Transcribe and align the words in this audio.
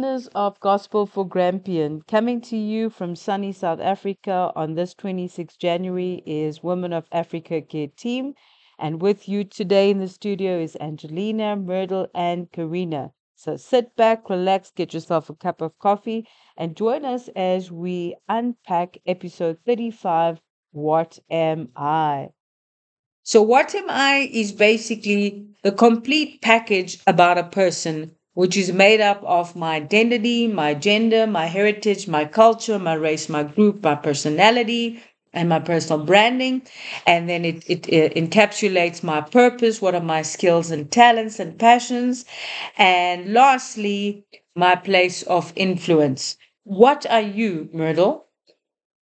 listeners 0.00 0.28
of 0.28 0.58
Gospel 0.60 1.04
for 1.04 1.28
Grampian, 1.28 2.00
coming 2.08 2.40
to 2.42 2.56
you 2.56 2.88
from 2.88 3.14
sunny 3.14 3.52
South 3.52 3.80
Africa 3.80 4.50
on 4.56 4.74
this 4.74 4.94
26th 4.94 5.58
January 5.58 6.22
is 6.24 6.62
Women 6.62 6.94
of 6.94 7.06
Africa 7.12 7.60
Care 7.60 7.88
Team. 7.88 8.32
And 8.78 9.02
with 9.02 9.28
you 9.28 9.44
today 9.44 9.90
in 9.90 9.98
the 9.98 10.08
studio 10.08 10.58
is 10.58 10.74
Angelina, 10.80 11.54
Myrtle, 11.54 12.08
and 12.14 12.50
Karina. 12.50 13.12
So 13.34 13.58
sit 13.58 13.94
back, 13.94 14.30
relax, 14.30 14.70
get 14.70 14.94
yourself 14.94 15.28
a 15.28 15.34
cup 15.34 15.60
of 15.60 15.78
coffee, 15.78 16.26
and 16.56 16.74
join 16.74 17.04
us 17.04 17.28
as 17.36 17.70
we 17.70 18.16
unpack 18.26 18.96
episode 19.06 19.58
35 19.66 20.40
What 20.72 21.18
Am 21.28 21.68
I? 21.76 22.30
So, 23.22 23.42
What 23.42 23.74
Am 23.74 23.90
I 23.90 24.30
is 24.32 24.50
basically 24.52 25.46
the 25.62 25.72
complete 25.72 26.40
package 26.40 27.02
about 27.06 27.36
a 27.36 27.44
person 27.44 28.16
which 28.34 28.56
is 28.56 28.72
made 28.72 29.00
up 29.00 29.22
of 29.24 29.56
my 29.56 29.76
identity, 29.76 30.46
my 30.46 30.74
gender, 30.74 31.26
my 31.26 31.46
heritage, 31.46 32.08
my 32.08 32.24
culture, 32.24 32.78
my 32.78 32.94
race, 32.94 33.28
my 33.28 33.42
group, 33.42 33.82
my 33.82 33.94
personality, 33.94 35.02
and 35.32 35.48
my 35.48 35.58
personal 35.58 36.04
branding. 36.04 36.62
And 37.06 37.28
then 37.28 37.44
it, 37.44 37.64
it, 37.68 37.88
it, 37.88 38.14
encapsulates 38.14 39.02
my 39.02 39.20
purpose, 39.20 39.80
what 39.82 39.94
are 39.94 40.00
my 40.02 40.22
skills 40.22 40.70
and 40.70 40.90
talents 40.90 41.38
and 41.40 41.58
passions. 41.58 42.24
And 42.78 43.32
lastly, 43.32 44.24
my 44.54 44.76
place 44.76 45.22
of 45.24 45.52
influence. 45.56 46.36
What 46.64 47.06
are 47.10 47.20
you, 47.20 47.68
Myrtle? 47.72 48.26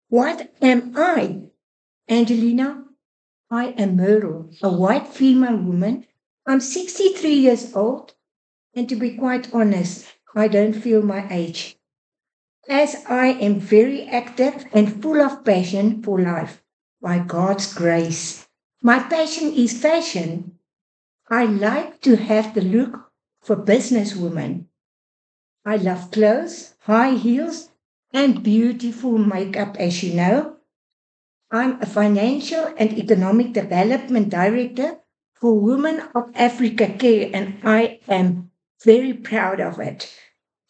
What 0.09 0.53
am 0.61 0.93
I? 0.97 1.43
Angelina, 2.09 2.85
I 3.51 3.67
am 3.77 3.97
Myrtle, 3.97 4.51
a 4.63 4.69
white 4.71 5.07
female 5.07 5.57
woman. 5.57 6.07
I'm 6.45 6.61
63 6.61 7.33
years 7.33 7.75
old 7.75 8.13
and 8.77 8.87
to 8.87 8.95
be 8.95 9.17
quite 9.17 9.51
honest, 9.55 10.05
I 10.35 10.47
don't 10.47 10.73
feel 10.73 11.01
my 11.01 11.27
age. 11.31 11.79
As 12.69 13.03
I 13.09 13.29
am 13.29 13.59
very 13.59 14.07
active 14.07 14.65
and 14.71 15.01
full 15.01 15.19
of 15.19 15.43
passion 15.43 16.03
for 16.03 16.21
life, 16.21 16.61
by 17.01 17.17
God's 17.19 17.73
grace. 17.73 18.47
My 18.81 18.99
passion 18.99 19.51
is 19.53 19.81
fashion. 19.81 20.59
I 21.29 21.45
like 21.45 22.01
to 22.01 22.17
have 22.17 22.53
the 22.53 22.61
look 22.61 23.11
for 23.41 23.55
businesswomen. 23.55 24.65
I 25.65 25.77
love 25.77 26.11
clothes, 26.11 26.75
high 26.81 27.15
heels, 27.15 27.69
and 28.13 28.43
beautiful 28.43 29.17
makeup, 29.17 29.77
as 29.79 30.03
you 30.03 30.13
know. 30.13 30.57
I'm 31.49 31.81
a 31.81 31.85
financial 31.85 32.73
and 32.77 32.93
economic 32.93 33.53
development 33.53 34.29
director 34.29 34.99
for 35.33 35.59
Women 35.59 36.01
of 36.13 36.29
Africa 36.35 36.93
Care, 36.93 37.29
and 37.33 37.59
I 37.63 37.99
am 38.07 38.46
very 38.83 39.13
proud 39.13 39.59
of 39.59 39.79
it. 39.79 40.11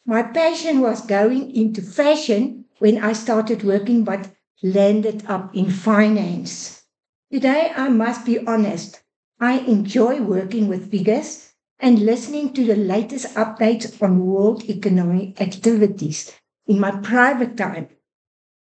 My 0.06 0.24
passion 0.24 0.82
was 0.82 1.06
going 1.06 1.56
into 1.56 1.82
fashion 1.82 2.66
when 2.80 2.98
I 3.04 3.14
started 3.14 3.64
working, 3.64 4.04
but 4.04 4.32
landed 4.64 5.24
up 5.28 5.56
in 5.56 5.70
finance. 5.70 6.84
Today, 7.32 7.72
I 7.76 7.90
must 7.90 8.26
be 8.26 8.40
honest, 8.46 9.02
I 9.40 9.60
enjoy 9.60 10.22
working 10.22 10.68
with 10.68 10.92
figures 10.92 11.54
and 11.80 12.00
listening 12.00 12.54
to 12.54 12.66
the 12.66 12.76
latest 12.76 13.36
updates 13.36 14.02
on 14.02 14.26
world 14.26 14.64
economic 14.70 15.40
activities 15.42 16.34
in 16.66 16.80
my 16.80 16.92
private 16.92 17.56
time. 17.58 17.90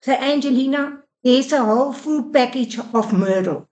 So, 0.02 0.14
Angelina, 0.14 1.04
there's 1.24 1.52
a 1.52 1.64
whole 1.64 1.94
full 1.94 2.32
package 2.32 2.80
of 2.80 3.14
Myrtle. 3.14 3.68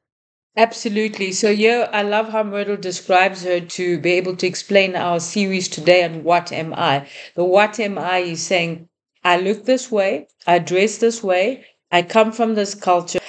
Absolutely. 0.57 1.31
So, 1.33 1.49
yeah, 1.49 1.89
I 1.91 2.01
love 2.01 2.29
how 2.29 2.43
Myrtle 2.43 2.77
describes 2.77 3.43
her 3.43 3.59
to 3.59 3.97
be 3.99 4.11
able 4.13 4.35
to 4.37 4.47
explain 4.47 4.95
our 4.95 5.19
series 5.19 5.67
today 5.67 6.03
on 6.03 6.23
what 6.23 6.51
am 6.51 6.73
I. 6.73 7.07
The 7.35 7.43
what 7.43 7.79
am 7.79 7.97
I 7.97 8.19
is 8.19 8.41
saying, 8.41 8.87
I 9.23 9.37
look 9.37 9.65
this 9.65 9.91
way, 9.91 10.27
I 10.47 10.59
dress 10.59 10.97
this 10.97 11.21
way, 11.23 11.65
I 11.91 12.03
come 12.03 12.31
from 12.31 12.55
this 12.55 12.73
culture, 12.75 13.19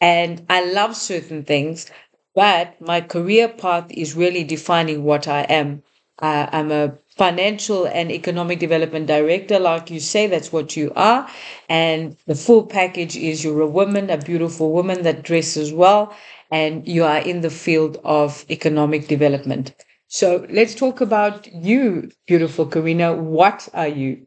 and 0.00 0.44
I 0.48 0.64
love 0.72 0.94
certain 0.96 1.44
things, 1.44 1.90
but 2.34 2.80
my 2.80 3.00
career 3.00 3.48
path 3.48 3.86
is 3.90 4.14
really 4.14 4.44
defining 4.44 5.02
what 5.04 5.26
I 5.26 5.42
am. 5.42 5.82
Uh, 6.18 6.48
I'm 6.52 6.70
a 6.72 6.94
financial 7.16 7.86
and 7.86 8.10
economic 8.12 8.58
development 8.58 9.06
director, 9.06 9.58
like 9.58 9.90
you 9.90 10.00
say, 10.00 10.26
that's 10.26 10.52
what 10.52 10.76
you 10.76 10.92
are. 10.96 11.28
And 11.68 12.16
the 12.26 12.34
full 12.34 12.66
package 12.66 13.16
is 13.16 13.44
you're 13.44 13.60
a 13.62 13.66
woman, 13.66 14.08
a 14.10 14.18
beautiful 14.18 14.72
woman 14.72 15.02
that 15.02 15.22
dresses 15.22 15.72
well, 15.72 16.14
and 16.50 16.86
you 16.86 17.04
are 17.04 17.18
in 17.18 17.40
the 17.40 17.50
field 17.50 17.98
of 18.04 18.44
economic 18.50 19.08
development. 19.08 19.74
So 20.08 20.46
let's 20.50 20.74
talk 20.74 21.00
about 21.00 21.52
you, 21.52 22.10
beautiful 22.26 22.66
Karina. 22.66 23.14
What 23.14 23.68
are 23.74 23.88
you? 23.88 24.26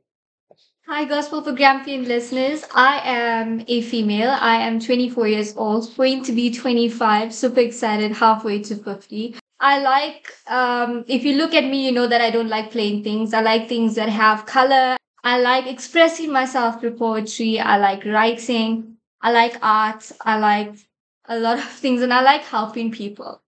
Hi, 0.88 1.06
Gospel 1.06 1.44
for 1.44 1.52
Grampian 1.53 2.06
listeners. 2.06 2.66
I 2.74 3.00
am 3.03 3.63
a 3.68 3.81
female. 3.81 4.31
I 4.31 4.56
am 4.56 4.80
24 4.80 5.28
years 5.28 5.56
old, 5.56 5.96
going 5.96 6.24
to 6.24 6.31
be 6.31 6.52
25. 6.52 7.31
Super 7.34 7.59
excited, 7.59 8.12
halfway 8.12 8.63
to 8.63 8.75
50. 8.75 9.36
I 9.59 9.80
like, 9.80 10.34
um, 10.47 11.06
if 11.07 11.24
you 11.24 11.38
look 11.38 11.53
at 11.53 11.63
me, 11.66 11.86
you 11.86 11.91
know 11.91 12.07
that 12.07 12.22
I 12.22 12.31
don't 12.31 12.50
like 12.50 12.72
plain 12.72 13.03
things. 13.03 13.34
I 13.34 13.41
like 13.41 13.69
things 13.69 13.96
that 13.96 14.09
have 14.09 14.46
color. 14.47 14.97
I 15.24 15.40
like 15.40 15.68
expressing 15.68 16.31
myself 16.31 16.80
through 16.80 16.97
poetry. 16.97 17.59
I 17.59 17.78
like 17.78 18.03
writing. 18.06 18.97
I 19.22 19.31
like 19.31 19.57
art. 19.62 20.12
I 20.25 20.40
like 20.40 20.75
a 21.30 21.40
lot 21.40 21.58
of 21.58 21.64
things 21.84 22.02
and 22.02 22.14
I 22.14 22.22
like 22.22 22.44
helping 22.44 22.92
people. 22.92 23.42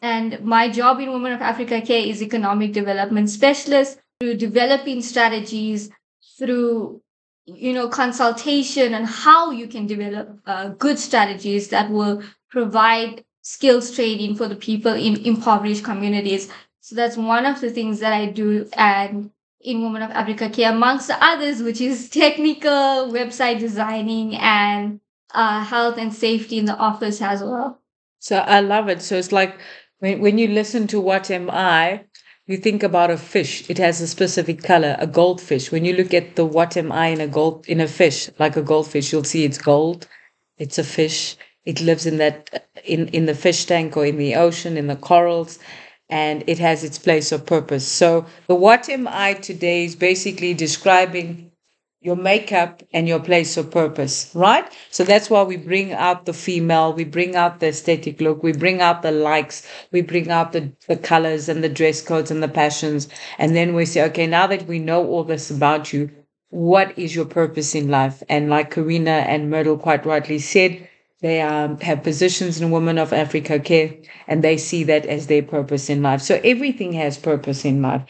And 0.00 0.40
my 0.40 0.70
job 0.70 1.00
in 1.00 1.12
Women 1.12 1.32
of 1.32 1.42
Africa 1.42 1.80
Care 1.80 2.06
is 2.06 2.22
economic 2.22 2.72
development 2.72 3.28
specialist 3.28 3.98
through 4.20 4.36
developing 4.36 5.02
strategies, 5.02 5.90
through 6.38 7.02
you 7.46 7.72
know 7.72 7.88
consultation 7.88 8.92
and 8.92 9.06
how 9.06 9.52
you 9.52 9.68
can 9.68 9.86
develop 9.86 10.40
uh, 10.46 10.68
good 10.68 10.98
strategies 10.98 11.68
that 11.68 11.90
will 11.90 12.22
provide 12.50 13.24
skills 13.42 13.94
training 13.94 14.34
for 14.34 14.48
the 14.48 14.56
people 14.56 14.92
in 14.92 15.16
impoverished 15.24 15.84
communities. 15.84 16.50
So 16.80 16.94
that's 16.94 17.16
one 17.16 17.46
of 17.46 17.60
the 17.60 17.70
things 17.70 18.00
that 18.00 18.12
I 18.12 18.26
do 18.26 18.68
and 18.74 19.30
in 19.60 19.82
Women 19.82 20.02
of 20.02 20.10
Africa 20.10 20.48
Care, 20.48 20.70
amongst 20.70 21.08
the 21.08 21.22
others, 21.24 21.62
which 21.62 21.80
is 21.80 22.08
technical 22.22 23.10
website 23.10 23.58
designing 23.58 24.36
and 24.36 25.00
uh, 25.36 25.62
health 25.62 25.98
and 25.98 26.12
safety 26.12 26.58
in 26.58 26.64
the 26.64 26.76
office 26.76 27.20
as 27.20 27.42
well. 27.42 27.80
So 28.18 28.38
I 28.38 28.60
love 28.60 28.88
it. 28.88 29.02
So 29.02 29.16
it's 29.16 29.32
like 29.32 29.58
when, 29.98 30.20
when 30.20 30.38
you 30.38 30.48
listen 30.48 30.86
to 30.88 31.00
What 31.00 31.30
Am 31.30 31.50
I, 31.50 32.04
you 32.46 32.56
think 32.56 32.82
about 32.82 33.10
a 33.10 33.18
fish. 33.18 33.68
It 33.68 33.78
has 33.78 34.00
a 34.00 34.06
specific 34.06 34.62
color, 34.62 34.96
a 34.98 35.06
goldfish. 35.06 35.70
When 35.70 35.84
you 35.84 35.94
look 35.94 36.14
at 36.14 36.36
the 36.36 36.44
What 36.44 36.76
Am 36.76 36.90
I 36.90 37.08
in 37.08 37.20
a 37.20 37.28
gold 37.28 37.66
in 37.68 37.80
a 37.80 37.88
fish, 37.88 38.30
like 38.38 38.56
a 38.56 38.62
goldfish, 38.62 39.12
you'll 39.12 39.24
see 39.24 39.44
it's 39.44 39.58
gold. 39.58 40.08
It's 40.56 40.78
a 40.78 40.84
fish. 40.84 41.36
It 41.64 41.80
lives 41.80 42.06
in 42.06 42.16
that 42.18 42.68
in, 42.84 43.08
in 43.08 43.26
the 43.26 43.34
fish 43.34 43.66
tank 43.66 43.96
or 43.96 44.06
in 44.06 44.16
the 44.16 44.36
ocean, 44.36 44.76
in 44.76 44.86
the 44.86 44.96
corals, 44.96 45.58
and 46.08 46.44
it 46.46 46.58
has 46.60 46.84
its 46.84 46.98
place 46.98 47.32
of 47.32 47.44
purpose. 47.44 47.86
So 47.86 48.24
the 48.46 48.54
What 48.54 48.88
Am 48.88 49.06
I 49.08 49.34
today 49.34 49.84
is 49.84 49.96
basically 49.96 50.54
describing 50.54 51.50
your 52.06 52.14
makeup 52.14 52.84
and 52.92 53.08
your 53.08 53.18
place 53.18 53.56
of 53.56 53.68
purpose, 53.68 54.30
right? 54.32 54.72
So 54.92 55.02
that's 55.02 55.28
why 55.28 55.42
we 55.42 55.56
bring 55.56 55.92
out 55.92 56.24
the 56.24 56.32
female, 56.32 56.92
we 56.92 57.02
bring 57.02 57.34
out 57.34 57.58
the 57.58 57.66
aesthetic 57.66 58.20
look, 58.20 58.44
we 58.44 58.52
bring 58.52 58.80
out 58.80 59.02
the 59.02 59.10
likes, 59.10 59.66
we 59.90 60.02
bring 60.02 60.30
out 60.30 60.52
the, 60.52 60.72
the 60.86 60.96
colors 60.96 61.48
and 61.48 61.64
the 61.64 61.68
dress 61.68 62.00
codes 62.00 62.30
and 62.30 62.40
the 62.44 62.48
passions. 62.48 63.08
And 63.38 63.56
then 63.56 63.74
we 63.74 63.86
say, 63.86 64.04
okay, 64.04 64.28
now 64.28 64.46
that 64.46 64.68
we 64.68 64.78
know 64.78 65.04
all 65.04 65.24
this 65.24 65.50
about 65.50 65.92
you, 65.92 66.08
what 66.50 66.96
is 66.96 67.12
your 67.12 67.24
purpose 67.24 67.74
in 67.74 67.88
life? 67.88 68.22
And 68.28 68.48
like 68.48 68.70
Karina 68.70 69.26
and 69.26 69.50
Myrtle 69.50 69.76
quite 69.76 70.06
rightly 70.06 70.38
said, 70.38 70.88
they 71.22 71.40
um, 71.40 71.80
have 71.80 72.04
positions 72.04 72.60
in 72.60 72.70
Women 72.70 72.98
of 72.98 73.12
Africa 73.12 73.58
Care 73.58 73.94
and 74.28 74.44
they 74.44 74.58
see 74.58 74.84
that 74.84 75.06
as 75.06 75.26
their 75.26 75.42
purpose 75.42 75.90
in 75.90 76.02
life. 76.02 76.22
So 76.22 76.40
everything 76.44 76.92
has 76.92 77.18
purpose 77.18 77.64
in 77.64 77.82
life. 77.82 78.04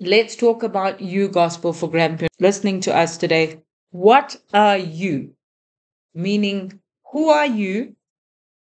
Let's 0.00 0.36
talk 0.36 0.62
about 0.62 1.00
you, 1.00 1.28
Gospel 1.28 1.72
for 1.72 1.90
Grampian, 1.90 2.30
listening 2.38 2.78
to 2.82 2.96
us 2.96 3.16
today. 3.16 3.62
What 3.90 4.36
are 4.54 4.78
you? 4.78 5.34
Meaning, 6.14 6.80
who 7.10 7.30
are 7.30 7.46
you? 7.46 7.96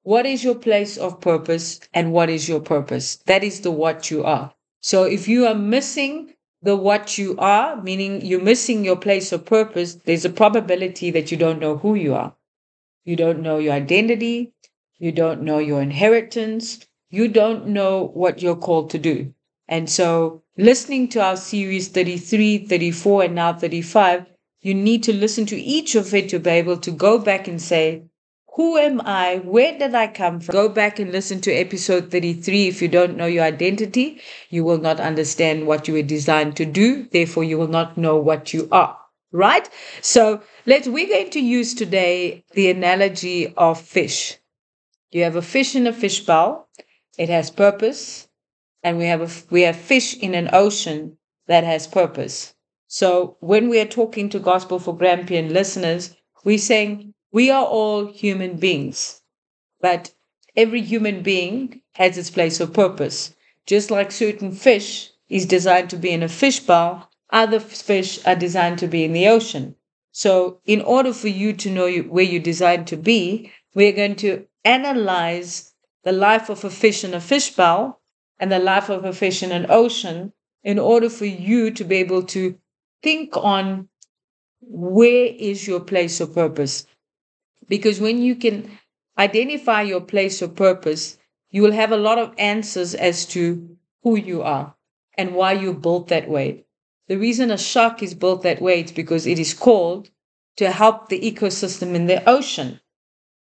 What 0.05 0.26
is 0.26 0.44
your 0.44 0.55
place 0.55 0.97
of 0.97 1.20
purpose? 1.20 1.81
And 1.93 2.12
what 2.12 2.31
is 2.31 2.49
your 2.49 2.61
purpose? 2.61 3.17
That 3.26 3.43
is 3.43 3.62
the 3.62 3.73
what 3.73 4.12
you 4.12 4.23
are. 4.23 4.55
So 4.81 5.05
if 5.05 5.26
you 5.26 5.47
are 5.47 5.56
missing 5.56 6.35
the 6.62 6.76
what 6.76 7.19
you 7.19 7.35
are, 7.38 7.82
meaning 7.82 8.25
you're 8.25 8.41
missing 8.41 8.85
your 8.85 8.97
place 8.97 9.32
of 9.32 9.44
purpose, 9.44 9.94
there's 9.94 10.25
a 10.25 10.31
probability 10.31 11.11
that 11.11 11.32
you 11.32 11.37
don't 11.37 11.59
know 11.59 11.79
who 11.79 11.97
you 11.97 12.15
are. 12.15 12.37
You 13.05 13.17
don't 13.17 13.43
know 13.43 13.59
your 13.59 13.73
identity. 13.73 14.53
You 15.00 15.11
don't 15.11 15.43
know 15.43 15.59
your 15.59 15.82
inheritance. 15.82 16.87
You 17.11 17.26
don't 17.26 17.67
know 17.69 18.05
what 18.05 18.41
you're 18.41 18.55
called 18.55 18.91
to 18.91 18.99
do. 18.99 19.35
And 19.69 19.88
so 19.91 20.43
listening 20.56 21.09
to 21.09 21.23
our 21.23 21.37
series 21.37 21.88
33, 21.88 22.67
34, 22.67 23.25
and 23.25 23.35
now 23.35 23.53
35, 23.53 24.26
you 24.62 24.75
need 24.75 25.03
to 25.05 25.12
listen 25.12 25.47
to 25.47 25.56
each 25.56 25.94
of 25.94 26.15
it 26.15 26.29
to 26.31 26.38
be 26.38 26.50
able 26.50 26.79
to 26.79 26.91
go 26.91 27.19
back 27.19 27.47
and 27.47 27.61
say, 27.61 28.05
who 28.55 28.76
am 28.76 29.00
I? 29.03 29.37
Where 29.44 29.79
did 29.79 29.94
I 29.94 30.09
come 30.09 30.41
from? 30.41 30.53
Go 30.53 30.69
back 30.69 30.99
and 30.99 31.12
listen 31.12 31.41
to 31.43 31.53
episode 31.53 32.11
33. 32.11 32.67
If 32.67 32.82
you 32.82 32.88
don't 32.88 33.17
know 33.17 33.26
your 33.26 33.44
identity, 33.44 34.20
you 34.50 34.65
will 34.65 34.79
not 34.79 34.99
understand 34.99 35.67
what 35.67 35.87
you 35.87 35.94
were 35.94 36.03
designed 36.03 36.56
to 36.56 36.65
do. 36.65 37.05
Therefore, 37.05 37.44
you 37.44 37.56
will 37.56 37.69
not 37.69 37.97
know 37.97 38.17
what 38.17 38.53
you 38.53 38.69
are. 38.73 38.99
Right? 39.31 39.69
So 40.00 40.43
let's 40.67 40.88
we're 40.88 41.06
going 41.06 41.31
to 41.31 41.41
use 41.41 41.75
today 41.75 42.44
the 42.53 42.70
analogy 42.70 43.55
of 43.56 43.81
fish. 43.81 44.38
You 45.12 45.23
have 45.23 45.37
a 45.37 45.43
fish 45.43 45.76
in 45.76 45.87
a 45.87 45.93
fish 45.93 46.20
bowl. 46.20 46.67
It 47.17 47.29
has 47.29 47.50
purpose. 47.50 48.28
And 48.83 48.99
we 48.99 49.07
have 49.07 49.21
a, 49.21 49.29
we 49.51 49.63
have 49.63 49.77
fish 49.77 50.17
in 50.17 50.35
an 50.35 50.51
ocean 50.53 51.19
that 51.47 51.65
has 51.65 51.87
purpose. 51.87 52.55
So 52.87 53.37
when 53.41 53.69
we 53.69 53.81
are 53.81 53.87
talking 53.87 54.29
to 54.31 54.39
Gospel 54.39 54.79
for 54.79 54.97
Grampian 54.97 55.53
listeners, 55.53 56.17
we're 56.45 56.59
saying 56.59 57.15
we 57.33 57.51
are 57.51 57.67
all 57.67 58.07
human 58.07 58.57
beings, 58.57 59.21
but 59.81 60.13
every 60.57 60.81
human 60.81 61.23
being 61.23 61.83
has 61.93 62.17
its 62.17 62.31
place 62.31 62.61
of 62.61 62.73
purpose. 62.73 63.35
Just 63.67 63.91
like 63.91 64.11
certain 64.11 64.53
fish 64.53 65.11
is 65.29 65.45
designed 65.45 65.91
to 65.91 65.97
be 65.97 66.11
in 66.11 66.23
a 66.23 66.29
fish 66.29 66.61
bowl, 66.61 67.03
other 67.31 67.61
fish 67.61 68.19
are 68.25 68.35
designed 68.35 68.79
to 68.79 68.87
be 68.87 69.05
in 69.05 69.13
the 69.13 69.29
ocean. 69.29 69.75
So, 70.13 70.61
in 70.65 70.81
order 70.81 71.13
for 71.13 71.29
you 71.29 71.53
to 71.53 71.71
know 71.71 71.93
where 72.03 72.25
you're 72.25 72.41
designed 72.41 72.87
to 72.89 72.97
be, 72.97 73.53
we're 73.75 73.93
going 73.93 74.17
to 74.17 74.47
analyze 74.65 75.75
the 76.05 76.13
life 76.13 76.49
of 76.49 76.65
a 76.65 76.71
fish 76.71 77.05
in 77.05 77.13
a 77.13 77.21
fish 77.21 77.51
bowl 77.51 77.98
and 78.38 78.50
the 78.52 78.58
life 78.58 78.88
of 78.88 79.05
a 79.05 79.12
fish 79.12 79.43
in 79.43 79.52
an 79.52 79.67
ocean 79.69 80.32
in 80.62 80.79
order 80.79 81.08
for 81.08 81.25
you 81.25 81.70
to 81.70 81.85
be 81.85 81.96
able 81.96 82.23
to 82.23 82.58
think 83.02 83.37
on 83.37 83.88
where 84.61 85.26
is 85.26 85.67
your 85.67 85.81
place 85.81 86.20
of 86.20 86.35
purpose. 86.35 86.87
Because 87.69 88.00
when 88.00 88.20
you 88.23 88.35
can 88.35 88.79
identify 89.17 89.82
your 89.82 90.00
place 90.00 90.43
of 90.43 90.55
purpose, 90.55 91.19
you 91.50 91.62
will 91.62 91.73
have 91.73 91.93
a 91.93 91.96
lot 91.96 92.19
of 92.19 92.35
answers 92.38 92.94
as 92.94 93.25
to 93.26 93.76
who 94.02 94.17
you 94.17 94.43
are 94.43 94.75
and 95.17 95.34
why 95.34 95.52
you're 95.52 95.75
built 95.75 96.08
that 96.08 96.29
way. 96.29 96.64
The 97.08 97.17
reason 97.17 97.50
a 97.50 97.58
shark 97.58 98.02
is 98.02 98.14
built 98.14 98.43
that 98.43 98.61
way 98.61 98.82
is 98.82 98.93
because 98.93 99.26
it 99.26 99.38
is 99.38 99.55
called 99.55 100.11
to 100.56 100.70
help 100.70 101.08
the 101.08 101.20
ecosystem 101.20 101.94
in 101.94 102.06
the 102.06 102.29
ocean. 102.29 102.81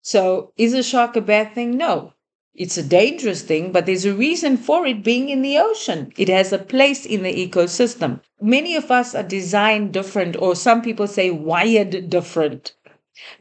So, 0.01 0.53
is 0.55 0.73
a 0.73 0.83
shark 0.83 1.15
a 1.15 1.21
bad 1.21 1.55
thing? 1.55 1.77
No. 1.77 2.13
It's 2.55 2.77
a 2.77 2.83
dangerous 2.83 3.41
thing, 3.41 3.71
but 3.71 3.85
there's 3.85 4.05
a 4.05 4.13
reason 4.13 4.57
for 4.57 4.85
it 4.85 5.03
being 5.03 5.29
in 5.29 5.41
the 5.41 5.57
ocean. 5.57 6.11
It 6.17 6.29
has 6.29 6.51
a 6.51 6.57
place 6.57 7.05
in 7.05 7.23
the 7.23 7.47
ecosystem. 7.47 8.21
Many 8.41 8.75
of 8.75 8.91
us 8.91 9.15
are 9.15 9.23
designed 9.23 9.93
different, 9.93 10.35
or 10.35 10.55
some 10.55 10.81
people 10.81 11.07
say 11.07 11.31
wired 11.31 12.09
different. 12.09 12.73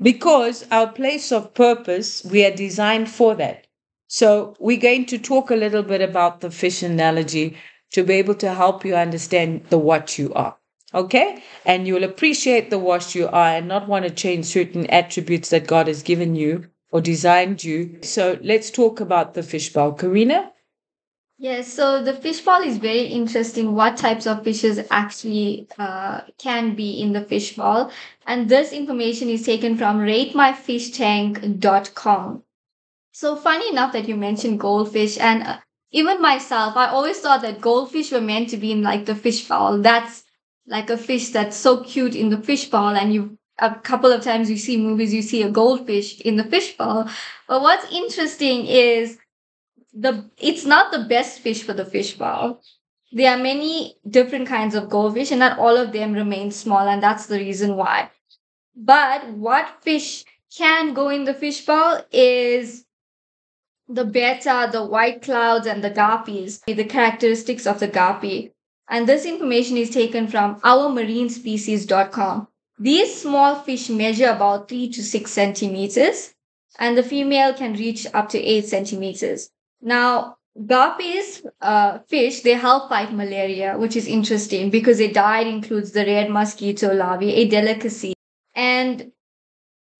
Because 0.00 0.66
our 0.70 0.88
place 0.92 1.32
of 1.32 1.54
purpose, 1.54 2.24
we 2.24 2.44
are 2.44 2.50
designed 2.50 3.08
for 3.10 3.34
that. 3.36 3.66
So, 4.08 4.54
we're 4.58 4.78
going 4.78 5.06
to 5.06 5.18
talk 5.18 5.50
a 5.50 5.56
little 5.56 5.82
bit 5.82 6.00
about 6.00 6.40
the 6.40 6.50
fish 6.50 6.82
analogy 6.82 7.56
to 7.92 8.04
be 8.04 8.14
able 8.14 8.34
to 8.36 8.54
help 8.54 8.84
you 8.84 8.94
understand 8.94 9.64
the 9.70 9.78
what 9.78 10.18
you 10.18 10.32
are. 10.34 10.56
Okay? 10.94 11.42
And 11.64 11.86
you 11.86 11.94
will 11.94 12.04
appreciate 12.04 12.70
the 12.70 12.78
what 12.78 13.14
you 13.14 13.26
are 13.28 13.48
and 13.48 13.68
not 13.68 13.88
want 13.88 14.04
to 14.04 14.10
change 14.10 14.46
certain 14.46 14.86
attributes 14.86 15.50
that 15.50 15.66
God 15.66 15.88
has 15.88 16.02
given 16.02 16.34
you 16.34 16.68
or 16.90 17.00
designed 17.00 17.64
you. 17.64 17.98
So, 18.02 18.38
let's 18.42 18.70
talk 18.70 19.00
about 19.00 19.34
the 19.34 19.42
fishbowl. 19.42 19.92
Karina? 19.92 20.52
Yes, 21.40 21.72
so 21.72 22.02
the 22.02 22.14
fishbowl 22.14 22.62
is 22.62 22.78
very 22.78 23.04
interesting. 23.04 23.76
What 23.76 23.96
types 23.96 24.26
of 24.26 24.42
fishes 24.42 24.80
actually 24.90 25.68
uh, 25.78 26.22
can 26.36 26.74
be 26.74 27.00
in 27.00 27.12
the 27.12 27.20
fishbowl? 27.20 27.92
And 28.26 28.48
this 28.48 28.72
information 28.72 29.28
is 29.28 29.46
taken 29.46 29.76
from 29.76 30.00
ratemyfishtank.com. 30.00 32.42
So, 33.12 33.36
funny 33.36 33.68
enough 33.68 33.92
that 33.92 34.08
you 34.08 34.16
mentioned 34.16 34.58
goldfish, 34.58 35.16
and 35.18 35.44
uh, 35.44 35.58
even 35.92 36.20
myself, 36.20 36.76
I 36.76 36.88
always 36.88 37.20
thought 37.20 37.42
that 37.42 37.60
goldfish 37.60 38.10
were 38.10 38.20
meant 38.20 38.48
to 38.48 38.56
be 38.56 38.72
in 38.72 38.82
like 38.82 39.06
the 39.06 39.14
fishbowl. 39.14 39.80
That's 39.80 40.24
like 40.66 40.90
a 40.90 40.98
fish 40.98 41.30
that's 41.30 41.56
so 41.56 41.84
cute 41.84 42.16
in 42.16 42.30
the 42.30 42.42
fishbowl, 42.42 42.96
and 42.96 43.14
you 43.14 43.37
a 43.58 43.74
couple 43.74 44.12
of 44.12 44.22
times 44.22 44.50
you 44.50 44.56
see 44.56 44.76
movies, 44.76 45.12
you 45.12 45.22
see 45.22 45.42
a 45.42 45.50
goldfish 45.50 46.20
in 46.20 46.36
the 46.36 46.44
fish 46.44 46.76
bowl. 46.76 47.08
But 47.46 47.62
what's 47.62 47.90
interesting 47.92 48.66
is 48.66 49.18
the 49.92 50.30
it's 50.38 50.64
not 50.64 50.92
the 50.92 51.04
best 51.08 51.40
fish 51.40 51.62
for 51.62 51.72
the 51.72 51.84
fish 51.84 52.16
bowl. 52.16 52.60
There 53.10 53.30
are 53.30 53.42
many 53.42 53.96
different 54.08 54.46
kinds 54.48 54.74
of 54.74 54.90
goldfish, 54.90 55.30
and 55.30 55.40
not 55.40 55.58
all 55.58 55.76
of 55.76 55.92
them 55.92 56.12
remain 56.12 56.50
small, 56.50 56.86
and 56.86 57.02
that's 57.02 57.26
the 57.26 57.38
reason 57.38 57.76
why. 57.76 58.10
But 58.76 59.28
what 59.30 59.82
fish 59.82 60.24
can 60.56 60.94
go 60.94 61.08
in 61.08 61.24
the 61.24 61.34
fish 61.34 61.64
bowl 61.64 62.00
is 62.12 62.84
the 63.88 64.04
betta, 64.04 64.68
the 64.70 64.84
white 64.84 65.22
clouds, 65.22 65.66
and 65.66 65.82
the 65.82 65.90
guppies, 65.90 66.62
the 66.66 66.84
characteristics 66.84 67.66
of 67.66 67.80
the 67.80 67.88
guppy. 67.88 68.52
And 68.90 69.06
this 69.06 69.24
information 69.24 69.76
is 69.78 69.90
taken 69.90 70.28
from 70.28 70.60
ourmarinespecies.com. 70.60 72.48
These 72.78 73.22
small 73.22 73.56
fish 73.56 73.88
measure 73.88 74.28
about 74.28 74.68
3 74.68 74.88
to 74.90 75.02
6 75.02 75.30
centimeters, 75.30 76.34
and 76.78 76.96
the 76.96 77.02
female 77.02 77.52
can 77.54 77.72
reach 77.72 78.06
up 78.14 78.28
to 78.30 78.38
8 78.38 78.66
centimeters. 78.66 79.50
Now, 79.80 80.36
guppies, 80.56 81.44
uh, 81.60 81.98
fish, 82.08 82.42
they 82.42 82.54
help 82.54 82.88
fight 82.88 83.12
malaria, 83.12 83.76
which 83.78 83.96
is 83.96 84.06
interesting 84.06 84.70
because 84.70 84.98
their 84.98 85.12
diet 85.12 85.48
includes 85.48 85.92
the 85.92 86.04
red 86.04 86.30
mosquito 86.30 86.92
larvae, 86.94 87.34
a 87.34 87.48
delicacy. 87.48 88.14
And 88.54 89.12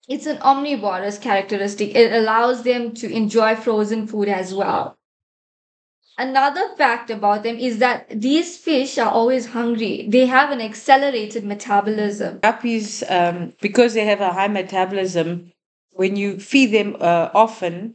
it's 0.08 0.26
an 0.26 0.38
omnivorous 0.42 1.18
characteristic. 1.18 1.94
It 1.94 2.12
allows 2.12 2.62
them 2.62 2.94
to 2.94 3.10
enjoy 3.10 3.56
frozen 3.56 4.06
food 4.06 4.28
as 4.28 4.54
well. 4.54 4.97
Another 6.18 6.74
fact 6.76 7.10
about 7.10 7.44
them 7.44 7.56
is 7.56 7.78
that 7.78 8.08
these 8.10 8.56
fish 8.56 8.98
are 8.98 9.10
always 9.10 9.46
hungry. 9.46 10.08
They 10.08 10.26
have 10.26 10.50
an 10.50 10.60
accelerated 10.60 11.44
metabolism. 11.44 12.40
Guppies, 12.40 13.08
um, 13.08 13.52
because 13.60 13.94
they 13.94 14.04
have 14.04 14.20
a 14.20 14.32
high 14.32 14.48
metabolism, 14.48 15.52
when 15.92 16.16
you 16.16 16.40
feed 16.40 16.72
them 16.72 16.96
uh, 17.00 17.30
often, 17.34 17.94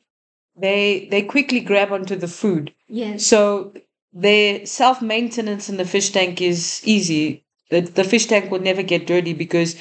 they 0.56 1.08
they 1.12 1.22
quickly 1.22 1.60
grab 1.60 1.92
onto 1.92 2.16
the 2.16 2.30
food. 2.30 2.74
Yes. 2.88 3.26
So 3.26 3.74
their 4.14 4.66
self 4.66 5.02
maintenance 5.02 5.68
in 5.68 5.76
the 5.76 5.86
fish 5.86 6.12
tank 6.12 6.42
is 6.42 6.82
easy. 6.86 7.44
The 7.72 7.82
the 7.82 8.06
fish 8.06 8.28
tank 8.28 8.52
will 8.52 8.60
never 8.60 8.84
get 8.84 9.06
dirty 9.06 9.34
because 9.34 9.76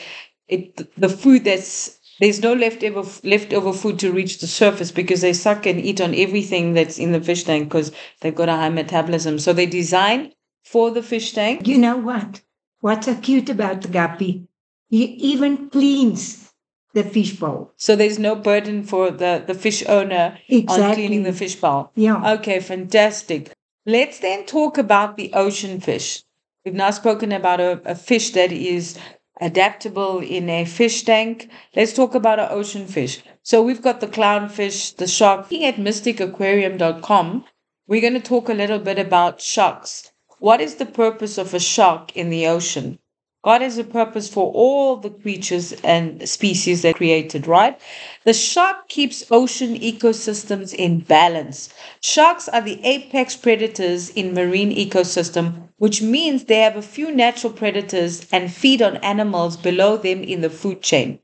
it 0.49 0.77
the 0.99 1.09
food 1.09 1.45
that's 1.45 1.99
there's 2.23 2.41
no 2.41 2.53
leftover 2.53 3.03
leftover 3.25 3.73
food 3.73 3.99
to 3.99 4.13
reach 4.13 4.39
the 4.39 4.47
surface 4.47 4.93
because 4.93 5.23
they 5.23 5.33
suck 5.33 5.67
and 5.67 5.81
eat 5.81 6.01
on 6.01 6.15
everything 6.15 6.73
that's 6.73 6.97
in 6.97 7.11
the 7.11 7.21
fish 7.21 7.43
tank 7.43 7.69
because 7.69 7.91
they've 8.21 8.37
got 8.37 8.49
a 8.49 8.55
high 8.55 8.69
metabolism. 8.69 9.41
So 9.41 9.53
they 9.53 9.67
design 9.67 10.33
for 10.65 10.93
the 10.93 11.03
fish 11.03 11.33
tank. 11.33 11.67
You 11.67 11.79
know 11.79 11.97
what? 11.97 12.41
What's 12.79 13.07
so 13.07 13.17
cute 13.17 13.49
about 13.51 13.83
the 13.83 13.89
guppy? 13.89 14.47
He 14.89 15.05
even 15.33 15.69
cleans 15.69 16.53
the 16.95 17.03
fish 17.03 17.33
bowl. 17.33 17.73
So 17.77 17.97
there's 17.97 18.21
no 18.21 18.37
burden 18.37 18.85
for 18.85 19.11
the, 19.11 19.43
the 19.45 19.55
fish 19.55 19.83
owner 19.89 20.39
Exactly. 20.49 20.85
on 20.85 20.95
cleaning 20.95 21.23
the 21.25 21.33
fish 21.33 21.57
bowl. 21.57 21.91
Yeah. 21.97 22.35
Okay, 22.35 22.61
fantastic. 22.61 23.53
Let's 23.85 24.21
then 24.21 24.47
talk 24.47 24.79
about 24.79 25.17
the 25.17 25.33
ocean 25.33 25.81
fish. 25.81 26.23
We've 26.65 26.75
now 26.75 26.93
spoken 26.93 27.33
about 27.33 27.61
a, 27.61 27.83
a 27.85 27.97
fish 27.97 28.31
that 28.31 28.53
is 28.53 28.97
adaptable 29.43 30.21
in 30.21 30.49
a 30.49 30.65
fish 30.65 31.03
tank. 31.03 31.51
Let's 31.75 31.93
talk 31.93 32.15
about 32.15 32.39
an 32.39 32.49
ocean 32.51 32.87
fish. 32.87 33.23
So 33.43 33.61
we've 33.61 33.83
got 33.83 34.01
the 34.01 34.07
clownfish, 34.07 34.97
the 34.97 35.09
shark. 35.09 35.51
Looking 35.51 35.65
at 35.65 35.77
mysticaquarium.com, 35.77 37.45
we're 37.89 38.01
going 38.01 38.15
to 38.15 38.21
talk 38.21 38.49
a 38.49 38.55
little 38.55 38.79
bit 38.79 38.99
about 38.99 39.41
sharks. 39.41 40.13
What 40.39 40.61
is 40.61 40.77
the 40.77 40.87
purpose 40.87 41.39
of 41.39 41.53
a 41.55 41.61
shark 41.61 42.17
in 42.17 42.31
the 42.31 42.47
ocean? 42.47 42.99
God 43.45 43.61
has 43.61 43.77
a 43.77 43.83
purpose 43.83 44.29
for 44.29 44.53
all 44.53 44.97
the 44.97 45.11
creatures 45.11 45.73
and 45.83 46.29
species 46.29 46.83
that 46.83 46.95
created, 46.95 47.49
right? 47.49 47.77
The 48.23 48.35
shark 48.35 48.89
keeps 48.89 49.25
ocean 49.33 49.75
ecosystems 49.81 50.73
in 50.73 51.01
balance. 51.01 51.75
Sharks 52.01 52.49
are 52.49 52.61
the 52.61 52.79
apex 52.85 53.37
predators 53.37 54.11
in 54.11 54.33
marine 54.33 54.71
ecosystem, 54.71 55.69
which 55.79 56.01
means 56.01 56.45
they 56.45 56.61
have 56.61 56.77
a 56.77 56.83
few 56.83 57.11
natural 57.11 57.53
predators 57.53 58.29
and 58.31 58.53
feed 58.53 58.81
on 58.81 58.99
animals 58.99 59.57
below 59.57 59.97
them 59.97 60.23
in 60.23 60.41
the 60.41 60.51
food 60.51 60.81
chain. 60.81 61.19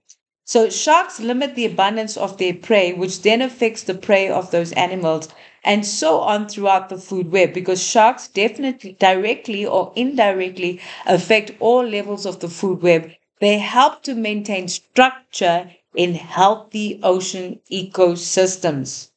So 0.44 0.70
sharks 0.70 1.20
limit 1.20 1.54
the 1.54 1.66
abundance 1.66 2.16
of 2.16 2.38
their 2.38 2.54
prey, 2.54 2.94
which 2.94 3.22
then 3.22 3.42
affects 3.42 3.84
the 3.84 3.94
prey 3.94 4.28
of 4.28 4.50
those 4.50 4.72
animals 4.72 5.28
and 5.64 5.84
so 5.86 6.20
on 6.20 6.48
throughout 6.48 6.88
the 6.88 6.98
food 6.98 7.30
web 7.30 7.52
because 7.52 7.82
sharks 7.82 8.28
definitely 8.28 8.92
directly 8.92 9.66
or 9.66 9.92
indirectly 9.96 10.80
affect 11.06 11.52
all 11.60 11.84
levels 11.84 12.24
of 12.26 12.40
the 12.40 12.48
food 12.48 12.82
web. 12.82 13.10
They 13.40 13.58
help 13.58 14.02
to 14.04 14.14
maintain 14.14 14.68
structure 14.68 15.70
in 15.94 16.14
healthy 16.14 17.00
ocean 17.02 17.60
ecosystems. 17.70 19.10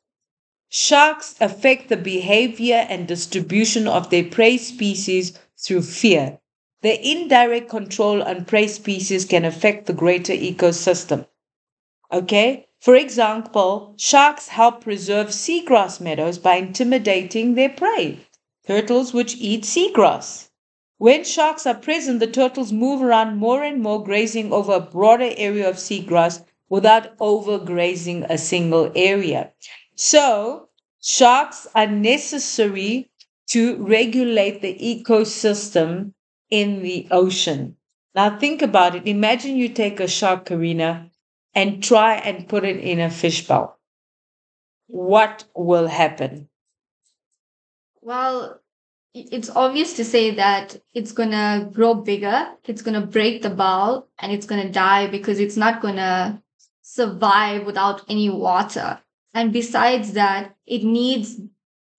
Sharks 0.69 1.35
affect 1.41 1.89
the 1.89 1.97
behavior 1.97 2.87
and 2.89 3.07
distribution 3.07 3.87
of 3.87 4.09
their 4.09 4.23
prey 4.23 4.57
species 4.57 5.33
through 5.57 5.81
fear. 5.81 6.39
Their 6.81 6.97
indirect 7.01 7.69
control 7.69 8.23
on 8.23 8.45
prey 8.45 8.67
species 8.67 9.25
can 9.25 9.45
affect 9.45 9.85
the 9.85 9.93
greater 9.93 10.33
ecosystem. 10.33 11.27
Okay? 12.11 12.67
For 12.81 12.95
example, 12.95 13.93
sharks 13.95 14.47
help 14.47 14.81
preserve 14.81 15.27
seagrass 15.27 16.01
meadows 16.01 16.39
by 16.39 16.55
intimidating 16.55 17.53
their 17.53 17.69
prey, 17.69 18.17
turtles 18.65 19.13
which 19.13 19.35
eat 19.35 19.65
seagrass. 19.65 20.49
When 20.97 21.23
sharks 21.23 21.67
are 21.67 21.75
present, 21.75 22.19
the 22.19 22.25
turtles 22.25 22.71
move 22.71 23.03
around 23.03 23.37
more 23.37 23.61
and 23.61 23.83
more, 23.83 24.03
grazing 24.03 24.51
over 24.51 24.73
a 24.73 24.79
broader 24.79 25.29
area 25.37 25.69
of 25.69 25.75
seagrass 25.75 26.43
without 26.69 27.15
overgrazing 27.19 28.25
a 28.27 28.39
single 28.39 28.91
area. 28.95 29.51
So, 29.95 30.69
sharks 30.99 31.67
are 31.75 31.85
necessary 31.85 33.11
to 33.49 33.75
regulate 33.75 34.63
the 34.63 34.73
ecosystem 34.73 36.13
in 36.49 36.81
the 36.81 37.07
ocean. 37.11 37.77
Now, 38.15 38.39
think 38.39 38.63
about 38.63 38.95
it. 38.95 39.05
Imagine 39.05 39.55
you 39.55 39.69
take 39.69 39.99
a 39.99 40.07
shark, 40.07 40.45
Karina, 40.45 41.10
and 41.53 41.83
try 41.83 42.15
and 42.15 42.47
put 42.47 42.63
it 42.63 42.77
in 42.77 42.99
a 42.99 43.09
fish 43.09 43.47
bowl. 43.47 43.75
What 44.87 45.45
will 45.55 45.87
happen? 45.87 46.49
Well, 48.01 48.59
it's 49.13 49.49
obvious 49.49 49.93
to 49.93 50.05
say 50.05 50.31
that 50.31 50.77
it's 50.93 51.11
gonna 51.11 51.69
grow 51.71 51.93
bigger, 51.93 52.49
it's 52.65 52.81
gonna 52.81 53.05
break 53.05 53.41
the 53.41 53.49
bowl, 53.49 54.07
and 54.19 54.31
it's 54.31 54.45
gonna 54.45 54.71
die 54.71 55.07
because 55.07 55.39
it's 55.39 55.57
not 55.57 55.81
gonna 55.81 56.41
survive 56.81 57.65
without 57.65 58.03
any 58.09 58.29
water. 58.29 58.99
And 59.33 59.53
besides 59.53 60.13
that, 60.13 60.55
it 60.65 60.83
needs 60.83 61.39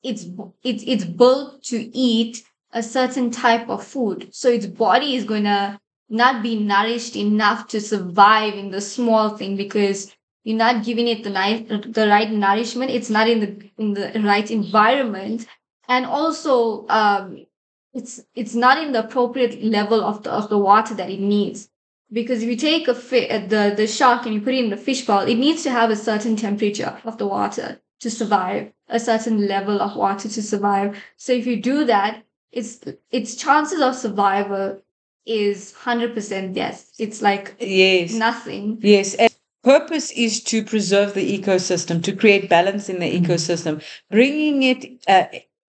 it's 0.03 0.27
it's 0.63 0.83
it's 0.87 1.05
built 1.05 1.63
to 1.65 1.79
eat 1.97 2.43
a 2.73 2.83
certain 2.83 3.31
type 3.31 3.69
of 3.69 3.85
food. 3.85 4.35
So 4.35 4.49
its 4.49 4.67
body 4.67 5.15
is 5.15 5.25
gonna 5.25 5.81
not 6.13 6.43
be 6.43 6.59
nourished 6.59 7.17
enough 7.17 7.69
to 7.69 7.81
survive 7.81 8.55
in 8.55 8.71
the 8.71 8.81
small 8.81 9.31
thing 9.31 9.57
because 9.57 10.15
you're 10.45 10.59
not 10.59 10.85
giving 10.85 11.09
it 11.09 11.25
the 11.25 11.33
right 11.33 11.69
the 11.69 12.07
right 12.09 12.31
nourishment. 12.31 12.91
It's 12.91 13.11
not 13.11 13.29
in 13.29 13.41
the 13.41 13.71
in 13.79 13.95
the 13.95 14.21
right 14.23 14.51
environment. 14.51 15.47
And 15.89 16.05
also 16.07 16.87
um, 16.89 17.47
it's 17.95 18.21
it's 18.35 18.55
not 18.55 18.83
in 18.83 18.93
the 18.93 19.05
appropriate 19.05 19.63
level 19.63 20.03
of 20.03 20.23
the 20.23 20.31
of 20.31 20.49
the 20.49 20.59
water 20.59 20.95
that 20.95 21.11
it 21.11 21.21
needs. 21.21 21.71
Because 22.13 22.43
if 22.43 22.49
you 22.49 22.57
take 22.57 22.89
a 22.89 22.95
fi- 22.95 23.29
uh, 23.29 23.47
the 23.47 23.75
the 23.77 23.87
shark 23.87 24.27
and 24.27 24.35
you 24.35 24.41
put 24.43 24.55
it 24.55 24.65
in 24.65 24.71
the 24.71 24.77
fish 24.77 25.07
bowl 25.07 25.21
it 25.21 25.37
needs 25.37 25.63
to 25.63 25.71
have 25.71 25.91
a 25.91 25.97
certain 25.97 26.37
temperature 26.37 27.01
of 27.05 27.17
the 27.19 27.27
water 27.27 27.81
to 28.01 28.11
survive 28.11 28.73
a 28.89 29.01
certain 29.01 29.47
level 29.47 29.81
of 29.81 29.97
water 29.97 30.29
to 30.29 30.43
survive. 30.43 31.03
So 31.17 31.33
if 31.33 31.47
you 31.47 31.57
do 31.63 31.85
that 31.87 32.23
its 32.51 32.81
its 33.11 33.35
chances 33.35 33.81
of 33.81 33.95
survival 33.95 34.83
is 35.27 35.73
100% 35.73 36.57
yes 36.57 36.93
it's 36.99 37.23
like 37.23 37.55
Yes. 37.61 38.13
nothing 38.15 38.79
Yes. 38.83 39.15
And 39.15 39.33
purpose 39.63 40.11
is 40.13 40.43
to 40.45 40.65
preserve 40.65 41.15
the 41.15 41.39
ecosystem, 41.39 42.03
to 42.03 42.13
create 42.15 42.49
balance 42.49 42.89
in 42.89 42.99
the 42.99 43.21
ecosystem. 43.21 43.83
Bringing 44.11 44.63
it 44.65 45.01
uh, 45.07 45.27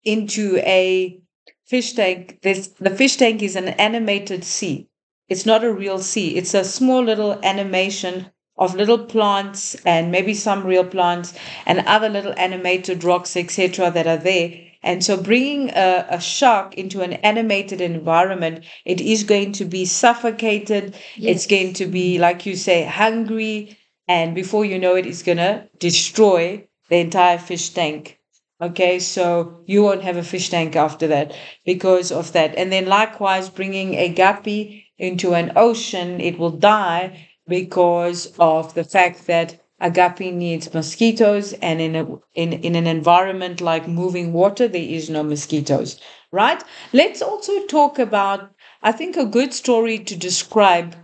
into 0.03 0.57
a 0.57 1.19
fish 1.65 1.93
tank, 1.93 2.39
this, 2.41 2.67
the 2.79 2.91
fish 2.91 3.17
tank 3.17 3.41
is 3.41 3.55
an 3.55 3.69
animated 3.69 4.43
sea. 4.43 4.87
It's 5.27 5.45
not 5.45 5.63
a 5.63 5.73
real 5.73 5.99
sea. 5.99 6.37
It's 6.37 6.53
a 6.53 6.63
small 6.63 7.03
little 7.03 7.39
animation 7.43 8.31
of 8.57 8.75
little 8.75 8.99
plants 9.05 9.75
and 9.85 10.11
maybe 10.11 10.33
some 10.33 10.65
real 10.65 10.85
plants 10.85 11.33
and 11.65 11.79
other 11.87 12.09
little 12.09 12.33
animated 12.37 13.03
rocks, 13.03 13.35
etc., 13.37 13.89
that 13.91 14.07
are 14.07 14.17
there. 14.17 14.68
And 14.81 15.03
so, 15.03 15.21
bringing 15.21 15.69
a, 15.71 16.05
a 16.09 16.21
shark 16.21 16.73
into 16.75 17.01
an 17.01 17.13
animated 17.13 17.81
environment, 17.81 18.63
it 18.85 19.01
is 19.01 19.23
going 19.23 19.51
to 19.53 19.65
be 19.65 19.85
suffocated. 19.85 20.95
It's 21.17 21.47
going 21.47 21.73
to 21.73 21.85
be, 21.85 22.17
like 22.17 22.45
you 22.45 22.55
say, 22.55 22.85
hungry. 22.85 23.77
And 24.07 24.33
before 24.33 24.65
you 24.65 24.79
know 24.79 24.95
it, 24.95 25.05
it's 25.05 25.23
going 25.23 25.37
to 25.37 25.67
destroy 25.79 26.67
the 26.89 26.97
entire 26.97 27.37
fish 27.37 27.69
tank. 27.69 28.19
Okay, 28.61 28.99
so 28.99 29.61
you 29.65 29.83
won't 29.83 30.03
have 30.03 30.17
a 30.17 30.23
fish 30.23 30.49
tank 30.49 30.75
after 30.75 31.07
that 31.07 31.33
because 31.65 32.11
of 32.11 32.33
that. 32.33 32.55
And 32.55 32.71
then, 32.71 32.87
likewise, 32.87 33.49
bringing 33.49 33.95
a 33.95 34.09
guppy 34.09 34.85
into 34.97 35.33
an 35.33 35.53
ocean, 35.55 36.19
it 36.19 36.37
will 36.37 36.51
die 36.51 37.27
because 37.47 38.33
of 38.39 38.73
the 38.75 38.83
fact 38.83 39.27
that 39.27 39.61
a 39.79 39.89
guppy 39.91 40.31
needs 40.31 40.73
mosquitoes, 40.73 41.53
and 41.53 41.79
in 41.81 41.95
a 41.95 42.05
in, 42.33 42.53
in 42.53 42.75
an 42.75 42.87
environment 42.87 43.61
like 43.61 43.87
moving 43.87 44.33
water, 44.33 44.67
there 44.67 44.81
is 44.81 45.09
no 45.09 45.23
mosquitoes. 45.23 45.99
Right? 46.31 46.63
Let's 46.93 47.21
also 47.21 47.65
talk 47.65 47.97
about, 47.99 48.51
I 48.83 48.91
think, 48.91 49.17
a 49.17 49.25
good 49.25 49.53
story 49.53 49.99
to 49.99 50.15
describe 50.15 50.95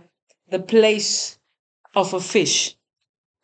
the 0.48 0.60
place 0.60 1.38
of 1.94 2.14
a 2.14 2.20
fish 2.20 2.76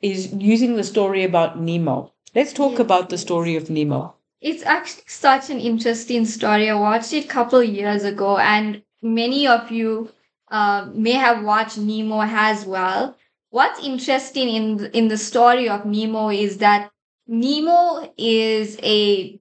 is 0.01 0.33
using 0.33 0.77
the 0.77 0.85
story 0.85 1.25
about 1.25 1.61
Nemo. 1.61 2.12
Let's 2.35 2.53
talk 2.53 2.79
about 2.79 3.09
the 3.09 3.19
story 3.19 3.57
of 3.57 3.71
Nemo. 3.71 4.15
It's 4.41 4.65
actually 4.65 5.05
such 5.07 5.51
an 5.51 5.61
interesting 5.61 6.25
story. 6.27 6.69
I 6.69 6.75
watched 6.75 7.12
it 7.12 7.25
a 7.27 7.29
couple 7.29 7.62
years 7.62 8.05
ago, 8.05 8.39
and 8.39 8.83
many 9.01 9.47
of 9.47 9.71
you 9.71 10.11
uh, 10.51 10.89
may 10.93 11.12
have 11.12 11.45
watched 11.45 11.79
Nemo 11.79 12.21
as 12.23 12.67
well. 12.67 13.17
What's 13.53 13.85
interesting 13.85 14.49
in 14.49 14.87
in 14.95 15.09
the 15.09 15.19
story 15.19 15.69
of 15.69 15.85
Nemo 15.85 16.31
is 16.31 16.57
that 16.59 16.91
Nemo 17.29 18.11
is 18.17 18.79
a 18.83 19.39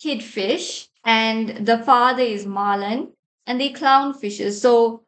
kid 0.00 0.22
fish, 0.22 0.88
and 1.04 1.66
the 1.66 1.76
father 1.76 2.22
is 2.22 2.46
Marlin, 2.46 3.12
and 3.46 3.60
they 3.60 3.68
clownfishes. 3.68 4.62
So 4.62 5.02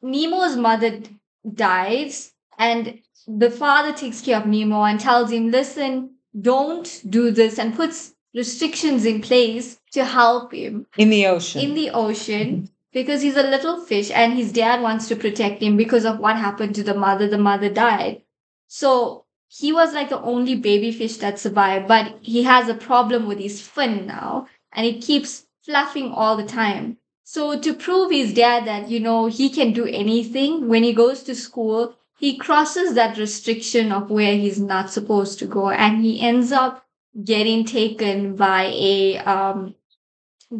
Nemo's 0.00 0.56
mother 0.56 1.00
dies, 1.66 2.32
and 2.56 3.00
the 3.26 3.50
father 3.50 3.92
takes 3.92 4.20
care 4.20 4.38
of 4.38 4.46
Nemo 4.46 4.84
and 4.84 5.00
tells 5.00 5.32
him, 5.32 5.50
"Listen, 5.50 6.14
don't 6.40 7.02
do 7.10 7.32
this," 7.32 7.58
and 7.58 7.74
puts 7.74 8.14
restrictions 8.32 9.04
in 9.06 9.20
place 9.22 9.80
to 9.94 10.04
help 10.04 10.52
him 10.54 10.86
In 10.96 11.10
the 11.10 11.26
ocean. 11.26 11.60
in 11.62 11.74
the 11.74 11.90
ocean 11.90 12.70
because 12.92 13.22
he's 13.22 13.36
a 13.36 13.42
little 13.42 13.80
fish 13.80 14.10
and 14.10 14.34
his 14.34 14.52
dad 14.52 14.82
wants 14.82 15.08
to 15.08 15.16
protect 15.16 15.62
him 15.62 15.76
because 15.76 16.04
of 16.04 16.18
what 16.18 16.36
happened 16.36 16.74
to 16.74 16.82
the 16.82 16.94
mother. 16.94 17.28
The 17.28 17.38
mother 17.38 17.68
died. 17.68 18.22
So 18.66 19.24
he 19.48 19.72
was 19.72 19.94
like 19.94 20.10
the 20.10 20.20
only 20.20 20.54
baby 20.54 20.92
fish 20.92 21.16
that 21.18 21.38
survived, 21.38 21.88
but 21.88 22.18
he 22.20 22.42
has 22.44 22.68
a 22.68 22.74
problem 22.74 23.26
with 23.26 23.38
his 23.38 23.60
fin 23.60 24.06
now 24.06 24.46
and 24.72 24.86
it 24.86 25.02
keeps 25.02 25.46
fluffing 25.64 26.12
all 26.12 26.36
the 26.36 26.46
time. 26.46 26.98
So 27.24 27.58
to 27.58 27.74
prove 27.74 28.10
his 28.10 28.32
dad 28.32 28.66
that, 28.66 28.88
you 28.88 29.00
know, 29.00 29.26
he 29.26 29.50
can 29.50 29.72
do 29.72 29.86
anything 29.86 30.68
when 30.68 30.82
he 30.82 30.92
goes 30.92 31.22
to 31.24 31.34
school, 31.34 31.94
he 32.18 32.36
crosses 32.36 32.94
that 32.94 33.18
restriction 33.18 33.92
of 33.92 34.10
where 34.10 34.34
he's 34.34 34.60
not 34.60 34.90
supposed 34.90 35.38
to 35.38 35.46
go 35.46 35.70
and 35.70 36.04
he 36.04 36.20
ends 36.20 36.52
up 36.52 36.84
getting 37.24 37.64
taken 37.64 38.34
by 38.34 38.64
a 38.74 39.18
um, 39.18 39.74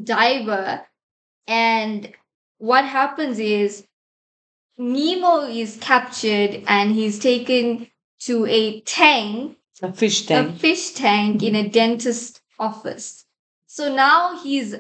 diver 0.04 0.88
and 1.48 2.12
what 2.58 2.84
happens 2.84 3.40
is 3.40 3.84
Nemo 4.76 5.40
is 5.46 5.78
captured 5.80 6.62
and 6.68 6.92
he's 6.92 7.18
taken 7.18 7.88
to 8.20 8.46
a 8.46 8.80
tank, 8.82 9.56
a 9.82 9.92
fish 9.92 10.26
tank, 10.26 10.54
a 10.54 10.58
fish 10.58 10.92
tank 10.92 11.42
in 11.42 11.56
a 11.56 11.68
dentist 11.68 12.42
office. 12.58 13.24
So 13.66 13.92
now 13.94 14.40
he's 14.40 14.74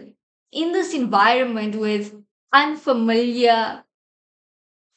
in 0.52 0.72
this 0.72 0.94
environment 0.94 1.76
with 1.76 2.14
unfamiliar 2.52 3.82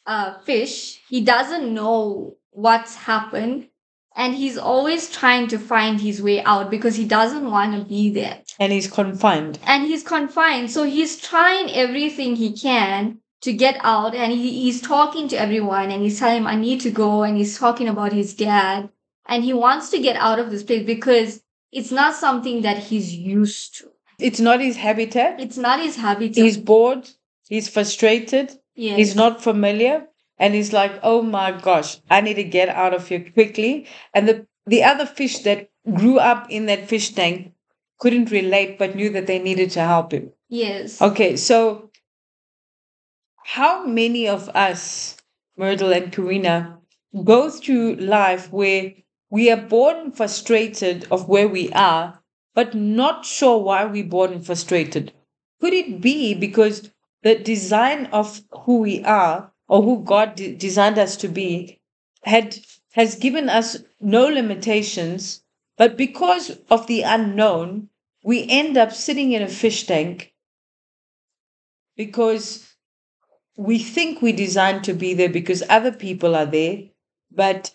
uh, 0.06 0.40
fish. 0.40 1.02
He 1.10 1.22
doesn't 1.22 1.74
know 1.74 2.36
what's 2.52 2.96
happened 2.96 3.70
and 4.16 4.36
he's 4.36 4.58
always 4.58 5.10
trying 5.10 5.48
to 5.48 5.58
find 5.58 6.02
his 6.02 6.22
way 6.22 6.44
out 6.44 6.70
because 6.70 6.96
he 6.96 7.06
doesn't 7.06 7.50
want 7.50 7.74
to 7.76 7.88
be 7.88 8.10
there 8.10 8.42
and 8.60 8.72
he's 8.72 8.90
confined. 8.90 9.60
and 9.66 9.86
he's 9.86 10.04
confined. 10.04 10.70
So 10.72 10.84
he's 10.84 11.20
trying 11.20 11.72
everything 11.72 12.36
he 12.36 12.52
can 12.54 13.20
to 13.42 13.54
get 13.54 13.78
out, 13.82 14.14
and 14.14 14.32
he, 14.32 14.62
he's 14.64 14.82
talking 14.82 15.28
to 15.30 15.36
everyone, 15.36 15.90
and 15.90 16.04
he's 16.04 16.20
telling 16.20 16.38
him, 16.38 16.48
"I 16.48 16.56
need 16.56 16.82
to 16.82 16.92
go," 16.92 17.24
and 17.24 17.36
he's 17.38 17.58
talking 17.58 17.88
about 17.88 18.14
his 18.14 18.36
dad, 18.36 18.90
and 19.28 19.44
he 19.44 19.54
wants 19.54 19.90
to 19.90 20.00
get 20.00 20.16
out 20.16 20.38
of 20.38 20.52
this 20.52 20.62
place 20.64 20.86
because 20.86 21.42
it's 21.72 21.92
not 21.92 22.14
something 22.16 22.62
that 22.62 22.78
he's 22.78 23.16
used 23.16 23.80
to. 23.80 23.90
It's 24.20 24.40
not 24.40 24.62
his 24.62 24.78
habitat. 24.78 25.40
It's 25.40 25.58
not 25.58 25.80
his 25.82 25.96
habitat. 25.96 26.44
He's 26.44 26.58
bored. 26.58 27.10
He's 27.50 27.68
frustrated. 27.68 28.52
yes. 28.76 28.98
He's 28.98 29.16
not 29.16 29.42
familiar. 29.42 30.08
And 30.42 30.56
he's 30.56 30.74
like, 30.74 31.00
oh 31.04 31.22
my 31.22 31.52
gosh, 31.52 32.00
I 32.10 32.20
need 32.20 32.34
to 32.34 32.44
get 32.44 32.68
out 32.68 32.96
of 32.96 33.08
here 33.08 33.24
quickly. 33.32 33.86
And 34.12 34.28
the, 34.28 34.48
the 34.66 34.84
other 34.84 35.06
fish 35.06 35.38
that 35.44 35.70
grew 35.94 36.18
up 36.18 36.48
in 36.50 36.66
that 36.66 36.90
fish 36.90 37.14
tank 37.14 37.54
couldn't 38.00 38.32
relate, 38.32 38.80
but 38.80 38.96
knew 38.96 39.12
that 39.12 39.28
they 39.28 39.38
needed 39.38 39.70
to 39.72 39.82
help 39.82 40.12
him. 40.12 40.32
Yes. 40.50 41.00
Okay, 41.00 41.36
so 41.36 41.92
how 43.44 43.86
many 43.86 44.28
of 44.28 44.50
us, 44.50 45.16
Myrtle 45.58 45.94
and 45.94 46.12
Karina, 46.12 46.80
go 47.24 47.52
through 47.52 47.98
life 47.98 48.52
where 48.52 48.94
we 49.30 49.52
are 49.52 49.62
born 49.62 50.12
frustrated 50.12 51.08
of 51.12 51.30
where 51.30 51.48
we 51.48 51.72
are, 51.74 52.20
but 52.56 52.74
not 52.74 53.26
sure 53.26 53.60
why 53.60 53.86
we're 53.86 54.06
born 54.06 54.42
frustrated? 54.42 55.14
Could 55.60 55.74
it 55.74 56.02
be 56.02 56.34
because 56.34 56.90
the 57.22 57.36
design 57.36 58.08
of 58.08 58.42
who 58.66 58.80
we 58.80 59.04
are 59.04 59.51
or 59.72 59.82
who 59.82 60.04
God 60.04 60.36
de- 60.36 60.54
designed 60.54 61.00
us 61.00 61.16
to 61.18 61.30
be 61.30 61.80
had 62.24 62.58
has 62.92 63.16
given 63.16 63.48
us 63.48 63.78
no 64.02 64.28
limitations, 64.28 65.44
but 65.78 65.96
because 65.96 66.60
of 66.70 66.88
the 66.88 67.04
unknown, 67.04 67.88
we 68.22 68.46
end 68.50 68.76
up 68.78 68.92
sitting 68.92 69.32
in 69.32 69.42
a 69.42 69.48
fish 69.48 69.88
tank 69.88 70.34
because 71.96 72.68
we 73.56 73.80
think 73.80 74.22
we're 74.22 74.36
designed 74.36 74.84
to 74.84 74.94
be 74.94 75.14
there 75.14 75.30
because 75.30 75.64
other 75.70 75.94
people 75.94 76.36
are 76.36 76.46
there, 76.46 76.84
but 77.32 77.74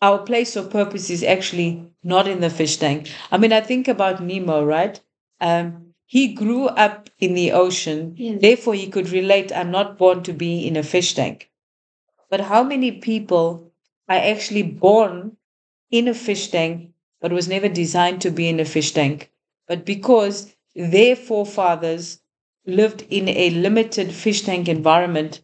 our 0.00 0.20
place 0.20 0.54
of 0.54 0.70
purpose 0.70 1.10
is 1.10 1.24
actually 1.24 1.84
not 2.04 2.28
in 2.28 2.40
the 2.40 2.50
fish 2.50 2.76
tank. 2.76 3.10
I 3.32 3.38
mean, 3.38 3.52
I 3.52 3.60
think 3.60 3.88
about 3.88 4.22
Nemo, 4.22 4.64
right? 4.64 5.00
Um, 5.40 5.91
he 6.12 6.34
grew 6.34 6.66
up 6.66 7.08
in 7.20 7.32
the 7.32 7.50
ocean, 7.52 8.14
Yes. 8.18 8.38
therefore 8.42 8.74
he 8.74 8.86
could 8.86 9.08
relate. 9.08 9.50
I'm 9.50 9.70
not 9.70 9.96
born 9.96 10.22
to 10.24 10.34
be 10.34 10.66
in 10.66 10.76
a 10.76 10.82
fish 10.82 11.14
tank. 11.14 11.50
But 12.28 12.40
how 12.40 12.62
many 12.62 12.92
people 12.92 13.72
are 14.10 14.18
actually 14.18 14.62
born 14.64 15.38
in 15.90 16.08
a 16.08 16.12
fish 16.12 16.48
tank, 16.48 16.90
but 17.22 17.32
was 17.32 17.48
never 17.48 17.66
designed 17.66 18.20
to 18.20 18.30
be 18.30 18.46
in 18.46 18.60
a 18.60 18.66
fish 18.66 18.92
tank? 18.92 19.30
But 19.66 19.86
because 19.86 20.54
their 20.74 21.16
forefathers 21.16 22.20
lived 22.66 23.06
in 23.08 23.26
a 23.30 23.48
limited 23.48 24.12
fish 24.12 24.42
tank 24.42 24.68
environment, 24.68 25.40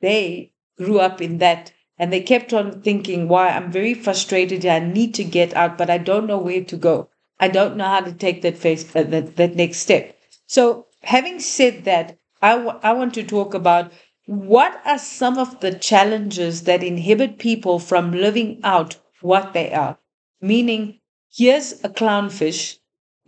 they 0.00 0.52
grew 0.78 1.00
up 1.00 1.20
in 1.20 1.36
that 1.36 1.70
and 1.98 2.10
they 2.10 2.22
kept 2.22 2.54
on 2.54 2.80
thinking, 2.80 3.28
why 3.28 3.50
I'm 3.50 3.70
very 3.70 3.92
frustrated. 3.92 4.64
I 4.64 4.78
need 4.78 5.12
to 5.16 5.24
get 5.24 5.52
out, 5.52 5.76
but 5.76 5.90
I 5.90 5.98
don't 5.98 6.26
know 6.26 6.38
where 6.38 6.64
to 6.64 6.76
go. 6.78 7.10
I 7.38 7.48
don't 7.48 7.76
know 7.76 7.84
how 7.84 8.00
to 8.00 8.12
take 8.12 8.42
that 8.42 8.56
face, 8.56 8.84
uh, 8.94 9.02
that, 9.04 9.36
that 9.36 9.56
next 9.56 9.78
step. 9.78 10.16
So 10.46 10.86
having 11.02 11.40
said 11.40 11.84
that, 11.84 12.18
I 12.42 12.52
I 12.82 12.92
want 12.92 13.14
to 13.14 13.22
talk 13.24 13.54
about 13.54 13.92
what 14.26 14.80
are 14.84 14.98
some 14.98 15.38
of 15.38 15.60
the 15.60 15.72
challenges 15.74 16.62
that 16.64 16.82
inhibit 16.82 17.38
people 17.38 17.78
from 17.78 18.12
living 18.12 18.60
out 18.64 18.96
what 19.20 19.52
they 19.52 19.72
are? 19.72 19.98
Meaning, 20.40 21.00
here's 21.34 21.72
a 21.84 21.88
clownfish 21.88 22.78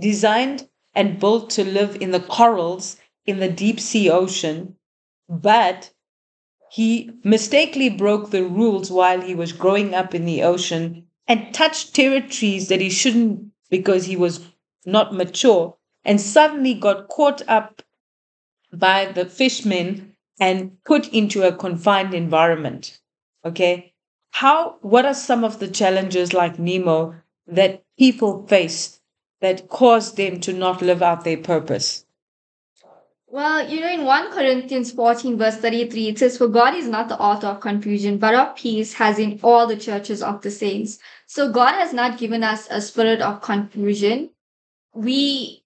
designed 0.00 0.69
and 0.95 1.21
built 1.21 1.50
to 1.50 1.65
live 1.65 1.97
in 2.03 2.11
the 2.11 2.21
corals 2.21 2.97
in 3.27 3.38
the 3.41 3.49
deep 3.49 3.79
sea 3.79 4.11
ocean, 4.11 4.77
but 5.29 5.91
he 6.71 7.11
mistakenly 7.25 7.91
broke 7.91 8.31
the 8.31 8.45
rules 8.45 8.91
while 8.91 9.21
he 9.21 9.35
was 9.35 9.53
growing 9.53 9.95
up 9.95 10.15
in 10.15 10.25
the 10.25 10.43
ocean 10.43 11.07
and 11.27 11.53
touched 11.55 11.95
territories 11.95 12.69
that 12.69 12.81
he 12.81 12.91
shouldn't 12.91 13.50
because 13.71 14.07
he 14.07 14.17
was 14.17 14.47
not 14.87 15.15
mature 15.15 15.77
and 16.05 16.21
suddenly 16.21 16.75
got 16.75 17.09
caught 17.09 17.43
up 17.49 17.83
by 18.73 19.07
the 19.07 19.25
fishmen 19.25 20.17
and 20.41 20.83
put 20.85 21.09
into 21.09 21.43
a 21.43 21.55
confined 21.55 22.15
environment. 22.15 23.01
Okay. 23.45 23.93
How, 24.31 24.77
what 24.83 25.05
are 25.07 25.15
some 25.15 25.43
of 25.45 25.59
the 25.59 25.69
challenges 25.69 26.33
like 26.33 26.59
Nemo 26.59 27.15
that 27.47 27.85
people 27.99 28.47
face 28.47 29.01
that 29.41 29.69
cause 29.69 30.15
them 30.15 30.41
to 30.41 30.53
not 30.53 30.83
live 30.83 31.03
out 31.03 31.25
their 31.25 31.39
purpose? 31.39 32.05
Well, 33.30 33.68
you 33.68 33.80
know, 33.82 33.92
in 33.92 34.04
1 34.06 34.32
Corinthians 34.32 34.90
14, 34.92 35.37
verse 35.37 35.58
33, 35.58 36.08
it 36.08 36.18
says, 36.18 36.38
For 36.38 36.49
God 36.49 36.75
is 36.75 36.88
not 36.88 37.11
the 37.11 37.18
author 37.18 37.49
of 37.49 37.61
confusion, 37.61 38.16
but 38.16 38.35
of 38.35 38.56
peace, 38.56 38.94
has 38.94 39.18
in 39.18 39.38
all 39.42 39.66
the 39.66 39.76
churches 39.76 40.23
of 40.23 40.40
the 40.40 40.50
saints. 40.50 40.99
So 41.26 41.52
God 41.52 41.75
has 41.75 41.92
not 41.92 42.16
given 42.16 42.42
us 42.42 42.66
a 42.70 42.80
spirit 42.80 43.20
of 43.20 43.42
confusion. 43.42 44.30
We, 44.94 45.62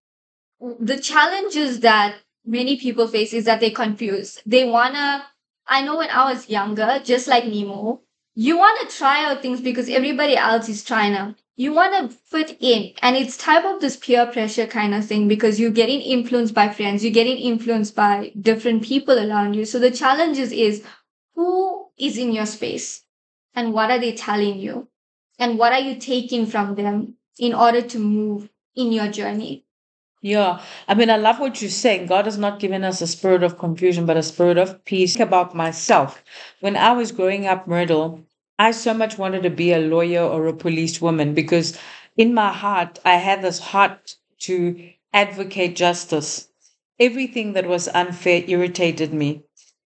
the 0.61 0.99
challenges 0.99 1.81
that 1.81 2.17
many 2.45 2.79
people 2.79 3.07
face 3.07 3.33
is 3.33 3.45
that 3.45 3.61
they 3.61 3.71
confuse. 3.71 4.43
They 4.45 4.69
wanna, 4.69 5.25
I 5.69 5.83
know 5.83 5.99
when 5.99 6.11
I 6.11 6.33
was 6.33 6.51
younger, 6.51 7.01
just 7.05 7.29
like 7.29 7.47
Nemo, 7.47 8.01
you 8.35 8.59
wanna 8.59 8.91
try 8.91 9.25
out 9.25 9.41
things 9.41 9.61
because 9.61 9.89
everybody 9.89 10.37
else 10.37 10.69
is 10.69 10.83
trying 10.83 11.13
to 11.13 11.37
you 11.57 11.73
want 11.73 12.11
to 12.11 12.17
fit 12.17 12.57
in 12.61 12.93
and 13.03 13.17
it's 13.17 13.37
type 13.37 13.65
of 13.65 13.81
this 13.81 13.97
peer 13.97 14.27
pressure 14.27 14.67
kind 14.67 14.95
of 14.95 15.05
thing 15.05 15.29
because 15.29 15.61
you're 15.61 15.71
getting 15.71 16.01
influenced 16.01 16.55
by 16.55 16.69
friends 16.69 17.05
you're 17.05 17.13
getting 17.13 17.37
influenced 17.37 17.95
by 17.95 18.33
different 18.41 18.83
people 18.83 19.19
around 19.19 19.55
you 19.55 19.65
so 19.65 19.79
the 19.79 19.91
challenges 19.91 20.53
is, 20.53 20.85
who 21.35 21.87
is 21.99 22.17
in 22.19 22.33
your 22.33 22.47
space 22.47 23.03
and 23.55 23.73
what 23.73 23.91
are 23.91 23.99
they 23.99 24.13
telling 24.13 24.59
you 24.59 24.89
and 25.39 25.59
what 25.59 25.73
are 25.73 25.81
you 25.81 25.97
taking 25.97 26.47
from 26.47 26.75
them 26.75 27.15
in 27.39 27.55
order 27.55 27.83
to 27.83 27.99
move 27.99 28.49
in 28.75 28.93
your 28.93 29.09
journey 29.09 29.65
Yeah, 30.23 30.63
I 30.87 30.95
mean, 30.95 31.11
I 31.11 31.17
love 31.17 31.41
what 31.41 31.61
you're 31.61 31.71
saying. 31.71 32.07
God 32.07 32.27
has 32.27 32.39
not 32.39 32.61
given 32.61 32.85
us 32.85 33.01
a 33.03 33.09
spirit 33.09 33.43
of 33.43 33.59
confusion, 33.59 34.07
but 34.07 34.17
a 34.17 34.23
spirit 34.23 34.57
of 34.57 34.85
peace. 34.85 35.17
Think 35.17 35.27
about 35.27 35.53
myself. 35.53 36.23
When 36.61 36.77
I 36.77 36.93
was 36.93 37.11
growing 37.11 37.47
up, 37.47 37.67
Myrtle, 37.67 38.23
I 38.63 38.71
so 38.71 38.95
much 38.95 39.19
wanted 39.19 39.43
to 39.43 39.51
be 39.51 39.73
a 39.73 39.81
lawyer 39.81 40.23
or 40.23 40.47
a 40.47 40.53
police 40.55 41.01
woman 41.03 41.35
because 41.35 41.77
in 42.17 42.33
my 42.33 42.53
heart, 42.53 43.01
I 43.05 43.17
had 43.17 43.43
this 43.43 43.59
heart 43.59 44.15
to 44.43 44.91
advocate 45.13 45.75
justice. 45.75 46.47
Everything 47.01 47.55
that 47.55 47.67
was 47.67 47.89
unfair 47.89 48.45
irritated 48.47 49.13
me. 49.13 49.43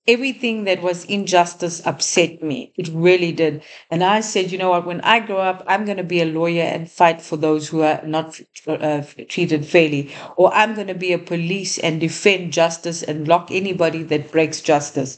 Everything 0.07 0.65
that 0.65 0.83
was 0.83 1.07
injustice 1.07 1.81
upset 1.87 2.43
me. 2.43 2.73
It 2.77 2.89
really 2.93 3.33
did. 3.33 3.63
And 3.91 4.05
I 4.05 4.21
said, 4.21 4.53
you 4.53 4.59
know 4.59 4.69
what, 4.69 4.85
when 4.87 5.01
I 5.01 5.21
grow 5.21 5.39
up, 5.39 5.65
I'm 5.67 5.87
going 5.87 5.97
to 5.97 6.05
be 6.05 6.21
a 6.21 6.27
lawyer 6.27 6.65
and 6.65 6.91
fight 6.91 7.23
for 7.23 7.39
those 7.39 7.69
who 7.69 7.81
are 7.81 8.03
not 8.05 8.39
uh, 8.69 9.03
treated 9.27 9.65
fairly. 9.65 10.15
Or 10.37 10.53
I'm 10.53 10.75
going 10.75 10.89
to 10.89 10.95
be 10.95 11.15
a 11.15 11.19
police 11.19 11.79
and 11.79 11.99
defend 11.99 12.53
justice 12.53 13.03
and 13.03 13.27
lock 13.27 13.51
anybody 13.51 14.03
that 14.03 14.31
breaks 14.31 14.61
justice. 14.61 15.17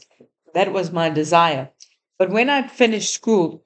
That 0.53 0.71
was 0.71 0.93
my 0.93 1.09
desire. 1.09 1.71
But 2.19 2.29
when 2.29 2.51
I 2.51 2.67
finished 2.67 3.13
school 3.15 3.65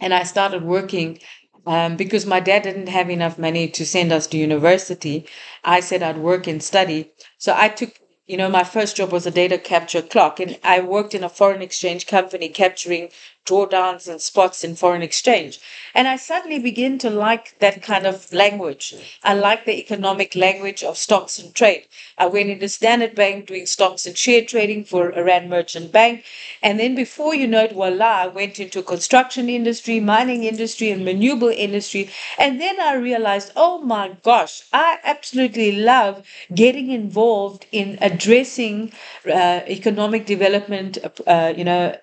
and 0.00 0.12
I 0.12 0.24
started 0.24 0.62
working, 0.64 1.20
um, 1.66 1.96
because 1.96 2.26
my 2.26 2.40
dad 2.40 2.64
didn't 2.64 2.88
have 2.88 3.08
enough 3.08 3.38
money 3.38 3.68
to 3.68 3.86
send 3.86 4.12
us 4.12 4.26
to 4.28 4.36
university, 4.36 5.26
I 5.64 5.80
said 5.80 6.02
I'd 6.02 6.18
work 6.18 6.46
and 6.46 6.62
study. 6.62 7.12
So 7.38 7.54
I 7.56 7.68
took, 7.70 7.98
you 8.26 8.36
know, 8.36 8.50
my 8.50 8.64
first 8.64 8.96
job 8.96 9.12
was 9.12 9.26
a 9.26 9.30
data 9.30 9.58
capture 9.58 10.02
clock, 10.02 10.40
and 10.40 10.58
I 10.64 10.80
worked 10.80 11.14
in 11.14 11.24
a 11.24 11.30
foreign 11.30 11.62
exchange 11.62 12.06
company 12.06 12.48
capturing 12.50 13.10
drawdowns 13.44 14.08
and 14.08 14.20
spots 14.20 14.62
in 14.62 14.76
foreign 14.76 15.02
exchange. 15.02 15.58
And 15.94 16.06
I 16.08 16.16
suddenly 16.16 16.58
begin 16.58 16.98
to 16.98 17.10
like 17.10 17.58
that 17.58 17.82
kind 17.82 18.06
of 18.06 18.32
language. 18.32 18.94
I 19.22 19.34
like 19.34 19.64
the 19.64 19.78
economic 19.78 20.34
language 20.34 20.82
of 20.82 20.96
stocks 20.96 21.38
and 21.38 21.54
trade. 21.54 21.86
I 22.16 22.26
went 22.26 22.50
into 22.50 22.68
Standard 22.68 23.14
Bank 23.14 23.46
doing 23.46 23.66
stocks 23.66 24.06
and 24.06 24.16
share 24.16 24.44
trading 24.44 24.84
for 24.84 25.10
Rand 25.10 25.50
Merchant 25.50 25.90
Bank. 25.90 26.24
And 26.62 26.78
then 26.78 26.94
before 26.94 27.34
you 27.34 27.46
know 27.46 27.64
it, 27.64 27.72
voila, 27.72 28.22
I 28.22 28.26
went 28.28 28.60
into 28.60 28.82
construction 28.82 29.48
industry, 29.48 29.98
mining 30.00 30.44
industry, 30.44 30.90
and 30.90 31.04
renewable 31.04 31.48
industry. 31.48 32.10
And 32.38 32.60
then 32.60 32.80
I 32.80 32.94
realized, 32.94 33.52
oh 33.56 33.80
my 33.80 34.16
gosh, 34.22 34.62
I 34.72 34.98
absolutely 35.02 35.72
love 35.72 36.24
getting 36.54 36.90
involved 36.90 37.66
in 37.72 37.98
addressing 38.00 38.92
uh, 39.26 39.60
economic 39.66 40.26
development, 40.26 40.98
uh, 41.26 41.52
you 41.56 41.64
know, 41.64 41.96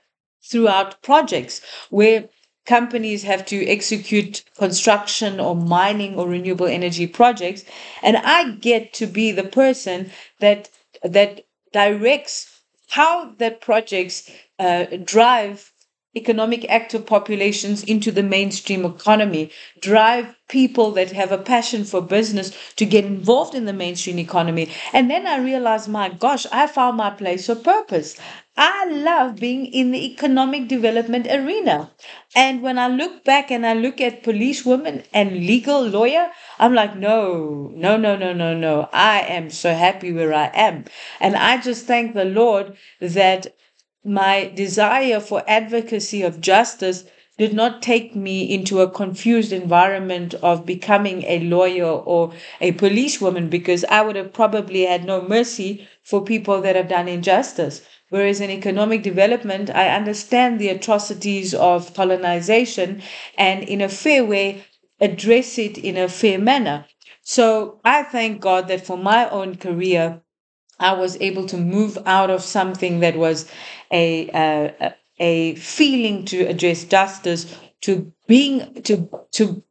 throughout 0.43 1.02
projects 1.02 1.62
where 1.89 2.30
companies 2.65 3.23
have 3.23 3.45
to 3.45 3.65
execute 3.67 4.43
construction 4.58 5.39
or 5.39 5.56
mining 5.56 6.15
or 6.15 6.28
renewable 6.28 6.67
energy 6.67 7.08
projects 7.08 7.63
and 8.04 8.17
i 8.17 8.52
get 8.52 8.93
to 8.93 9.08
be 9.08 9.32
the 9.32 9.43
person 9.43 10.12
that 10.39 10.69
that 11.04 11.45
directs 11.73 12.62
how 12.89 13.32
the 13.38 13.52
projects 13.52 14.30
uh, 14.58 14.86
drive 15.04 15.71
economic 16.15 16.67
active 16.69 17.06
populations 17.06 17.84
into 17.84 18.12
the 18.12 18.23
mainstream 18.23 18.84
economy, 18.84 19.52
drive 19.80 20.36
people 20.47 20.91
that 20.91 21.12
have 21.12 21.32
a 21.32 21.38
passion 21.38 21.84
for 21.84 22.02
business 22.02 22.52
to 22.75 22.86
get 22.86 23.06
involved 23.06 23.54
in 23.54 23.65
the 23.65 23.73
mainstream 23.73 24.17
economy. 24.17 24.67
And 24.91 25.10
then 25.10 25.28
I 25.28 25.38
realized, 25.38 25.88
my 25.88 26.10
gosh, 26.10 26.47
I 26.52 26.65
found 26.65 26.97
my 26.97 27.12
place 27.12 27.47
of 27.47 27.63
purpose. 27.63 28.17
I 28.62 28.84
love 28.89 29.38
being 29.38 29.67
in 29.67 29.91
the 29.91 30.06
economic 30.06 30.67
development 30.67 31.28
arena. 31.28 31.91
And 32.36 32.62
when 32.62 32.78
I 32.78 32.89
look 32.89 33.24
back 33.24 33.52
and 33.52 33.65
I 33.65 33.74
look 33.74 34.02
at 34.02 34.22
police 34.22 34.65
women 34.65 35.04
and 35.13 35.32
legal 35.48 35.82
lawyer, 35.88 36.30
I'm 36.60 36.74
like, 36.74 36.98
no, 36.98 37.72
no, 37.74 37.95
no, 37.95 38.17
no, 38.17 38.34
no, 38.34 38.54
no. 38.54 38.89
I 38.91 39.22
am 39.22 39.50
so 39.50 39.74
happy 39.74 40.12
where 40.12 40.34
I 40.34 40.52
am. 40.54 40.84
And 41.22 41.38
I 41.38 41.62
just 41.62 41.86
thank 41.86 42.13
the 42.13 42.26
Lord 42.26 42.76
that 43.00 43.48
my 44.04 44.52
desire 44.54 45.22
for 45.22 45.41
advocacy 45.48 46.22
of 46.22 46.41
justice 46.41 47.06
did 47.38 47.54
not 47.54 47.82
take 47.82 48.13
me 48.13 48.43
into 48.43 48.82
a 48.82 48.91
confused 48.91 49.54
environment 49.54 50.34
of 50.34 50.65
becoming 50.65 51.24
a 51.24 51.39
lawyer 51.39 51.86
or 51.86 52.34
a 52.60 52.74
policewoman 52.74 53.48
because 53.50 53.86
I 53.86 54.02
would 54.02 54.17
have 54.17 54.34
probably 54.34 54.86
had 54.86 55.06
no 55.06 55.22
mercy 55.22 55.88
for 56.04 56.22
people 56.22 56.60
that 56.60 56.76
have 56.76 56.89
done 56.89 57.08
injustice. 57.08 57.82
Whereas 58.10 58.41
in 58.41 58.50
economic 58.50 59.04
development, 59.04 59.69
I 59.69 59.89
understand 59.89 60.60
the 60.60 60.69
atrocities 60.69 61.54
of 61.54 61.93
colonization 61.93 63.02
and 63.38 63.63
in 63.63 63.82
a 63.82 63.89
fair 63.89 64.26
way 64.26 64.63
address 65.00 65.58
it 65.58 65.78
in 65.78 65.98
a 65.98 66.10
fair 66.10 66.39
manner. 66.39 66.86
So 67.22 67.80
I 67.86 68.04
thank 68.04 68.41
God 68.41 68.67
that 68.67 68.86
for 68.86 68.98
my 68.98 69.30
own 69.30 69.56
career, 69.56 70.22
I 70.80 70.93
was 70.93 71.19
able 71.22 71.45
to 71.48 71.58
move 71.58 71.98
out 72.06 72.30
of 72.30 72.41
something 72.41 73.02
that 73.02 73.17
was 73.17 73.50
a, 73.91 74.93
a 75.19 75.56
feeling 75.56 76.26
to 76.26 76.43
address 76.45 76.86
justice 76.86 77.56
to 77.82 78.12
being 78.28 78.82
to 78.84 79.10
to 79.32 79.63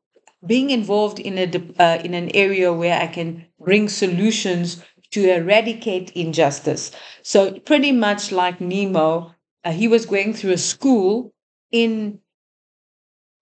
being 0.47 0.71
involved 0.71 1.19
in 1.19 1.37
a 1.39 1.83
uh, 1.83 2.01
in 2.05 2.15
an 2.15 2.31
area 2.35 2.73
where 2.73 2.99
I 3.01 3.07
can 3.07 3.47
bring 3.59 3.89
solutions 3.89 4.83
to 5.13 5.31
eradicate 5.31 6.11
injustice. 6.11 6.91
So 7.23 7.59
pretty 7.61 7.93
much 7.93 8.33
like 8.33 8.61
Nemo, 8.61 9.35
uh, 9.65 9.73
he 9.73 9.89
was 9.89 10.07
going 10.07 10.35
through 10.35 10.53
a 10.53 10.59
school 10.59 11.33
in 11.71 12.21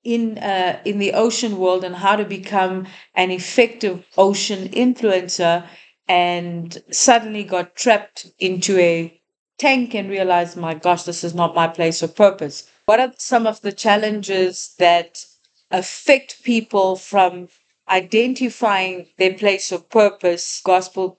in 0.05 0.39
uh, 0.39 0.81
in 0.85 0.99
the 0.99 1.13
ocean 1.13 1.59
world 1.59 1.83
and 1.83 1.97
how 1.97 2.15
to 2.17 2.25
become 2.25 2.87
an 3.15 3.31
effective 3.31 4.05
ocean 4.17 4.69
influencer 4.69 5.67
and 6.09 6.83
suddenly 6.93 7.43
got 7.43 7.75
trapped 7.75 8.27
into 8.39 8.79
a 8.79 9.21
tank 9.59 9.95
and 9.95 10.09
realized 10.09 10.57
my 10.57 10.75
gosh 10.75 11.03
this 11.03 11.25
is 11.25 11.35
not 11.35 11.57
my 11.57 11.67
place 11.67 12.03
of 12.03 12.15
purpose 12.15 12.71
what 12.85 13.01
are 13.01 13.13
some 13.19 13.47
of 13.49 13.61
the 13.63 13.73
challenges 13.73 14.75
that 14.79 15.25
affect 15.73 16.45
people 16.45 16.95
from 16.95 17.49
identifying 17.89 19.09
their 19.19 19.35
place 19.35 19.73
of 19.73 19.89
purpose 19.91 20.61
gospel 20.65 21.19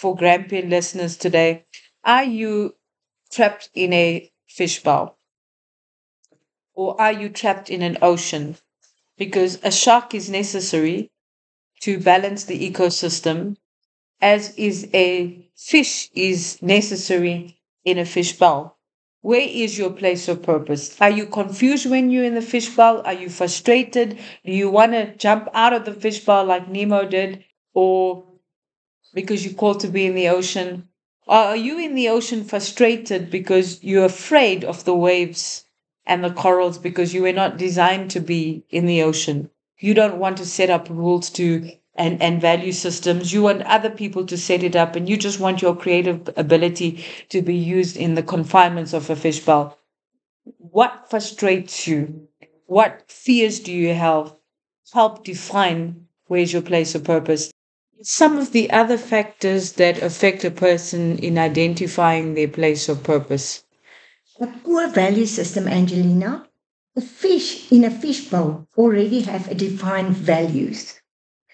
for 0.00 0.14
grampian 0.16 0.68
listeners 0.70 1.16
today 1.16 1.64
are 2.04 2.24
you 2.24 2.74
trapped 3.30 3.68
in 3.74 3.92
a 3.92 4.30
fishbowl 4.48 5.16
or 6.76 7.00
are 7.00 7.12
you 7.12 7.28
trapped 7.28 7.70
in 7.70 7.82
an 7.82 7.98
ocean? 8.02 8.56
Because 9.16 9.58
a 9.64 9.72
shark 9.72 10.14
is 10.14 10.30
necessary 10.30 11.10
to 11.80 11.98
balance 11.98 12.44
the 12.44 12.70
ecosystem, 12.70 13.56
as 14.20 14.54
is 14.56 14.88
a 14.92 15.48
fish 15.56 16.10
is 16.14 16.60
necessary 16.62 17.58
in 17.84 17.98
a 17.98 18.04
fish 18.04 18.38
bowl. 18.38 18.76
Where 19.22 19.40
is 19.40 19.76
your 19.76 19.90
place 19.90 20.28
of 20.28 20.42
purpose? 20.42 21.00
Are 21.00 21.10
you 21.10 21.26
confused 21.26 21.90
when 21.90 22.10
you're 22.10 22.24
in 22.24 22.34
the 22.34 22.42
fish 22.42 22.68
bowl? 22.68 23.02
Are 23.04 23.14
you 23.14 23.28
frustrated? 23.28 24.18
Do 24.44 24.52
you 24.52 24.70
want 24.70 24.92
to 24.92 25.16
jump 25.16 25.48
out 25.54 25.72
of 25.72 25.84
the 25.84 25.94
fish 25.94 26.20
bowl 26.24 26.44
like 26.44 26.68
Nemo 26.68 27.08
did? 27.08 27.44
Or 27.74 28.24
because 29.16 29.44
you're 29.44 29.54
called 29.54 29.80
to 29.80 29.88
be 29.88 30.06
in 30.06 30.14
the 30.14 30.28
ocean? 30.28 30.88
Or 31.26 31.38
are 31.38 31.56
you 31.56 31.80
in 31.80 31.94
the 31.96 32.08
ocean 32.08 32.44
frustrated 32.44 33.30
because 33.30 33.82
you're 33.82 34.04
afraid 34.04 34.62
of 34.62 34.84
the 34.84 34.94
waves 34.94 35.64
and 36.06 36.22
the 36.22 36.30
corals 36.30 36.78
because 36.78 37.12
you 37.12 37.22
were 37.22 37.32
not 37.32 37.58
designed 37.58 38.10
to 38.12 38.20
be 38.20 38.64
in 38.70 38.86
the 38.86 39.02
ocean. 39.02 39.50
You 39.78 39.92
don't 39.92 40.18
want 40.18 40.38
to 40.38 40.46
set 40.46 40.70
up 40.70 40.88
rules 40.88 41.28
to 41.30 41.72
and, 41.96 42.22
and 42.22 42.40
value 42.40 42.72
systems. 42.72 43.32
You 43.32 43.42
want 43.42 43.62
other 43.62 43.90
people 43.90 44.24
to 44.26 44.36
set 44.36 44.62
it 44.62 44.76
up, 44.76 44.96
and 44.96 45.08
you 45.08 45.16
just 45.16 45.40
want 45.40 45.62
your 45.62 45.74
creative 45.74 46.28
ability 46.36 47.04
to 47.30 47.42
be 47.42 47.56
used 47.56 47.96
in 47.96 48.14
the 48.14 48.22
confinements 48.22 48.92
of 48.92 49.10
a 49.10 49.16
fishbowl. 49.16 49.76
What 50.58 51.10
frustrates 51.10 51.86
you? 51.86 52.28
What 52.66 53.04
fears 53.08 53.60
do 53.60 53.72
you 53.72 53.94
have? 53.94 54.34
Help 54.92 55.24
define 55.24 56.06
where's 56.26 56.52
your 56.52 56.62
place 56.62 56.94
of 56.94 57.04
purpose. 57.04 57.50
Some 58.02 58.36
of 58.36 58.52
the 58.52 58.70
other 58.70 58.98
factors 58.98 59.72
that 59.72 60.02
affect 60.02 60.44
a 60.44 60.50
person 60.50 61.18
in 61.18 61.38
identifying 61.38 62.34
their 62.34 62.48
place 62.48 62.88
of 62.88 63.02
purpose. 63.02 63.64
A 64.38 64.46
poor 64.46 64.88
value 64.88 65.26
system, 65.26 65.66
Angelina. 65.66 66.46
The 66.94 67.00
fish 67.00 67.70
in 67.72 67.84
a 67.84 67.90
fishbowl 67.90 68.68
already 68.76 69.20
have 69.20 69.50
a 69.50 69.54
defined 69.54 70.16
values. 70.16 71.00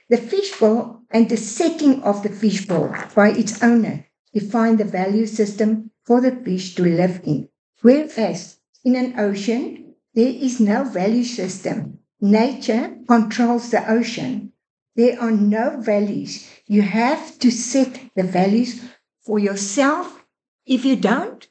The 0.08 0.16
fishbowl 0.16 1.02
and 1.10 1.28
the 1.28 1.36
setting 1.36 2.02
of 2.02 2.22
the 2.22 2.28
fishbowl 2.28 2.94
by 3.14 3.30
its 3.30 3.62
owner 3.62 4.06
define 4.34 4.76
the 4.76 4.84
value 4.84 5.26
system 5.26 5.90
for 6.04 6.20
the 6.20 6.32
fish 6.32 6.74
to 6.74 6.84
live 6.84 7.20
in. 7.24 7.48
Whereas 7.82 8.58
in 8.84 8.96
an 8.96 9.18
ocean, 9.18 9.94
there 10.14 10.28
is 10.32 10.60
no 10.60 10.84
value 10.84 11.24
system. 11.24 11.98
Nature 12.20 12.96
controls 13.08 13.70
the 13.70 13.88
ocean. 13.90 14.51
There 14.94 15.18
are 15.20 15.30
no 15.30 15.80
values. 15.80 16.46
You 16.66 16.82
have 16.82 17.38
to 17.38 17.50
set 17.50 18.10
the 18.14 18.24
values 18.24 18.80
for 19.24 19.38
yourself. 19.38 20.24
If 20.66 20.84
you 20.84 20.96
don't, 20.96 21.46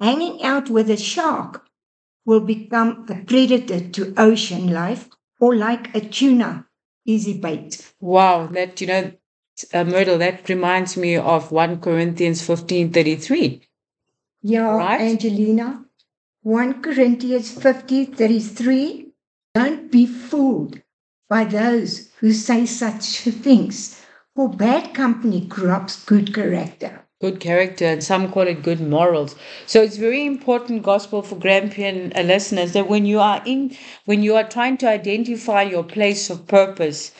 hanging 0.00 0.42
out 0.44 0.70
with 0.70 0.88
a 0.88 0.96
shark 0.96 1.66
will 2.24 2.40
become 2.40 3.06
a 3.08 3.16
predator 3.24 3.80
to 3.80 4.14
ocean 4.16 4.68
life 4.68 5.08
or 5.40 5.56
like 5.56 5.94
a 5.94 6.00
tuna, 6.00 6.66
easy 7.04 7.36
bait. 7.36 7.92
Wow, 8.00 8.46
that, 8.46 8.80
you 8.80 8.86
know, 8.86 9.12
uh, 9.74 9.84
Myrtle, 9.84 10.18
that 10.18 10.48
reminds 10.48 10.96
me 10.96 11.16
of 11.16 11.50
1 11.50 11.80
Corinthians 11.80 12.46
15 12.46 12.92
33. 12.92 13.62
Yeah, 14.42 14.76
right? 14.76 15.00
Angelina. 15.00 15.84
1 16.42 16.82
Corinthians 16.82 17.50
50 17.50 18.04
33. 18.04 19.08
Don't 19.54 19.90
be 19.90 20.06
fooled 20.06 20.80
by 21.28 21.44
those 21.44 22.10
who 22.20 22.32
say 22.32 22.66
such 22.66 23.18
things, 23.20 24.00
for 24.34 24.48
bad 24.48 24.94
company 24.94 25.46
corrupts 25.48 26.04
good 26.04 26.34
character. 26.34 27.04
Good 27.20 27.40
character 27.40 27.84
and 27.84 28.02
some 28.04 28.30
call 28.30 28.46
it 28.46 28.62
good 28.62 28.80
morals. 28.80 29.34
So 29.66 29.82
it's 29.82 29.96
very 29.96 30.24
important 30.24 30.82
gospel 30.84 31.22
for 31.22 31.34
grampian 31.36 32.10
listeners 32.10 32.72
that 32.72 32.88
when 32.88 33.06
you 33.06 33.18
are 33.20 33.42
in 33.44 33.76
when 34.04 34.22
you 34.22 34.36
are 34.36 34.48
trying 34.48 34.76
to 34.78 34.88
identify 34.88 35.62
your 35.62 35.82
place 35.84 36.30
of 36.30 36.46
purpose 36.46 37.12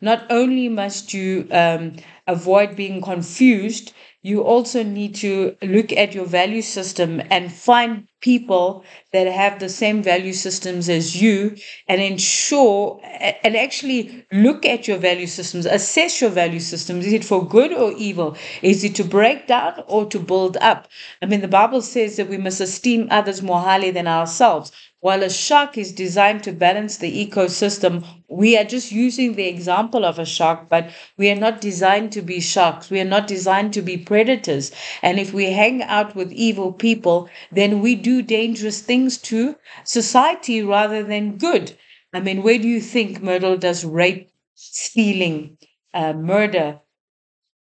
not 0.00 0.26
only 0.30 0.68
must 0.68 1.14
you 1.14 1.46
um, 1.50 1.96
avoid 2.26 2.76
being 2.76 3.00
confused 3.00 3.92
you 4.24 4.40
also 4.42 4.82
need 4.82 5.14
to 5.14 5.54
look 5.60 5.92
at 5.92 6.14
your 6.14 6.24
value 6.24 6.62
system 6.62 7.20
and 7.30 7.52
find 7.52 8.08
people 8.22 8.82
that 9.12 9.26
have 9.26 9.58
the 9.60 9.68
same 9.68 10.02
value 10.02 10.32
systems 10.32 10.88
as 10.88 11.20
you 11.20 11.54
and 11.88 12.00
ensure 12.00 12.98
and 13.44 13.54
actually 13.54 14.26
look 14.32 14.64
at 14.64 14.88
your 14.88 14.96
value 14.96 15.26
systems 15.26 15.66
assess 15.66 16.22
your 16.22 16.30
value 16.30 16.58
systems. 16.58 17.04
Is 17.04 17.12
it 17.12 17.24
for 17.24 17.46
good 17.46 17.70
or 17.74 17.92
evil? 17.98 18.34
Is 18.62 18.82
it 18.82 18.94
to 18.94 19.04
break 19.04 19.46
down 19.46 19.84
or 19.88 20.06
to 20.06 20.18
build 20.18 20.56
up? 20.56 20.88
I 21.20 21.26
mean 21.26 21.42
the 21.42 21.48
bible 21.60 21.82
says 21.82 22.16
that 22.16 22.30
we 22.30 22.38
must 22.38 22.62
esteem 22.62 23.08
others 23.10 23.42
more 23.42 23.60
highly 23.60 23.90
than 23.90 24.08
ourselves 24.08 24.72
while 25.04 25.22
a 25.22 25.28
shark 25.28 25.76
is 25.76 25.92
designed 25.92 26.42
to 26.42 26.50
balance 26.50 26.96
the 26.96 27.26
ecosystem, 27.26 28.02
we 28.26 28.56
are 28.56 28.64
just 28.64 28.90
using 28.90 29.34
the 29.34 29.46
example 29.46 30.02
of 30.02 30.18
a 30.18 30.24
shark, 30.24 30.66
but 30.70 30.90
we 31.18 31.28
are 31.28 31.36
not 31.36 31.60
designed 31.60 32.10
to 32.10 32.22
be 32.22 32.40
sharks. 32.40 32.88
We 32.88 32.98
are 33.02 33.12
not 33.16 33.26
designed 33.26 33.74
to 33.74 33.82
be 33.82 33.98
predators. 33.98 34.72
And 35.02 35.18
if 35.18 35.34
we 35.34 35.50
hang 35.50 35.82
out 35.82 36.16
with 36.16 36.32
evil 36.32 36.72
people, 36.72 37.28
then 37.52 37.82
we 37.82 37.96
do 37.96 38.22
dangerous 38.22 38.80
things 38.80 39.18
to 39.28 39.56
society 39.84 40.62
rather 40.62 41.02
than 41.02 41.36
good. 41.36 41.76
I 42.14 42.20
mean, 42.20 42.42
where 42.42 42.58
do 42.58 42.66
you 42.66 42.80
think 42.80 43.20
Myrtle 43.20 43.58
does 43.58 43.84
rape, 43.84 44.30
stealing, 44.54 45.58
uh, 45.92 46.14
murder 46.14 46.80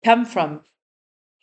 come 0.05 0.23
from? 0.23 0.61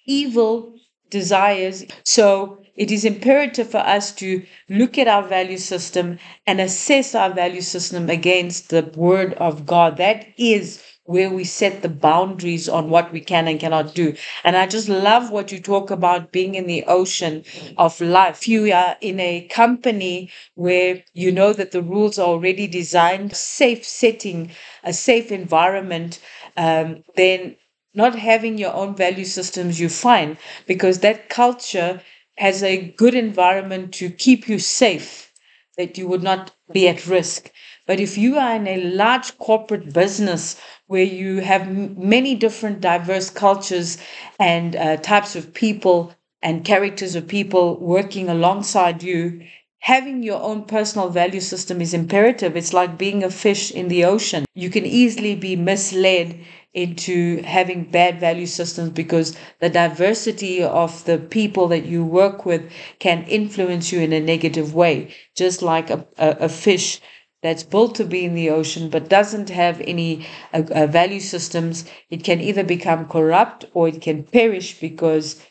Evil 0.06 0.76
desires. 1.10 1.84
So 2.04 2.62
it 2.76 2.90
is 2.90 3.04
imperative 3.04 3.70
for 3.70 3.78
us 3.78 4.12
to 4.16 4.44
look 4.68 4.98
at 4.98 5.08
our 5.08 5.22
value 5.22 5.58
system 5.58 6.18
and 6.46 6.60
assess 6.60 7.14
our 7.14 7.32
value 7.32 7.60
system 7.60 8.08
against 8.10 8.70
the 8.70 8.82
word 8.96 9.34
of 9.34 9.66
God. 9.66 9.96
That 9.96 10.26
is 10.38 10.82
where 11.04 11.30
we 11.30 11.42
set 11.42 11.82
the 11.82 11.88
boundaries 11.88 12.68
on 12.68 12.88
what 12.88 13.12
we 13.12 13.20
can 13.20 13.48
and 13.48 13.58
cannot 13.58 13.94
do. 13.94 14.14
And 14.44 14.56
I 14.56 14.66
just 14.66 14.88
love 14.88 15.30
what 15.30 15.50
you 15.50 15.58
talk 15.60 15.90
about 15.90 16.30
being 16.30 16.54
in 16.54 16.66
the 16.66 16.84
ocean 16.84 17.44
of 17.76 18.00
life. 18.00 18.38
If 18.42 18.48
you 18.48 18.72
are 18.72 18.96
in 19.00 19.18
a 19.18 19.42
company 19.48 20.30
where 20.54 21.02
you 21.12 21.32
know 21.32 21.52
that 21.52 21.72
the 21.72 21.82
rules 21.82 22.18
are 22.18 22.28
already 22.28 22.66
designed, 22.68 23.34
safe 23.34 23.84
setting, 23.84 24.50
a 24.84 24.92
safe 24.92 25.32
environment, 25.32 26.20
um, 26.56 27.02
then 27.16 27.56
not 27.94 28.14
having 28.14 28.56
your 28.56 28.72
own 28.72 28.94
value 28.94 29.24
systems 29.24 29.80
you 29.80 29.88
find 29.88 30.36
because 30.66 31.00
that 31.00 31.28
culture 31.28 32.00
has 32.40 32.62
a 32.64 32.88
good 32.96 33.14
environment 33.14 33.94
to 33.94 34.10
keep 34.10 34.48
you 34.48 34.58
safe, 34.58 35.32
that 35.76 35.98
you 35.98 36.08
would 36.08 36.22
not 36.22 36.52
be 36.72 36.88
at 36.88 37.06
risk. 37.06 37.50
But 37.86 38.00
if 38.00 38.18
you 38.18 38.38
are 38.38 38.56
in 38.56 38.66
a 38.68 38.82
large 38.82 39.36
corporate 39.38 39.92
business 39.92 40.56
where 40.86 41.04
you 41.04 41.38
have 41.38 41.62
m- 41.62 41.94
many 41.98 42.34
different 42.34 42.80
diverse 42.80 43.30
cultures 43.30 43.98
and 44.38 44.76
uh, 44.76 44.96
types 44.98 45.36
of 45.36 45.54
people 45.54 46.14
and 46.42 46.64
characters 46.64 47.14
of 47.14 47.28
people 47.28 47.76
working 47.78 48.28
alongside 48.28 49.02
you, 49.02 49.42
having 49.80 50.22
your 50.22 50.40
own 50.42 50.64
personal 50.64 51.08
value 51.08 51.40
system 51.40 51.80
is 51.80 51.94
imperative. 51.94 52.56
It's 52.56 52.72
like 52.72 52.98
being 52.98 53.22
a 53.24 53.30
fish 53.30 53.70
in 53.70 53.88
the 53.88 54.04
ocean. 54.04 54.44
You 54.54 54.70
can 54.70 54.86
easily 54.86 55.34
be 55.34 55.56
misled 55.56 56.38
into 56.72 57.42
having 57.42 57.84
bad 57.90 58.20
value 58.20 58.46
systems 58.46 58.90
because 58.90 59.36
the 59.58 59.68
diversity 59.68 60.62
of 60.62 61.04
the 61.04 61.18
people 61.18 61.68
that 61.68 61.84
you 61.84 62.04
work 62.04 62.46
with 62.46 62.70
can 62.98 63.24
influence 63.24 63.92
you 63.92 64.00
in 64.00 64.12
a 64.12 64.20
negative 64.20 64.74
way, 64.74 65.14
just 65.36 65.62
like 65.62 65.90
a, 65.90 66.06
a, 66.18 66.28
a 66.40 66.48
fish 66.48 67.00
that's 67.42 67.62
built 67.62 67.94
to 67.94 68.04
be 68.04 68.24
in 68.24 68.34
the 68.34 68.50
ocean 68.50 68.90
but 68.90 69.08
doesn't 69.08 69.48
have 69.48 69.80
any 69.80 70.26
uh, 70.52 70.62
uh, 70.70 70.86
value 70.86 71.20
systems, 71.20 71.84
it 72.10 72.22
can 72.22 72.40
either 72.40 72.62
become 72.62 73.08
corrupt 73.08 73.64
or 73.74 73.88
it 73.88 74.00
can 74.00 74.22
perish 74.22 74.78
because 74.78 75.42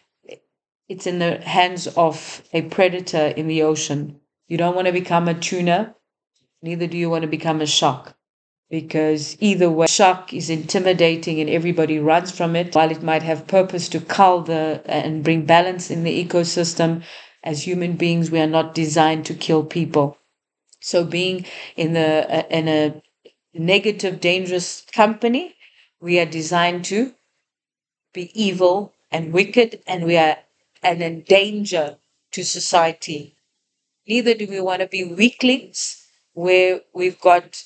it's 0.88 1.08
in 1.08 1.19
the 1.19 1.38
hands 1.41 1.88
of 1.88 2.43
a 2.53 2.62
predator 2.63 3.27
in 3.27 3.47
the 3.47 3.62
ocean. 3.63 4.19
You 4.47 4.58
don't 4.58 4.75
want 4.75 4.88
to 4.88 4.93
become 4.93 5.27
a 5.27 5.34
tuna 5.34 5.95
neither 6.62 6.88
do 6.88 6.97
you 6.97 7.10
want 7.10 7.21
to 7.21 7.27
become 7.27 7.62
a 7.62 7.65
shark 7.65 8.15
because 8.69 9.36
either 9.39 9.69
way, 9.69 9.88
shock 9.88 10.34
is 10.34 10.49
intimidating 10.49 11.39
and 11.39 11.49
everybody 11.49 11.99
runs 11.99 12.32
from 12.32 12.55
it. 12.55 12.75
While 12.75 12.91
it 12.91 13.01
might 13.03 13.23
have 13.23 13.47
purpose 13.47 13.89
to 13.89 13.99
cull 13.99 14.41
the 14.41 14.82
and 14.86 15.23
bring 15.23 15.45
balance 15.45 15.89
in 15.89 16.03
the 16.03 16.25
ecosystem, 16.25 17.03
as 17.43 17.65
human 17.65 17.95
beings, 17.95 18.29
we 18.29 18.39
are 18.39 18.47
not 18.47 18.75
designed 18.75 19.25
to 19.25 19.34
kill 19.34 19.63
people. 19.63 20.17
So 20.82 21.03
being 21.03 21.45
in 21.75 21.93
the 21.93 22.25
uh, 22.29 22.47
in 22.49 22.67
a 22.67 23.01
negative, 23.53 24.19
dangerous 24.19 24.82
company, 24.93 25.55
we 25.99 26.19
are 26.19 26.25
designed 26.25 26.86
to 26.86 27.13
be 28.13 28.32
evil 28.39 28.93
and 29.12 29.34
wicked, 29.34 29.82
and 29.88 30.05
we 30.05 30.17
are 30.17 30.38
an 30.84 31.01
in 31.01 31.21
danger 31.21 31.97
to 32.32 32.43
society. 32.43 33.36
Neither 34.08 34.34
do 34.36 34.47
we 34.47 34.62
want 34.62 34.82
to 34.82 34.88
be 34.88 35.03
weaklings 35.03 36.05
where 36.34 36.82
we've 36.93 37.19
got 37.19 37.63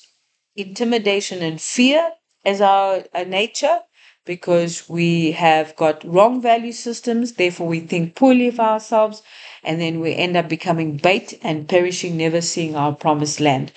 intimidation 0.56 1.42
and 1.42 1.60
fear 1.60 2.12
as 2.44 2.60
our, 2.60 3.04
our 3.14 3.24
nature 3.24 3.80
because 4.24 4.88
we 4.88 5.32
have 5.32 5.76
got 5.76 6.02
wrong 6.04 6.40
value 6.40 6.72
systems, 6.72 7.32
therefore 7.34 7.66
we 7.66 7.80
think 7.80 8.14
poorly 8.14 8.48
of 8.48 8.58
ourselves, 8.58 9.22
and 9.62 9.80
then 9.80 10.00
we 10.00 10.14
end 10.14 10.36
up 10.36 10.48
becoming 10.48 10.96
bait 10.96 11.38
and 11.42 11.68
perishing, 11.68 12.16
never 12.16 12.40
seeing 12.40 12.74
our 12.74 12.94
promised 12.94 13.40
land. 13.40 13.70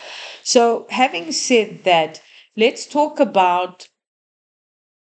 So, 0.43 0.87
having 0.89 1.31
said 1.33 1.83
that, 1.83 2.21
let's 2.55 2.85
talk 2.85 3.19
about 3.19 3.89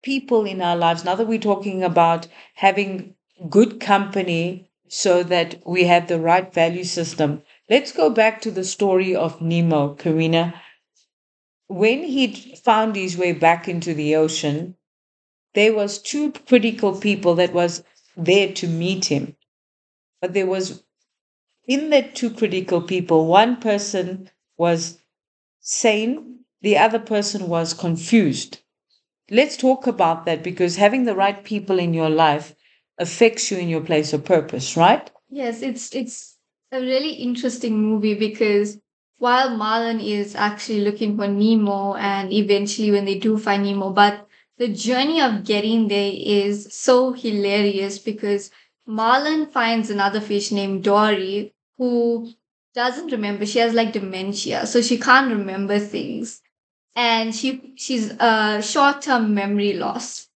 people 0.02 0.44
in 0.46 0.60
our 0.60 0.76
lives. 0.76 1.04
Now 1.04 1.14
that 1.14 1.28
we're 1.28 1.38
talking 1.38 1.82
about 1.84 2.26
having 2.54 3.14
good 3.48 3.80
company 3.80 4.68
so 4.88 5.22
that 5.22 5.62
we 5.64 5.84
have 5.84 6.08
the 6.08 6.18
right 6.18 6.52
value 6.52 6.84
system, 6.84 7.42
let's 7.68 7.92
go 7.92 8.10
back 8.10 8.40
to 8.42 8.50
the 8.50 8.64
story 8.64 9.14
of 9.14 9.40
Nemo, 9.40 9.94
Karina 9.94 10.60
when 11.70 12.02
he 12.02 12.56
found 12.56 12.96
his 12.96 13.16
way 13.16 13.32
back 13.32 13.68
into 13.68 13.94
the 13.94 14.16
ocean, 14.16 14.74
there 15.54 15.72
was 15.72 16.02
two 16.02 16.32
critical 16.32 16.98
people 16.98 17.36
that 17.36 17.52
was 17.52 17.84
there 18.16 18.52
to 18.52 18.66
meet 18.66 19.04
him. 19.04 19.36
But 20.20 20.34
there 20.34 20.48
was 20.48 20.82
in 21.68 21.90
that 21.90 22.16
two 22.16 22.30
critical 22.30 22.82
people, 22.82 23.26
one 23.26 23.56
person 23.58 24.28
was 24.58 24.98
sane, 25.60 26.40
the 26.60 26.76
other 26.76 26.98
person 26.98 27.48
was 27.48 27.72
confused. 27.72 28.58
Let's 29.30 29.56
talk 29.56 29.86
about 29.86 30.24
that 30.24 30.42
because 30.42 30.74
having 30.74 31.04
the 31.04 31.14
right 31.14 31.44
people 31.44 31.78
in 31.78 31.94
your 31.94 32.10
life 32.10 32.52
affects 32.98 33.48
you 33.48 33.58
in 33.58 33.68
your 33.68 33.80
place 33.80 34.12
of 34.12 34.24
purpose, 34.24 34.76
right? 34.76 35.08
Yes, 35.28 35.62
it's 35.62 35.94
it's 35.94 36.36
a 36.72 36.80
really 36.80 37.12
interesting 37.12 37.78
movie 37.80 38.14
because 38.14 38.80
while 39.20 39.54
Marlin 39.54 40.00
is 40.00 40.34
actually 40.34 40.80
looking 40.80 41.14
for 41.14 41.28
Nemo 41.28 41.94
and 41.94 42.32
eventually 42.32 42.90
when 42.90 43.04
they 43.04 43.18
do 43.18 43.36
find 43.36 43.64
Nemo, 43.64 43.90
but 43.90 44.26
the 44.56 44.68
journey 44.68 45.20
of 45.20 45.44
getting 45.44 45.88
there 45.88 46.10
is 46.14 46.74
so 46.74 47.12
hilarious 47.12 47.98
because 47.98 48.50
Marlin 48.86 49.46
finds 49.46 49.90
another 49.90 50.22
fish 50.22 50.50
named 50.50 50.84
Dory 50.84 51.54
who 51.76 52.30
doesn't 52.74 53.12
remember. 53.12 53.44
She 53.44 53.58
has 53.58 53.74
like 53.74 53.92
dementia, 53.92 54.66
so 54.66 54.80
she 54.80 54.98
can't 54.98 55.30
remember 55.30 55.78
things. 55.78 56.40
And 56.96 57.34
she 57.34 57.74
she's 57.76 58.10
a 58.12 58.62
short-term 58.62 59.34
memory 59.34 59.74
loss. 59.74 60.28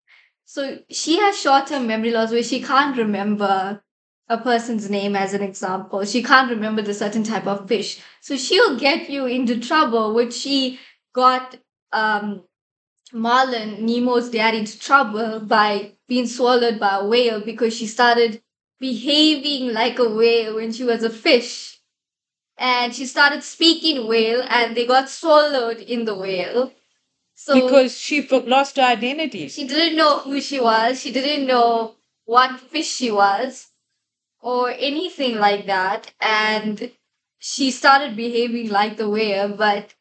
So 0.44 0.78
she 0.90 1.18
has 1.18 1.40
short-term 1.40 1.86
memory 1.86 2.10
loss 2.10 2.32
where 2.32 2.42
she 2.42 2.62
can't 2.62 2.98
remember 2.98 3.82
a 4.28 4.38
person's 4.38 4.88
name 4.88 5.14
as 5.14 5.34
an 5.34 5.42
example. 5.42 6.04
She 6.04 6.22
can't 6.22 6.50
remember 6.50 6.82
the 6.82 6.94
certain 6.94 7.24
type 7.24 7.46
of 7.46 7.68
fish. 7.68 8.00
So 8.20 8.36
she'll 8.36 8.78
get 8.78 9.10
you 9.10 9.26
into 9.26 9.60
trouble, 9.60 10.14
which 10.14 10.32
she 10.32 10.80
got 11.12 11.56
um, 11.92 12.42
Marlin, 13.12 13.84
Nemo's 13.84 14.30
dad, 14.30 14.54
into 14.54 14.78
trouble 14.78 15.40
by 15.40 15.92
being 16.08 16.26
swallowed 16.26 16.80
by 16.80 16.96
a 16.96 17.04
whale 17.04 17.40
because 17.40 17.76
she 17.76 17.86
started 17.86 18.42
behaving 18.80 19.72
like 19.72 19.98
a 19.98 20.08
whale 20.08 20.56
when 20.56 20.72
she 20.72 20.84
was 20.84 21.02
a 21.02 21.10
fish. 21.10 21.80
And 22.56 22.94
she 22.94 23.06
started 23.06 23.42
speaking 23.42 24.06
whale 24.06 24.42
and 24.48 24.76
they 24.76 24.86
got 24.86 25.10
swallowed 25.10 25.78
in 25.78 26.04
the 26.04 26.14
whale. 26.14 26.72
So 27.34 27.60
because 27.60 27.98
she 27.98 28.26
lost 28.28 28.76
her 28.76 28.82
identity. 28.82 29.48
She 29.48 29.66
didn't 29.66 29.96
know 29.96 30.20
who 30.20 30.40
she 30.40 30.60
was. 30.60 31.00
She 31.00 31.12
didn't 31.12 31.46
know 31.46 31.96
what 32.24 32.60
fish 32.60 32.86
she 32.86 33.10
was 33.10 33.72
or 34.44 34.70
anything 34.78 35.36
like 35.36 35.66
that. 35.66 36.12
And 36.20 36.92
she 37.38 37.70
started 37.70 38.14
behaving 38.14 38.68
like 38.68 38.98
the 38.98 39.08
whale, 39.08 39.48
but 39.48 39.94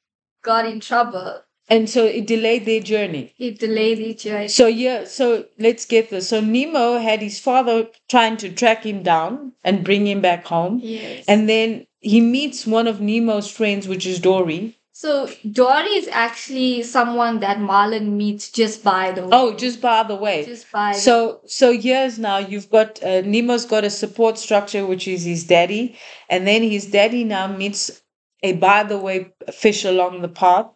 got 0.44 0.66
in 0.66 0.82
trouble. 0.82 1.42
And 1.70 1.90
so 1.90 2.04
it 2.06 2.28
delayed 2.28 2.66
their 2.66 2.82
journey. 2.82 3.34
It 3.40 3.58
delayed 3.58 4.00
their 4.00 4.14
journey. 4.14 4.50
So 4.50 4.68
yeah, 4.68 5.06
so 5.06 5.46
let's 5.58 5.86
get 5.86 6.10
this. 6.10 6.28
So 6.28 6.42
Nemo 6.42 7.00
had 7.00 7.22
his 7.22 7.40
father 7.40 7.88
trying 8.10 8.36
to 8.38 8.52
track 8.52 8.86
him 8.86 9.02
down 9.02 9.54
and 9.64 9.86
bring 9.86 10.06
him 10.06 10.20
back 10.20 10.46
home. 10.46 10.82
Yes. 10.84 11.24
And 11.26 11.48
then 11.48 11.88
he 12.02 12.20
meets 12.20 12.68
one 12.68 12.86
of 12.86 13.00
Nemo's 13.00 13.50
friends, 13.50 13.88
which 13.88 14.06
is 14.06 14.20
Dory. 14.20 14.78
So 14.96 15.28
Dory 15.52 15.96
is 15.96 16.08
actually 16.08 16.84
someone 16.84 17.40
that 17.40 17.60
Marlin 17.60 18.16
meets 18.18 18.50
just 18.52 18.84
by 18.84 19.12
the 19.12 19.24
way. 19.24 19.30
Oh, 19.32 19.54
just 19.56 19.82
by 19.82 20.04
the 20.04 20.16
way. 20.16 20.46
Just 20.46 20.72
by. 20.72 20.92
So 20.94 21.42
so 21.48 21.72
years 21.72 22.20
now 22.20 22.38
you've 22.38 22.70
got 22.70 23.04
uh, 23.04 23.22
Nemo's 23.24 23.66
got 23.66 23.84
a 23.84 23.90
support 23.90 24.38
structure 24.38 24.86
which 24.86 25.08
is 25.08 25.24
his 25.26 25.46
daddy, 25.46 25.98
and 26.30 26.48
then 26.48 26.64
his 26.64 26.86
daddy 26.86 27.24
now 27.24 27.48
meets 27.48 28.02
a 28.44 28.54
by 28.54 28.84
the 28.84 28.98
way 28.98 29.34
fish 29.52 29.84
along 29.84 30.22
the 30.22 30.30
path, 30.30 30.68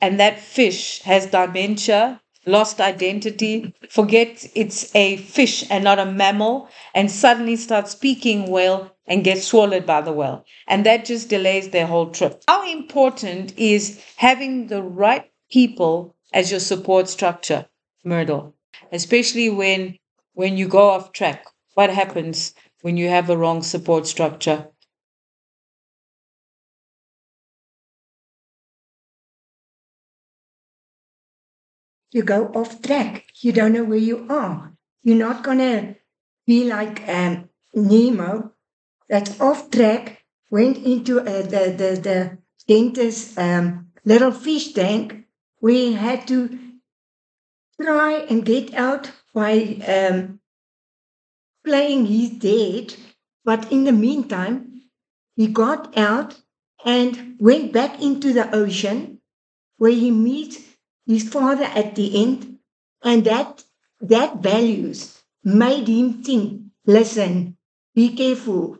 and 0.00 0.20
that 0.20 0.38
fish 0.40 1.00
has 1.02 1.26
dementia, 1.26 2.21
lost 2.46 2.80
identity, 2.80 3.74
forget 3.88 4.46
it's 4.54 4.94
a 4.94 5.16
fish 5.16 5.64
and 5.70 5.84
not 5.84 5.98
a 5.98 6.06
mammal, 6.06 6.68
and 6.94 7.10
suddenly 7.10 7.56
starts 7.56 7.92
speaking 7.92 8.50
well 8.50 8.90
and 9.06 9.24
get 9.24 9.42
swallowed 9.42 9.86
by 9.86 10.00
the 10.00 10.12
whale. 10.12 10.44
And 10.66 10.86
that 10.86 11.04
just 11.04 11.28
delays 11.28 11.70
their 11.70 11.86
whole 11.86 12.10
trip. 12.10 12.42
How 12.48 12.70
important 12.70 13.56
is 13.58 14.00
having 14.16 14.68
the 14.68 14.82
right 14.82 15.30
people 15.50 16.14
as 16.32 16.50
your 16.50 16.60
support 16.60 17.08
structure, 17.08 17.66
Myrtle? 18.04 18.54
Especially 18.90 19.50
when 19.50 19.98
when 20.34 20.56
you 20.56 20.68
go 20.68 20.90
off 20.90 21.12
track. 21.12 21.46
What 21.74 21.90
happens 21.90 22.54
when 22.82 22.96
you 22.96 23.08
have 23.08 23.28
a 23.30 23.36
wrong 23.36 23.62
support 23.62 24.06
structure? 24.06 24.71
You 32.12 32.22
go 32.22 32.46
off 32.48 32.82
track. 32.82 33.24
You 33.40 33.52
don't 33.52 33.72
know 33.72 33.84
where 33.84 33.98
you 33.98 34.26
are. 34.28 34.72
You're 35.02 35.16
not 35.16 35.42
gonna 35.42 35.96
be 36.46 36.64
like 36.64 37.08
um, 37.08 37.48
Nemo 37.74 38.52
that's 39.08 39.40
off 39.40 39.70
track, 39.70 40.22
went 40.50 40.78
into 40.78 41.20
uh, 41.20 41.42
the, 41.42 41.74
the, 41.76 42.00
the 42.00 42.38
dentist's 42.68 43.36
um, 43.36 43.88
little 44.04 44.30
fish 44.30 44.72
tank. 44.72 45.24
We 45.60 45.92
had 45.94 46.26
to 46.28 46.58
try 47.80 48.12
and 48.28 48.44
get 48.44 48.74
out 48.74 49.10
by 49.34 49.78
um, 49.86 50.40
playing 51.64 52.06
he's 52.06 52.30
dead. 52.30 52.94
But 53.44 53.72
in 53.72 53.84
the 53.84 53.92
meantime, 53.92 54.82
he 55.34 55.48
got 55.48 55.96
out 55.96 56.40
and 56.84 57.36
went 57.40 57.72
back 57.72 58.00
into 58.02 58.32
the 58.32 58.54
ocean 58.54 59.20
where 59.78 59.92
he 59.92 60.10
meets 60.10 60.58
his 61.06 61.28
father 61.28 61.64
at 61.64 61.94
the 61.94 62.22
end. 62.22 62.58
And 63.02 63.24
that, 63.24 63.64
that 64.00 64.36
values 64.36 65.22
made 65.44 65.88
him 65.88 66.22
think, 66.22 66.62
listen, 66.86 67.56
be 67.94 68.14
careful, 68.14 68.78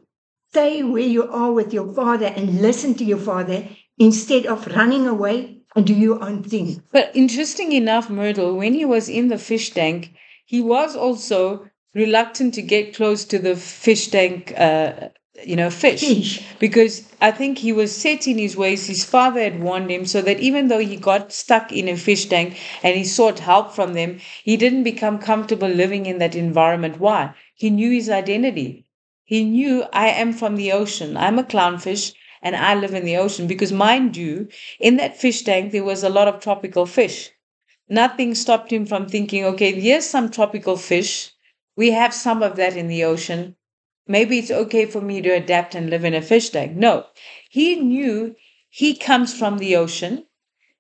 Stay 0.53 0.83
where 0.83 1.03
you 1.03 1.27
are 1.33 1.51
with 1.51 1.73
your 1.73 1.91
father 1.95 2.27
and 2.27 2.61
listen 2.61 2.93
to 2.93 3.05
your 3.05 3.17
father 3.17 3.67
instead 3.97 4.45
of 4.45 4.67
running 4.67 5.07
away 5.07 5.63
and 5.75 5.87
do 5.87 5.95
your 5.95 6.23
own 6.23 6.43
thing. 6.43 6.83
But 6.93 7.11
interesting 7.15 7.73
enough, 7.73 8.11
Myrtle, 8.11 8.59
when 8.59 8.75
he 8.75 8.85
was 8.85 9.09
in 9.09 9.29
the 9.29 9.39
fish 9.39 9.71
tank, 9.71 10.13
he 10.45 10.61
was 10.61 10.95
also 10.95 11.71
reluctant 11.95 12.53
to 12.53 12.61
get 12.61 12.95
close 12.95 13.25
to 13.25 13.39
the 13.39 13.57
fish 13.57 14.09
tank, 14.09 14.53
uh, 14.55 15.09
you 15.47 15.57
know, 15.57 15.71
fish. 15.71 16.01
fish. 16.01 16.43
Because 16.59 17.09
I 17.21 17.31
think 17.31 17.59
he 17.59 17.73
was 17.73 17.95
set 17.95 18.27
in 18.27 18.39
his 18.39 18.57
ways. 18.57 18.87
His 18.87 19.05
father 19.05 19.41
had 19.41 19.63
warned 19.63 19.91
him 19.91 20.07
so 20.07 20.23
that 20.23 20.41
even 20.41 20.69
though 20.69 20.79
he 20.79 20.97
got 20.97 21.33
stuck 21.33 21.73
in 21.73 21.89
a 21.89 21.97
fish 21.97 22.27
tank 22.27 22.59
and 22.83 22.97
he 22.97 23.05
sought 23.05 23.39
help 23.39 23.73
from 23.75 23.95
them, 23.95 24.19
he 24.45 24.57
didn't 24.57 24.85
become 24.85 25.19
comfortable 25.19 25.69
living 25.69 26.07
in 26.07 26.19
that 26.19 26.35
environment. 26.35 27.01
Why? 27.01 27.35
He 27.55 27.71
knew 27.71 27.91
his 27.91 28.09
identity. 28.11 28.87
He 29.25 29.45
knew 29.45 29.85
I 29.93 30.09
am 30.09 30.33
from 30.33 30.57
the 30.57 30.73
ocean. 30.73 31.17
I'm 31.17 31.39
a 31.39 31.45
clownfish 31.45 32.13
and 32.43 32.57
I 32.57 32.75
live 32.75 32.95
in 32.95 33.05
the 33.05 33.17
ocean 33.17 33.47
because, 33.47 33.73
mind 33.73 34.17
you, 34.17 34.49
in 34.81 34.97
that 34.97 35.17
fish 35.17 35.43
tank, 35.43 35.73
there 35.73 35.85
was 35.85 36.03
a 36.03 36.09
lot 36.09 36.29
of 36.29 36.41
tropical 36.41 36.87
fish. 36.87 37.31
Nothing 37.89 38.35
stopped 38.35 38.73
him 38.73 38.87
from 38.87 39.09
thinking, 39.09 39.45
okay, 39.45 39.79
here's 39.79 40.07
some 40.07 40.31
tropical 40.31 40.77
fish. 40.77 41.31
We 41.77 41.93
have 41.93 42.13
some 42.13 42.43
of 42.43 42.57
that 42.57 42.77
in 42.77 42.89
the 42.89 43.05
ocean. 43.05 43.57
Maybe 44.07 44.39
it's 44.39 44.51
okay 44.51 44.87
for 44.87 45.01
me 45.01 45.21
to 45.23 45.31
adapt 45.31 45.75
and 45.75 45.91
live 45.91 46.05
in 46.05 46.15
a 46.15 46.23
fish 46.23 46.51
tank. 46.51 46.77
No, 46.77 47.07
he 47.51 47.77
knew 47.77 48.37
he 48.71 48.95
comes 48.95 49.35
from 49.37 49.59
the 49.59 49.77
ocean 49.77 50.27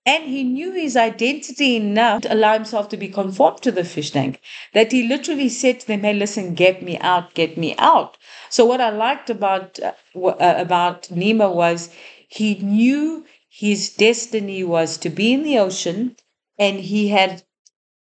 and 0.06 0.24
he 0.24 0.44
knew 0.44 0.72
his 0.72 0.96
identity 0.96 1.74
enough 1.76 2.22
to 2.22 2.32
allow 2.32 2.54
himself 2.54 2.88
to 2.90 2.96
be 2.96 3.08
conformed 3.08 3.62
to 3.62 3.72
the 3.72 3.84
fish 3.84 4.12
tank 4.12 4.40
that 4.74 4.92
he 4.92 5.02
literally 5.08 5.48
said 5.48 5.80
to 5.80 5.86
them, 5.88 6.02
Hey, 6.02 6.14
listen, 6.14 6.54
get 6.54 6.82
me 6.82 6.98
out, 6.98 7.34
get 7.34 7.58
me 7.58 7.74
out. 7.78 8.16
So, 8.48 8.64
what 8.64 8.80
I 8.80 8.90
liked 8.90 9.30
about, 9.30 9.80
uh, 9.80 9.92
uh, 10.16 10.54
about 10.58 11.10
Nemo 11.10 11.50
was 11.52 11.90
he 12.28 12.54
knew 12.56 13.26
his 13.48 13.90
destiny 13.94 14.62
was 14.64 14.96
to 14.98 15.10
be 15.10 15.32
in 15.32 15.42
the 15.42 15.58
ocean 15.58 16.16
and 16.58 16.80
he 16.80 17.08
had 17.08 17.42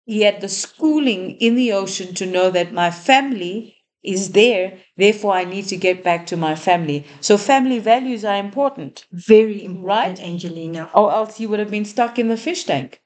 he 0.05 0.21
had 0.21 0.41
the 0.41 0.49
schooling 0.49 1.31
in 1.39 1.55
the 1.55 1.71
ocean 1.71 2.13
to 2.13 2.25
know 2.27 2.51
that 2.51 2.71
my 2.71 2.91
family 2.91 3.80
is 4.03 4.31
there 4.31 4.77
therefore 4.97 5.33
i 5.33 5.43
need 5.43 5.65
to 5.65 5.77
get 5.77 6.03
back 6.03 6.25
to 6.27 6.35
my 6.37 6.55
family 6.55 7.05
so 7.21 7.37
family 7.37 7.79
values 7.79 8.23
are 8.25 8.37
important 8.37 9.05
Very 9.11 9.63
important, 9.63 9.85
Right? 10.19 10.19
Angelina. 10.19 10.89
or 10.93 11.11
else 11.11 11.37
he 11.37 11.47
would 11.47 11.59
have 11.59 11.71
been 11.71 11.85
stuck 11.85 12.17
in 12.19 12.27
the 12.29 12.37
fish 12.37 12.63
tank. 12.65 13.01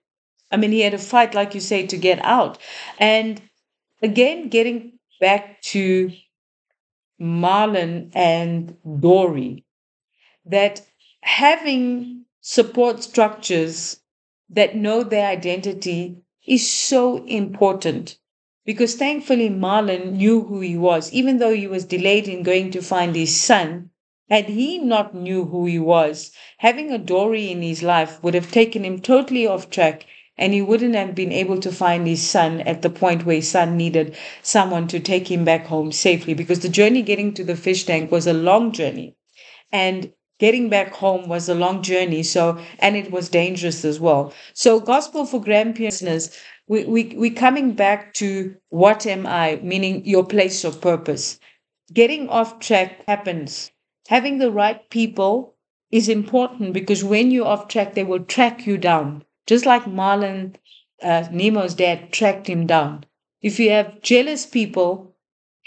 I 0.51 0.57
mean, 0.57 0.71
he 0.71 0.81
had 0.81 0.93
a 0.93 0.97
fight, 0.99 1.33
like 1.35 1.53
you 1.55 1.61
say, 1.61 1.87
to 1.87 1.97
get 1.97 2.19
out. 2.23 2.57
And 2.99 3.41
again, 4.01 4.49
getting 4.49 4.99
back 5.19 5.61
to 5.73 6.11
Marlon 7.19 8.09
and 8.13 8.77
Dory, 9.01 9.65
that 10.45 10.81
having 11.21 12.25
support 12.41 13.03
structures 13.03 14.01
that 14.49 14.75
know 14.75 15.03
their 15.03 15.27
identity 15.27 16.17
is 16.47 16.69
so 16.71 17.25
important. 17.25 18.17
Because 18.65 18.95
thankfully, 18.95 19.49
Marlon 19.49 20.13
knew 20.13 20.41
who 20.41 20.61
he 20.61 20.77
was, 20.77 21.13
even 21.13 21.37
though 21.37 21.53
he 21.53 21.67
was 21.67 21.85
delayed 21.85 22.27
in 22.27 22.43
going 22.43 22.71
to 22.71 22.81
find 22.81 23.15
his 23.15 23.39
son. 23.39 23.91
Had 24.29 24.45
he 24.45 24.79
not 24.79 25.13
knew 25.13 25.45
who 25.45 25.67
he 25.67 25.77
was, 25.77 26.31
having 26.57 26.91
a 26.91 26.97
Dory 26.97 27.51
in 27.51 27.61
his 27.61 27.83
life 27.83 28.21
would 28.23 28.33
have 28.33 28.51
taken 28.51 28.83
him 28.83 28.99
totally 28.99 29.45
off 29.45 29.69
track 29.69 30.05
and 30.37 30.53
he 30.53 30.61
wouldn't 30.61 30.95
have 30.95 31.15
been 31.15 31.31
able 31.31 31.59
to 31.59 31.71
find 31.71 32.07
his 32.07 32.21
son 32.21 32.61
at 32.61 32.81
the 32.81 32.89
point 32.89 33.25
where 33.25 33.37
his 33.37 33.49
son 33.49 33.77
needed 33.77 34.15
someone 34.41 34.87
to 34.87 34.99
take 34.99 35.31
him 35.31 35.45
back 35.45 35.67
home 35.67 35.91
safely 35.91 36.33
because 36.33 36.59
the 36.59 36.69
journey 36.69 37.01
getting 37.01 37.33
to 37.33 37.43
the 37.43 37.55
fish 37.55 37.85
tank 37.85 38.11
was 38.11 38.27
a 38.27 38.33
long 38.33 38.71
journey 38.71 39.15
and 39.71 40.11
getting 40.39 40.67
back 40.67 40.93
home 40.93 41.29
was 41.29 41.47
a 41.47 41.55
long 41.55 41.81
journey 41.81 42.21
so 42.21 42.59
and 42.79 42.97
it 42.97 43.11
was 43.11 43.29
dangerous 43.29 43.85
as 43.85 43.99
well 43.99 44.33
so 44.53 44.79
Gospel 44.79 45.25
for 45.25 45.39
Grampian 45.41 45.91
we, 46.67 46.83
we, 46.85 47.13
we're 47.15 47.33
coming 47.33 47.73
back 47.73 48.13
to 48.13 48.55
what 48.69 49.05
am 49.05 49.25
i 49.27 49.59
meaning 49.63 50.05
your 50.05 50.25
place 50.25 50.63
of 50.63 50.81
purpose 50.81 51.39
getting 51.93 52.27
off 52.29 52.59
track 52.59 53.03
happens 53.07 53.71
having 54.07 54.37
the 54.37 54.51
right 54.51 54.89
people 54.89 55.55
is 55.91 56.09
important 56.09 56.73
because 56.73 57.03
when 57.03 57.31
you're 57.31 57.47
off 57.47 57.67
track, 57.67 57.93
they 57.93 58.03
will 58.03 58.19
track 58.19 58.67
you 58.67 58.77
down. 58.77 59.23
Just 59.47 59.65
like 59.65 59.85
Marlon, 59.85 60.55
uh, 61.01 61.23
Nemo's 61.31 61.75
dad, 61.75 62.11
tracked 62.11 62.47
him 62.47 62.67
down. 62.67 63.05
If 63.41 63.59
you 63.59 63.69
have 63.69 64.01
jealous 64.01 64.45
people, 64.45 65.15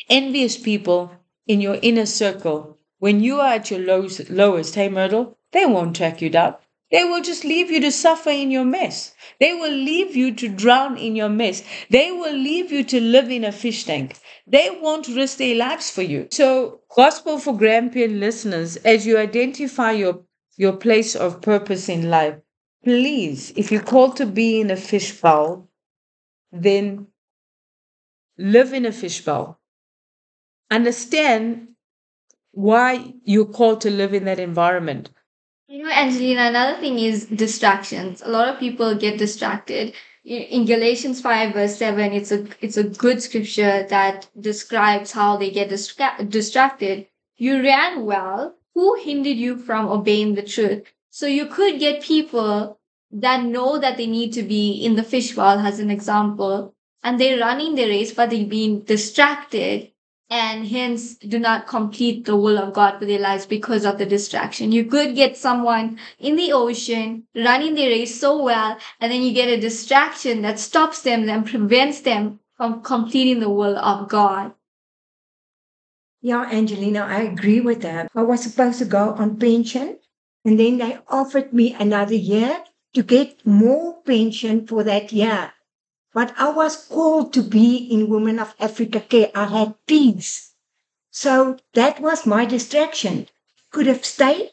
envious 0.08 0.56
people 0.56 1.12
in 1.46 1.60
your 1.60 1.78
inner 1.80 2.06
circle, 2.06 2.76
when 2.98 3.22
you 3.22 3.40
are 3.40 3.54
at 3.54 3.70
your 3.70 3.80
lowest, 3.80 4.28
lowest, 4.28 4.74
hey 4.74 4.88
Myrtle, 4.88 5.38
they 5.52 5.64
won't 5.64 5.96
track 5.96 6.20
you 6.20 6.28
down. 6.28 6.56
They 6.90 7.04
will 7.04 7.20
just 7.22 7.44
leave 7.44 7.70
you 7.70 7.80
to 7.80 7.90
suffer 7.92 8.30
in 8.30 8.50
your 8.50 8.64
mess. 8.64 9.14
They 9.40 9.52
will 9.54 9.72
leave 9.72 10.16
you 10.16 10.34
to 10.34 10.48
drown 10.48 10.96
in 10.98 11.16
your 11.16 11.28
mess. 11.28 11.62
They 11.90 12.10
will 12.12 12.34
leave 12.34 12.70
you 12.72 12.84
to 12.84 13.00
live 13.00 13.30
in 13.30 13.44
a 13.44 13.52
fish 13.52 13.84
tank. 13.84 14.18
They 14.46 14.70
won't 14.70 15.08
risk 15.08 15.38
their 15.38 15.54
lives 15.56 15.90
for 15.90 16.02
you. 16.02 16.28
So, 16.30 16.80
Gospel 16.94 17.38
for 17.38 17.56
Grampian 17.56 18.20
listeners, 18.20 18.76
as 18.78 19.06
you 19.06 19.18
identify 19.18 19.92
your, 19.92 20.24
your 20.56 20.72
place 20.76 21.14
of 21.14 21.42
purpose 21.42 21.88
in 21.88 22.08
life, 22.10 22.36
please, 22.84 23.52
if 23.56 23.70
you're 23.70 23.82
called 23.82 24.16
to 24.16 24.26
be 24.26 24.60
in 24.60 24.70
a 24.70 24.76
fish 24.76 25.12
bowl, 25.20 25.68
then 26.52 27.08
live 28.38 28.72
in 28.72 28.86
a 28.86 28.92
fish 28.92 29.24
bowl. 29.24 29.58
Understand 30.70 31.68
why 32.52 33.14
you're 33.24 33.46
called 33.46 33.80
to 33.82 33.90
live 33.90 34.14
in 34.14 34.24
that 34.26 34.38
environment. 34.38 35.10
You 35.68 35.84
know, 35.84 35.90
Angelina, 35.90 36.46
another 36.46 36.80
thing 36.80 36.98
is 36.98 37.26
distractions. 37.26 38.22
A 38.22 38.28
lot 38.30 38.48
of 38.48 38.58
people 38.58 38.94
get 38.94 39.18
distracted. 39.18 39.92
In 40.24 40.64
Galatians 40.64 41.20
5 41.20 41.52
verse 41.52 41.76
7, 41.76 42.12
it's 42.12 42.32
a 42.32 42.46
it's 42.62 42.78
a 42.78 42.84
good 42.84 43.22
scripture 43.22 43.86
that 43.90 44.28
describes 44.40 45.12
how 45.12 45.36
they 45.36 45.50
get 45.50 45.68
distra- 45.68 46.28
distracted. 46.28 47.06
You 47.36 47.62
ran 47.62 48.06
well. 48.06 48.54
Who 48.74 48.94
hindered 48.94 49.36
you 49.36 49.58
from 49.58 49.88
obeying 49.88 50.34
the 50.36 50.42
truth? 50.42 50.84
So 51.10 51.26
you 51.26 51.46
could 51.46 51.78
get 51.78 52.02
people 52.02 52.80
that 53.10 53.44
know 53.44 53.78
that 53.78 53.98
they 53.98 54.06
need 54.06 54.32
to 54.34 54.42
be 54.42 54.72
in 54.72 54.96
the 54.96 55.02
fish 55.02 55.34
bowl 55.34 55.58
as 55.58 55.80
an 55.80 55.90
example, 55.90 56.74
and 57.02 57.20
they're 57.20 57.40
running 57.40 57.74
the 57.74 57.84
race, 57.84 58.12
but 58.14 58.30
they've 58.30 58.48
been 58.48 58.84
distracted 58.84 59.92
and 60.30 60.68
hence 60.68 61.14
do 61.14 61.38
not 61.38 61.66
complete 61.66 62.24
the 62.24 62.36
will 62.36 62.58
of 62.58 62.74
God 62.74 62.98
for 62.98 63.06
their 63.06 63.18
lives 63.18 63.46
because 63.46 63.84
of 63.84 63.98
the 63.98 64.06
distraction. 64.06 64.72
You 64.72 64.84
could 64.84 65.14
get 65.14 65.36
someone 65.36 65.98
in 66.18 66.36
the 66.36 66.52
ocean 66.52 67.26
running 67.34 67.74
the 67.74 67.86
race 67.86 68.20
so 68.20 68.42
well, 68.42 68.76
and 69.00 69.10
then 69.10 69.22
you 69.22 69.32
get 69.32 69.48
a 69.48 69.60
distraction 69.60 70.42
that 70.42 70.58
stops 70.58 71.02
them 71.02 71.28
and 71.28 71.46
prevents 71.46 72.02
them 72.02 72.40
from 72.56 72.82
completing 72.82 73.40
the 73.40 73.48
will 73.50 73.78
of 73.78 74.08
God. 74.08 74.52
Yeah, 76.20 76.48
Angelina, 76.50 77.00
I 77.00 77.22
agree 77.22 77.60
with 77.60 77.80
that. 77.82 78.10
I 78.14 78.22
was 78.22 78.42
supposed 78.42 78.80
to 78.80 78.84
go 78.84 79.12
on 79.12 79.38
pension, 79.38 79.98
and 80.44 80.58
then 80.58 80.78
they 80.78 80.98
offered 81.08 81.52
me 81.52 81.74
another 81.74 82.16
year 82.16 82.64
to 82.94 83.02
get 83.02 83.46
more 83.46 84.02
pension 84.02 84.66
for 84.66 84.82
that 84.82 85.12
year. 85.12 85.52
But 86.14 86.34
I 86.38 86.50
was 86.50 86.86
called 86.86 87.32
to 87.34 87.42
be 87.42 87.76
in 87.76 88.08
Women 88.08 88.38
of 88.38 88.54
Africa 88.58 89.00
Care. 89.00 89.30
I 89.34 89.44
had 89.44 89.74
peace. 89.86 90.54
So 91.10 91.58
that 91.74 92.00
was 92.00 92.26
my 92.26 92.44
distraction. 92.44 93.28
Could 93.70 93.86
have 93.86 94.04
stayed 94.04 94.52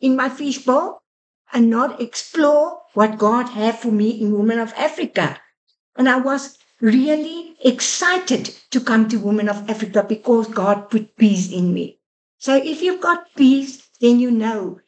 in 0.00 0.16
my 0.16 0.28
fishbowl 0.28 1.02
and 1.52 1.70
not 1.70 2.00
explore 2.00 2.82
what 2.94 3.18
God 3.18 3.50
had 3.50 3.78
for 3.78 3.90
me 3.90 4.10
in 4.10 4.36
Women 4.36 4.58
of 4.58 4.72
Africa. 4.74 5.40
And 5.96 6.08
I 6.08 6.18
was 6.18 6.58
really 6.80 7.56
excited 7.64 8.54
to 8.70 8.80
come 8.80 9.08
to 9.08 9.18
Women 9.18 9.48
of 9.48 9.68
Africa 9.68 10.04
because 10.06 10.48
God 10.48 10.90
put 10.90 11.16
peace 11.16 11.50
in 11.50 11.72
me. 11.72 11.98
So 12.38 12.56
if 12.56 12.82
you've 12.82 13.00
got 13.00 13.34
peace, 13.34 13.88
then 14.00 14.20
you 14.20 14.30
know. 14.30 14.80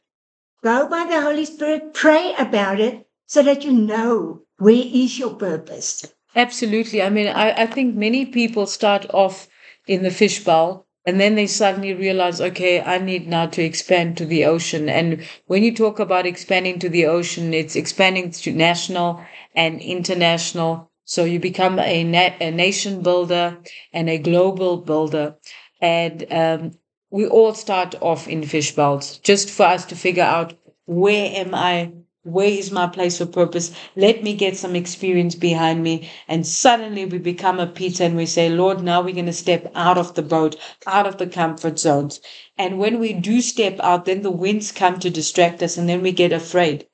Go 0.62 0.88
by 0.88 1.04
the 1.04 1.20
Holy 1.20 1.44
Spirit, 1.44 1.94
pray 1.94 2.34
about 2.38 2.80
it 2.80 3.08
so 3.26 3.42
that 3.42 3.64
you 3.64 3.72
know 3.72 4.42
where 4.62 4.84
is 5.02 5.18
your 5.18 5.34
purpose. 5.34 6.06
Absolutely. 6.36 7.02
I 7.02 7.10
mean, 7.10 7.26
I, 7.28 7.62
I 7.62 7.66
think 7.66 7.94
many 7.96 8.24
people 8.26 8.66
start 8.66 9.06
off 9.12 9.48
in 9.86 10.02
the 10.02 10.10
fish 10.10 10.44
bowl 10.44 10.86
and 11.04 11.20
then 11.20 11.34
they 11.34 11.48
suddenly 11.48 11.92
realize, 11.94 12.40
okay, 12.40 12.80
I 12.80 12.98
need 12.98 13.26
now 13.26 13.46
to 13.46 13.62
expand 13.62 14.16
to 14.18 14.24
the 14.24 14.44
ocean. 14.44 14.88
And 14.88 15.26
when 15.46 15.64
you 15.64 15.74
talk 15.74 15.98
about 15.98 16.26
expanding 16.26 16.78
to 16.78 16.88
the 16.88 17.06
ocean, 17.06 17.52
it's 17.52 17.74
expanding 17.74 18.30
to 18.30 18.52
national 18.52 19.20
and 19.54 19.80
international. 19.80 20.90
So 21.04 21.24
you 21.24 21.40
become 21.40 21.80
a, 21.80 22.02
a 22.40 22.50
nation 22.52 23.02
builder 23.02 23.58
and 23.92 24.08
a 24.08 24.18
global 24.18 24.76
builder. 24.76 25.34
And 25.80 26.24
um, 26.32 26.70
we 27.10 27.26
all 27.26 27.54
start 27.54 27.96
off 28.00 28.28
in 28.28 28.44
fish 28.44 28.74
bowls 28.76 29.18
just 29.18 29.50
for 29.50 29.64
us 29.66 29.84
to 29.86 29.96
figure 29.96 30.22
out 30.22 30.54
where 30.86 31.32
am 31.34 31.52
I 31.54 31.92
where 32.24 32.46
is 32.48 32.70
my 32.70 32.86
place 32.86 33.20
of 33.20 33.32
purpose? 33.32 33.74
Let 33.96 34.22
me 34.22 34.34
get 34.34 34.56
some 34.56 34.76
experience 34.76 35.34
behind 35.34 35.82
me. 35.82 36.08
And 36.28 36.46
suddenly 36.46 37.04
we 37.04 37.18
become 37.18 37.58
a 37.58 37.66
Peter 37.66 38.04
and 38.04 38.16
we 38.16 38.26
say, 38.26 38.48
Lord, 38.48 38.80
now 38.80 39.02
we're 39.02 39.14
going 39.14 39.26
to 39.26 39.32
step 39.32 39.70
out 39.74 39.98
of 39.98 40.14
the 40.14 40.22
boat, 40.22 40.54
out 40.86 41.06
of 41.06 41.18
the 41.18 41.26
comfort 41.26 41.80
zones. 41.80 42.20
And 42.56 42.78
when 42.78 43.00
we 43.00 43.12
do 43.12 43.40
step 43.40 43.80
out, 43.80 44.04
then 44.04 44.22
the 44.22 44.30
winds 44.30 44.70
come 44.70 45.00
to 45.00 45.10
distract 45.10 45.62
us 45.64 45.76
and 45.76 45.88
then 45.88 46.00
we 46.00 46.12
get 46.12 46.32
afraid. 46.32 46.86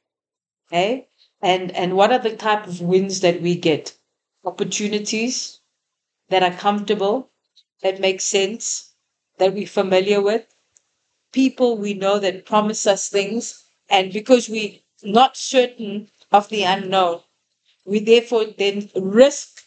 Okay? 0.72 1.08
And, 1.42 1.72
and 1.72 1.94
what 1.94 2.10
are 2.10 2.18
the 2.18 2.34
type 2.34 2.66
of 2.66 2.80
winds 2.80 3.20
that 3.20 3.42
we 3.42 3.54
get? 3.54 3.94
Opportunities 4.46 5.60
that 6.31 6.42
are 6.42 6.56
comfortable, 6.56 7.31
that 7.83 8.00
make 8.00 8.22
sense, 8.22 8.94
that 9.37 9.52
we're 9.52 9.66
familiar 9.66 10.22
with. 10.22 10.46
People 11.33 11.76
we 11.76 11.92
know 11.92 12.18
that 12.18 12.46
promise 12.46 12.87
us 12.87 13.10
things. 13.10 13.62
And 13.90 14.10
because 14.10 14.48
we 14.48 14.85
not 15.03 15.37
certain 15.37 16.11
of 16.33 16.49
the 16.49 16.63
unknown. 16.65 17.21
We 17.85 18.01
therefore 18.01 18.46
then 18.46 18.90
risk 18.96 19.63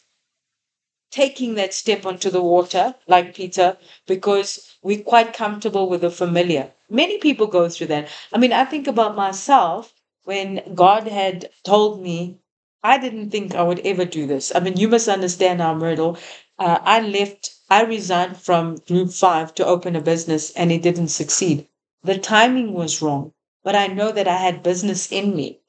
taking 1.12 1.56
that 1.56 1.74
step 1.74 2.06
onto 2.06 2.30
the 2.30 2.42
water, 2.42 2.96
like 3.08 3.36
Peter, 3.36 3.78
because 4.08 4.74
we're 4.82 5.04
quite 5.04 5.34
comfortable 5.34 5.88
with 5.90 6.02
the 6.02 6.10
familiar. 6.10 6.72
Many 6.90 7.18
people 7.20 7.48
go 7.48 7.70
through 7.70 7.88
that. 7.88 8.10
I 8.34 8.38
mean, 8.38 8.54
I 8.54 8.66
think 8.66 8.88
about 8.88 9.16
myself 9.16 9.94
when 10.24 10.62
God 10.74 11.08
had 11.08 11.50
told 11.64 12.02
me, 12.02 12.40
I 12.84 12.98
didn't 12.98 13.30
think 13.30 13.54
I 13.54 13.62
would 13.62 13.80
ever 13.82 14.06
do 14.06 14.26
this. 14.26 14.52
I 14.56 14.60
mean, 14.60 14.78
you 14.78 14.88
must 14.88 15.08
understand 15.08 15.60
now, 15.60 15.74
Myrtle. 15.76 16.18
Uh, 16.58 16.80
I 16.82 17.02
left, 17.02 17.54
I 17.70 17.84
resigned 17.84 18.38
from 18.38 18.78
Group 18.88 19.12
5 19.12 19.54
to 19.56 19.66
open 19.66 19.96
a 19.96 20.02
business 20.02 20.52
and 20.52 20.72
it 20.72 20.82
didn't 20.82 21.10
succeed. 21.10 21.68
The 22.04 22.18
timing 22.18 22.74
was 22.74 23.02
wrong. 23.02 23.34
But 23.64 23.76
I 23.76 23.88
know 23.88 24.12
that 24.12 24.28
I 24.28 24.38
had 24.38 24.64
business 24.64 25.12
in 25.12 25.36
me. 25.36 25.62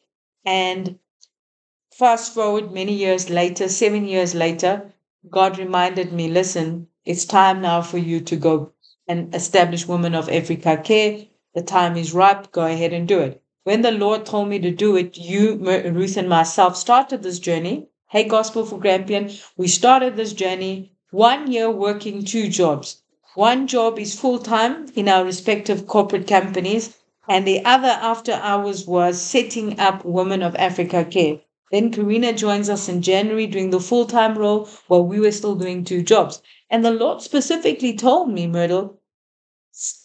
And 0.45 0.99
fast 1.93 2.35
forward 2.35 2.73
many 2.73 2.93
years 2.95 3.31
later, 3.31 3.69
seven 3.69 4.07
years 4.07 4.35
later, 4.35 4.93
God 5.31 5.59
reminded 5.59 6.13
me 6.13 6.29
listen, 6.29 6.89
it's 7.05 7.25
time 7.25 7.61
now 7.61 7.83
for 7.83 7.99
you 7.99 8.21
to 8.21 8.37
go 8.37 8.73
and 9.07 9.35
establish 9.35 9.87
Women 9.87 10.15
of 10.15 10.29
Africa 10.31 10.77
Care. 10.83 11.27
The 11.55 11.63
time 11.63 11.97
is 11.97 12.15
ripe. 12.15 12.51
Go 12.53 12.65
ahead 12.67 12.93
and 12.93 13.07
do 13.07 13.21
it. 13.21 13.43
When 13.65 13.83
the 13.83 13.93
Lord 13.93 14.27
told 14.27 14.49
me 14.49 14.59
to 14.61 14.71
do 14.71 14.97
it, 14.97 15.17
you, 15.17 15.55
Ruth, 15.57 16.17
and 16.17 16.29
myself 16.29 16.77
started 16.77 17.23
this 17.23 17.39
journey. 17.39 17.89
Hey, 18.09 18.25
Gospel 18.25 18.67
for 18.67 18.79
Grampian, 18.79 19.31
we 19.57 19.69
started 19.69 20.17
this 20.17 20.33
journey 20.33 20.93
one 21.11 21.53
year 21.53 21.71
working 21.71 22.25
two 22.25 22.49
jobs. 22.49 23.03
One 23.35 23.67
job 23.67 23.99
is 23.99 24.19
full 24.19 24.39
time 24.39 24.87
in 24.97 25.09
our 25.09 25.25
respective 25.25 25.87
corporate 25.87 26.27
companies, 26.27 26.97
and 27.29 27.47
the 27.47 27.65
other 27.65 27.89
after 27.89 28.33
hours 28.33 28.87
was 28.87 29.21
setting 29.21 29.79
up 29.79 30.05
Women 30.05 30.43
of 30.43 30.57
Africa 30.57 31.05
Care. 31.05 31.41
Then 31.71 31.91
Karina 31.91 32.33
joins 32.33 32.69
us 32.69 32.89
in 32.89 33.01
January 33.03 33.47
doing 33.47 33.71
the 33.71 33.81
full 33.81 34.07
time 34.07 34.37
role 34.37 34.69
while 34.89 35.05
we 35.05 35.21
were 35.21 35.33
still 35.33 35.55
doing 35.55 35.85
two 35.85 36.03
jobs. 36.03 36.43
And 36.69 36.85
the 36.85 36.91
Lord 36.91 37.23
specifically 37.23 37.95
told 37.97 38.31
me, 38.31 38.47
Myrtle, 38.47 38.99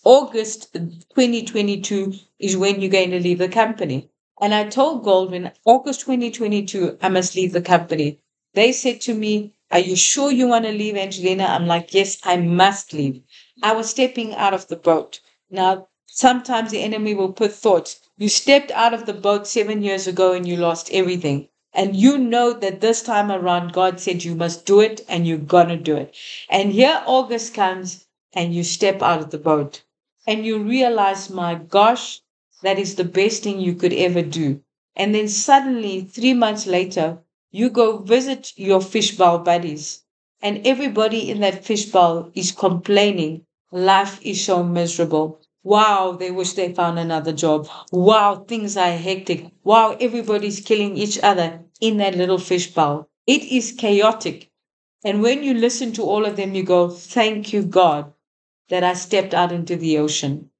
August 0.05 0.71
2022 0.73 2.13
is 2.39 2.55
when 2.55 2.79
you're 2.79 2.89
going 2.89 3.11
to 3.11 3.19
leave 3.19 3.39
the 3.39 3.49
company. 3.49 4.09
And 4.39 4.53
I 4.53 4.69
told 4.69 5.03
Goldwyn, 5.03 5.51
August 5.65 6.01
2022, 6.01 6.97
I 7.01 7.09
must 7.09 7.35
leave 7.35 7.51
the 7.53 7.61
company. 7.61 8.19
They 8.53 8.71
said 8.71 9.01
to 9.01 9.13
me, 9.13 9.55
Are 9.71 9.79
you 9.79 9.95
sure 9.95 10.31
you 10.31 10.47
want 10.47 10.65
to 10.65 10.71
leave, 10.71 10.95
Angelina? 10.95 11.43
I'm 11.45 11.67
like, 11.67 11.93
Yes, 11.93 12.19
I 12.23 12.37
must 12.37 12.93
leave. 12.93 13.21
I 13.61 13.73
was 13.73 13.89
stepping 13.89 14.35
out 14.35 14.53
of 14.53 14.67
the 14.67 14.77
boat. 14.77 15.19
Now, 15.49 15.87
sometimes 16.17 16.71
the 16.71 16.81
enemy 16.81 17.13
will 17.13 17.31
put 17.31 17.53
thoughts. 17.53 17.99
You 18.17 18.27
stepped 18.27 18.71
out 18.71 18.93
of 18.93 19.05
the 19.05 19.13
boat 19.13 19.45
seven 19.45 19.83
years 19.83 20.07
ago 20.07 20.33
and 20.33 20.47
you 20.47 20.57
lost 20.57 20.89
everything. 20.91 21.47
And 21.73 21.95
you 21.95 22.17
know 22.17 22.53
that 22.53 22.81
this 22.81 23.03
time 23.03 23.31
around, 23.31 23.71
God 23.71 23.99
said 23.99 24.23
you 24.23 24.33
must 24.33 24.65
do 24.65 24.79
it 24.79 25.05
and 25.07 25.27
you're 25.27 25.37
going 25.37 25.67
to 25.67 25.77
do 25.77 25.95
it. 25.95 26.15
And 26.49 26.73
here 26.73 27.03
August 27.05 27.53
comes 27.53 28.07
and 28.33 28.55
you 28.55 28.63
step 28.63 29.03
out 29.03 29.21
of 29.21 29.29
the 29.29 29.37
boat 29.37 29.83
and 30.25 30.43
you 30.43 30.57
realize, 30.63 31.29
my 31.29 31.53
gosh, 31.53 32.21
that 32.63 32.79
is 32.79 32.95
the 32.95 33.03
best 33.03 33.43
thing 33.43 33.59
you 33.59 33.75
could 33.75 33.93
ever 33.93 34.23
do. 34.23 34.59
And 34.95 35.13
then 35.13 35.27
suddenly, 35.27 36.01
three 36.01 36.33
months 36.33 36.65
later, 36.65 37.19
you 37.51 37.69
go 37.69 37.99
visit 37.99 38.53
your 38.55 38.81
fishbowl 38.81 39.39
buddies, 39.39 40.03
and 40.41 40.65
everybody 40.65 41.29
in 41.29 41.41
that 41.41 41.63
fishbowl 41.63 42.31
is 42.33 42.51
complaining 42.51 43.45
life 43.71 44.19
is 44.23 44.43
so 44.43 44.63
miserable. 44.63 45.39
Wow, 45.67 46.13
they 46.13 46.31
wish 46.31 46.53
they 46.53 46.73
found 46.73 46.97
another 46.97 47.33
job. 47.33 47.67
Wow, 47.91 48.45
things 48.47 48.77
are 48.77 48.91
hectic. 48.93 49.51
Wow, 49.65 49.97
everybody's 49.99 50.61
killing 50.61 50.95
each 50.95 51.19
other 51.21 51.59
in 51.81 51.97
that 51.97 52.15
little 52.15 52.37
fishbowl. 52.37 53.09
It 53.27 53.43
is 53.43 53.73
chaotic. 53.73 54.49
And 55.03 55.21
when 55.21 55.43
you 55.43 55.53
listen 55.53 55.91
to 55.93 56.03
all 56.03 56.25
of 56.25 56.37
them, 56.37 56.55
you 56.55 56.63
go, 56.63 56.87
Thank 56.87 57.51
you, 57.51 57.63
God, 57.63 58.13
that 58.69 58.85
I 58.85 58.93
stepped 58.93 59.33
out 59.33 59.51
into 59.51 59.75
the 59.75 59.97
ocean 59.97 60.51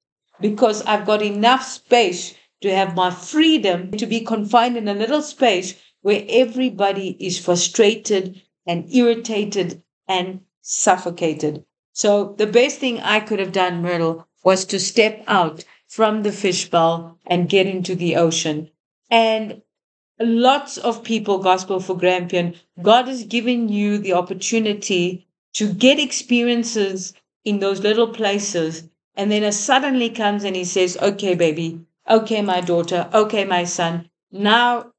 because 0.41 0.81
I've 0.81 1.05
got 1.05 1.21
enough 1.21 1.63
space 1.63 2.35
to 2.59 2.75
have 2.75 2.93
my 2.93 3.09
freedom 3.09 3.91
to 3.91 4.05
be 4.05 4.19
confined 4.19 4.75
in 4.75 4.89
a 4.89 4.93
little 4.93 5.21
space 5.21 5.75
where 6.01 6.25
everybody 6.27 7.15
is 7.17 7.39
frustrated 7.39 8.41
and 8.65 8.93
irritated 8.93 9.81
and 10.05 10.41
suffocated. 10.61 11.63
So 11.93 12.35
the 12.37 12.45
best 12.47 12.79
thing 12.79 12.99
I 12.99 13.21
could 13.21 13.39
have 13.39 13.53
done, 13.53 13.81
Myrtle, 13.81 14.26
was 14.47 14.63
to 14.63 14.79
step 14.79 15.21
out 15.27 15.65
from 15.87 16.23
the 16.23 16.31
fishbowl 16.31 17.19
and 17.25 17.49
get 17.49 17.67
into 17.67 17.93
the 17.95 18.15
ocean. 18.15 18.69
And 19.11 19.61
lots 20.21 20.77
of 20.77 21.03
people, 21.03 21.39
Gospel 21.39 21.81
for 21.81 21.97
Grampian, 21.97 22.55
God 22.81 23.09
has 23.09 23.25
given 23.25 23.67
you 23.67 23.97
the 23.97 24.13
opportunity 24.13 25.27
to 25.55 25.73
get 25.73 25.99
experiences 25.99 27.13
in 27.43 27.59
those 27.59 27.81
little 27.81 28.07
places. 28.07 28.87
And 29.15 29.29
then 29.29 29.43
a 29.43 29.51
suddenly 29.51 30.09
comes 30.09 30.45
and 30.45 30.55
he 30.55 30.63
says, 30.63 30.95
Okay, 31.01 31.35
baby, 31.35 31.81
okay, 32.09 32.41
my 32.41 32.61
daughter, 32.61 33.09
okay, 33.13 33.43
my 33.43 33.65
son, 33.65 34.09
now 34.31 34.93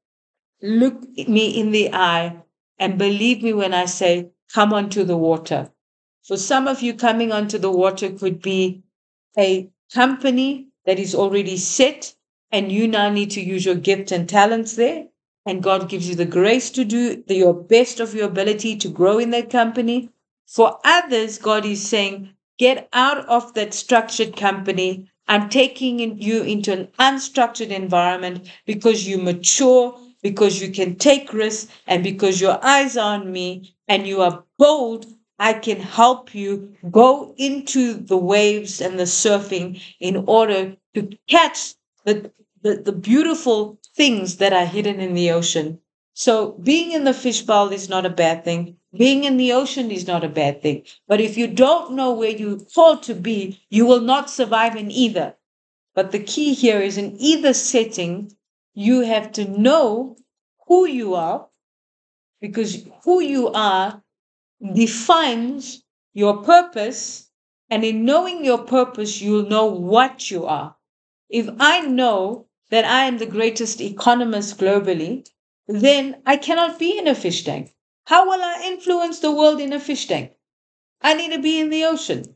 look 0.61 1.01
me 1.27 1.59
in 1.59 1.71
the 1.71 1.91
eye 1.91 2.37
and 2.77 2.99
believe 2.99 3.41
me 3.41 3.53
when 3.53 3.73
I 3.73 3.85
say, 3.85 4.29
Come 4.53 4.73
onto 4.73 5.03
the 5.03 5.17
water. 5.17 5.71
For 6.21 6.37
some 6.37 6.67
of 6.67 6.83
you, 6.83 6.93
coming 6.93 7.31
onto 7.31 7.57
the 7.57 7.71
water 7.71 8.11
could 8.11 8.43
be 8.43 8.83
a 9.39 9.71
company 9.93 10.67
that 10.85 10.99
is 10.99 11.15
already 11.15 11.55
set, 11.55 12.13
and 12.51 12.71
you 12.71 12.87
now 12.87 13.09
need 13.09 13.31
to 13.31 13.41
use 13.41 13.65
your 13.65 13.75
gift 13.75 14.11
and 14.11 14.27
talents 14.27 14.75
there. 14.75 15.07
And 15.45 15.63
God 15.63 15.89
gives 15.89 16.09
you 16.09 16.15
the 16.15 16.25
grace 16.25 16.69
to 16.71 16.83
do 16.83 17.23
the, 17.25 17.35
your 17.35 17.53
best 17.53 17.99
of 17.99 18.13
your 18.13 18.27
ability 18.27 18.75
to 18.77 18.89
grow 18.89 19.17
in 19.17 19.29
that 19.29 19.49
company. 19.49 20.09
For 20.45 20.77
others, 20.83 21.37
God 21.37 21.65
is 21.65 21.87
saying, 21.87 22.33
Get 22.57 22.89
out 22.91 23.25
of 23.27 23.53
that 23.53 23.73
structured 23.73 24.35
company. 24.35 25.09
I'm 25.29 25.47
taking 25.47 26.21
you 26.21 26.43
into 26.43 26.73
an 26.73 26.89
unstructured 26.99 27.69
environment 27.69 28.51
because 28.65 29.07
you 29.07 29.17
mature, 29.17 29.97
because 30.21 30.61
you 30.61 30.69
can 30.69 30.97
take 30.97 31.31
risks, 31.31 31.71
and 31.87 32.03
because 32.03 32.41
your 32.41 32.59
eyes 32.63 32.97
are 32.97 33.13
on 33.13 33.31
me 33.31 33.75
and 33.87 34.05
you 34.05 34.21
are 34.21 34.43
bold. 34.57 35.05
I 35.39 35.53
can 35.53 35.79
help 35.79 36.35
you 36.35 36.75
go 36.91 37.33
into 37.37 37.93
the 37.93 38.17
waves 38.17 38.81
and 38.81 38.99
the 38.99 39.03
surfing 39.05 39.81
in 39.99 40.25
order 40.27 40.75
to 40.95 41.09
catch 41.27 41.75
the, 42.03 42.31
the, 42.61 42.75
the 42.75 42.91
beautiful 42.91 43.79
things 43.95 44.37
that 44.37 44.53
are 44.53 44.65
hidden 44.65 44.99
in 44.99 45.13
the 45.13 45.31
ocean. 45.31 45.79
So 46.13 46.51
being 46.63 46.91
in 46.91 47.05
the 47.05 47.13
fishbowl 47.13 47.69
is 47.69 47.87
not 47.87 48.05
a 48.05 48.09
bad 48.09 48.43
thing. 48.43 48.75
Being 48.97 49.23
in 49.23 49.37
the 49.37 49.53
ocean 49.53 49.91
is 49.91 50.07
not 50.07 50.25
a 50.25 50.29
bad 50.29 50.61
thing. 50.61 50.83
But 51.07 51.21
if 51.21 51.37
you 51.37 51.47
don't 51.47 51.93
know 51.93 52.11
where 52.11 52.31
you're 52.31 52.59
to 53.03 53.15
be, 53.15 53.61
you 53.69 53.85
will 53.85 54.01
not 54.01 54.29
survive 54.29 54.75
in 54.75 54.91
either. 54.91 55.35
But 55.95 56.11
the 56.11 56.19
key 56.19 56.53
here 56.53 56.81
is 56.81 56.97
in 56.97 57.15
either 57.17 57.53
setting, 57.53 58.33
you 58.73 59.01
have 59.01 59.31
to 59.33 59.45
know 59.45 60.17
who 60.67 60.85
you 60.85 61.15
are, 61.15 61.47
because 62.41 62.85
who 63.03 63.21
you 63.21 63.49
are 63.49 64.01
defines 64.73 65.83
your 66.13 66.43
purpose. 66.43 67.29
And 67.69 67.83
in 67.83 68.03
knowing 68.03 68.43
your 68.43 68.63
purpose, 68.63 69.21
you'll 69.21 69.47
know 69.47 69.65
what 69.65 70.31
you 70.31 70.45
are. 70.45 70.75
If 71.29 71.49
I 71.59 71.81
know 71.81 72.47
that 72.71 72.85
I 72.85 73.05
am 73.05 73.17
the 73.17 73.25
greatest 73.25 73.79
economist 73.79 74.57
globally, 74.57 75.27
then 75.67 76.21
I 76.25 76.37
cannot 76.37 76.79
be 76.79 76.97
in 76.97 77.07
a 77.07 77.13
fish 77.13 77.43
tank. 77.43 77.75
How 78.05 78.27
will 78.27 78.41
I 78.41 78.63
influence 78.65 79.19
the 79.19 79.31
world 79.31 79.61
in 79.61 79.71
a 79.71 79.79
fish 79.79 80.07
tank? 80.07 80.31
I 81.01 81.13
need 81.13 81.31
to 81.31 81.39
be 81.39 81.59
in 81.59 81.69
the 81.69 81.85
ocean. 81.85 82.35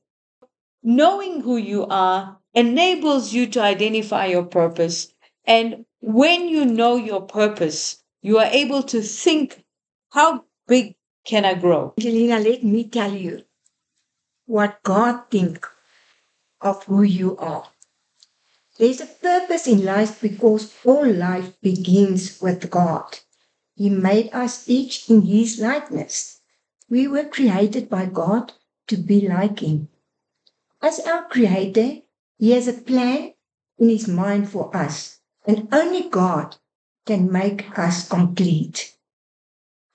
Knowing 0.84 1.42
who 1.42 1.58
you 1.58 1.86
are 1.88 2.38
enables 2.54 3.34
you 3.34 3.48
to 3.48 3.62
identify 3.62 4.28
your 4.28 4.44
purpose. 4.44 5.12
And 5.46 5.86
when 6.02 6.48
you 6.48 6.66
know 6.66 6.96
your 6.96 7.22
purpose, 7.22 8.04
you 8.22 8.38
are 8.38 8.46
able 8.46 8.84
to 8.84 9.02
think, 9.02 9.64
how 10.12 10.46
big 10.68 10.96
can 11.26 11.46
I 11.46 11.54
grow? 11.56 11.94
Angelina, 11.98 12.40
let 12.40 12.64
me 12.64 12.88
tell 12.90 13.14
you 13.14 13.44
what 14.46 14.84
God 14.84 15.30
thinks 15.32 15.70
of 16.62 16.84
who 16.86 17.02
you 17.04 17.38
are. 17.38 17.68
There's 18.78 19.02
a 19.02 19.06
purpose 19.06 19.68
in 19.68 19.86
life 19.86 20.20
because 20.22 20.74
all 20.84 21.06
life 21.06 21.54
begins 21.62 22.42
with 22.42 22.70
God. 22.70 23.20
He 23.76 23.90
made 23.90 24.34
us 24.34 24.68
each 24.68 25.10
in 25.10 25.22
His 25.22 25.60
likeness. 25.60 26.42
We 26.90 27.08
were 27.08 27.26
created 27.26 27.90
by 27.90 28.08
God 28.08 28.54
to 28.88 28.98
be 28.98 29.28
like 29.28 29.60
Him. 29.60 29.90
As 30.82 31.00
our 31.02 31.28
Creator, 31.30 32.02
He 32.38 32.52
has 32.52 32.68
a 32.68 32.74
plan 32.74 33.34
in 33.78 33.90
His 33.90 34.08
mind 34.08 34.50
for 34.50 34.76
us, 34.76 35.20
and 35.46 35.68
only 35.72 36.10
God 36.10 36.58
can 37.06 37.32
make 37.32 37.78
us 37.78 38.08
complete. 38.10 38.96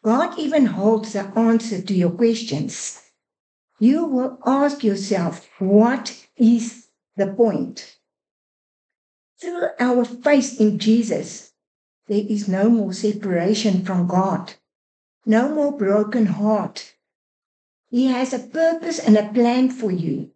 God 0.09 0.39
even 0.39 0.65
holds 0.65 1.13
the 1.13 1.25
answer 1.37 1.83
to 1.83 1.93
your 1.93 2.13
questions. 2.13 3.03
You 3.79 4.07
will 4.07 4.39
ask 4.47 4.83
yourself, 4.83 5.47
what 5.59 6.27
is 6.35 6.87
the 7.19 7.27
point? 7.27 7.99
Through 9.39 9.69
our 9.79 10.07
faith 10.07 10.59
in 10.59 10.79
Jesus, 10.79 11.53
there 12.07 12.25
is 12.27 12.49
no 12.49 12.71
more 12.71 12.95
separation 12.95 13.85
from 13.85 14.07
God, 14.07 14.55
no 15.27 15.55
more 15.55 15.77
broken 15.77 16.25
heart. 16.25 16.95
He 17.91 18.07
has 18.07 18.33
a 18.33 18.39
purpose 18.39 18.99
and 18.99 19.15
a 19.15 19.31
plan 19.31 19.69
for 19.69 19.91
you. 19.91 20.31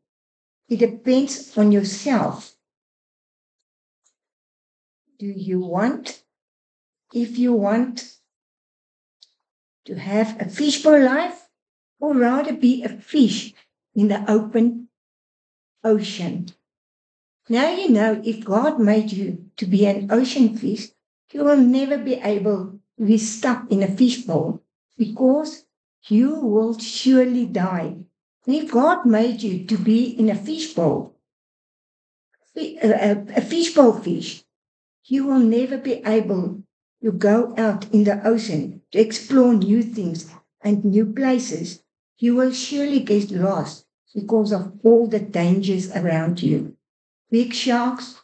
It 0.68 0.80
depends 0.80 1.56
on 1.56 1.72
yourself. 1.72 2.56
Do 5.18 5.24
you 5.24 5.60
want, 5.60 6.22
if 7.14 7.38
you 7.38 7.54
want, 7.54 8.18
to 9.84 9.94
have 9.94 10.40
a 10.40 10.48
fishbowl 10.48 11.02
life 11.02 11.48
or 12.00 12.14
rather 12.14 12.52
be 12.52 12.82
a 12.82 12.88
fish 12.88 13.54
in 13.94 14.08
the 14.08 14.30
open 14.30 14.88
ocean? 15.84 16.48
Now 17.48 17.74
you 17.74 17.88
know 17.88 18.20
if 18.24 18.44
God 18.44 18.78
made 18.78 19.12
you 19.12 19.50
to 19.56 19.66
be 19.66 19.86
an 19.86 20.10
ocean 20.10 20.56
fish, 20.56 20.88
you 21.32 21.44
will 21.44 21.56
never 21.56 21.98
be 21.98 22.14
able 22.14 22.78
to 22.98 23.04
be 23.04 23.18
stuck 23.18 23.70
in 23.70 23.82
a 23.82 23.88
fishbowl 23.88 24.62
because 24.96 25.64
you 26.08 26.34
will 26.40 26.78
surely 26.78 27.46
die. 27.46 27.96
And 28.46 28.56
if 28.56 28.70
God 28.70 29.06
made 29.06 29.42
you 29.42 29.64
to 29.66 29.78
be 29.78 30.04
in 30.04 30.28
a 30.30 30.34
fishbowl, 30.34 31.16
a, 32.56 32.76
a, 32.76 32.88
uh, 32.88 33.14
uh, 33.14 33.24
a 33.36 33.40
fishbowl 33.40 34.00
fish, 34.00 34.44
you 35.04 35.26
will 35.26 35.38
never 35.38 35.78
be 35.78 36.02
able 36.04 36.62
to 37.02 37.12
go 37.12 37.54
out 37.58 37.92
in 37.92 38.04
the 38.04 38.24
ocean 38.26 38.82
to 38.92 38.98
explore 39.00 39.54
new 39.54 39.82
things 39.82 40.30
and 40.62 40.84
new 40.84 41.06
places. 41.06 41.82
You 42.18 42.36
will 42.36 42.52
surely 42.52 43.00
get 43.00 43.30
lost 43.30 43.86
because 44.14 44.52
of 44.52 44.72
all 44.84 45.08
the 45.08 45.18
dangers 45.18 45.90
around 45.90 46.42
you. 46.42 46.76
Big 47.30 47.52
sharks, 47.52 48.20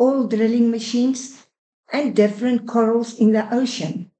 oil 0.00 0.26
drilling 0.26 0.70
machines, 0.70 1.46
and 1.92 2.16
different 2.16 2.66
corals 2.66 3.18
in 3.18 3.32
the 3.32 3.52
ocean. 3.54 4.10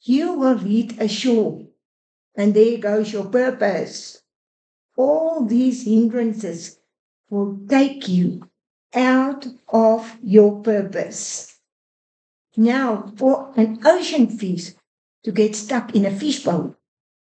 You 0.00 0.34
will 0.34 0.56
reach 0.56 0.96
ashore, 0.98 1.66
and 2.36 2.54
there 2.54 2.78
goes 2.78 3.12
your 3.12 3.26
purpose. 3.26 4.22
All 4.96 5.44
these 5.44 5.84
hindrances 5.84 6.78
will 7.28 7.58
take 7.68 8.08
you 8.08 8.48
out 8.94 9.46
of 9.68 10.16
your 10.22 10.62
purpose. 10.62 11.57
Now, 12.58 13.12
for 13.16 13.52
an 13.56 13.78
ocean 13.86 14.26
fish 14.26 14.72
to 15.22 15.30
get 15.30 15.54
stuck 15.54 15.94
in 15.94 16.04
a 16.04 16.10
fishbowl, 16.10 16.74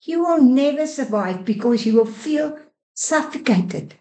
you 0.01 0.21
will 0.21 0.41
never 0.41 0.87
survive 0.87 1.45
because 1.45 1.85
you 1.85 1.97
will 1.97 2.07
feel 2.07 2.59
suffocated, 2.95 3.97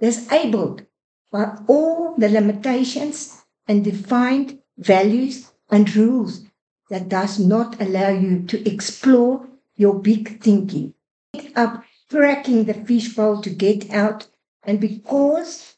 disabled 0.00 0.86
by 1.30 1.58
all 1.68 2.14
the 2.16 2.30
limitations 2.30 3.42
and 3.68 3.84
defined 3.84 4.60
values 4.78 5.52
and 5.70 5.94
rules 5.94 6.46
that 6.88 7.10
does 7.10 7.38
not 7.38 7.78
allow 7.78 8.08
you 8.08 8.42
to 8.44 8.66
explore 8.66 9.46
your 9.76 10.00
big 10.00 10.40
thinking. 10.40 10.94
End 11.34 11.52
up 11.54 11.84
cracking 12.10 12.64
the 12.64 12.72
fishbowl 12.72 13.42
to 13.42 13.50
get 13.50 13.90
out, 13.90 14.26
and 14.62 14.80
because 14.80 15.74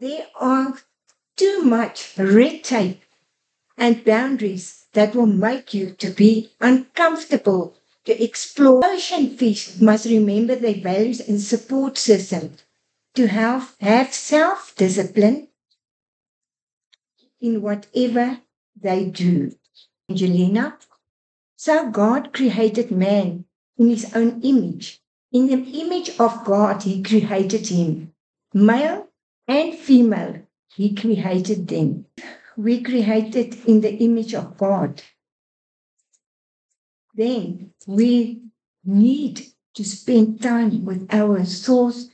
there 0.00 0.26
are 0.38 0.74
too 1.34 1.62
much 1.62 2.12
red 2.18 2.62
tape 2.62 3.00
and 3.78 4.04
boundaries 4.04 4.86
that 4.92 5.14
will 5.14 5.26
make 5.26 5.72
you 5.72 5.92
to 5.92 6.10
be 6.10 6.50
uncomfortable 6.60 7.76
to 8.04 8.22
explore. 8.22 8.84
Ocean 8.84 9.36
fish 9.36 9.80
must 9.80 10.06
remember 10.06 10.56
their 10.56 10.74
values 10.74 11.20
and 11.20 11.40
support 11.40 11.96
system 11.96 12.54
to 13.14 13.28
have, 13.28 13.74
have 13.80 14.12
self-discipline 14.12 15.48
in 17.40 17.62
whatever 17.62 18.38
they 18.80 19.04
do. 19.06 19.52
Angelina, 20.10 20.76
so 21.56 21.90
God 21.90 22.32
created 22.32 22.90
man 22.90 23.44
in 23.76 23.88
his 23.88 24.14
own 24.14 24.40
image. 24.42 25.00
In 25.30 25.46
the 25.46 25.80
image 25.80 26.10
of 26.18 26.44
God, 26.44 26.82
he 26.82 27.02
created 27.02 27.66
him. 27.66 28.14
Male 28.54 29.08
and 29.46 29.74
female, 29.74 30.40
he 30.74 30.94
created 30.94 31.68
them. 31.68 32.06
We 32.58 32.82
created 32.82 33.56
in 33.68 33.82
the 33.82 33.94
image 33.98 34.34
of 34.34 34.58
God. 34.58 35.00
Then 37.14 37.70
we 37.86 38.42
need 38.84 39.46
to 39.74 39.84
spend 39.84 40.42
time 40.42 40.84
with 40.84 41.06
our 41.14 41.44
source 41.44 42.10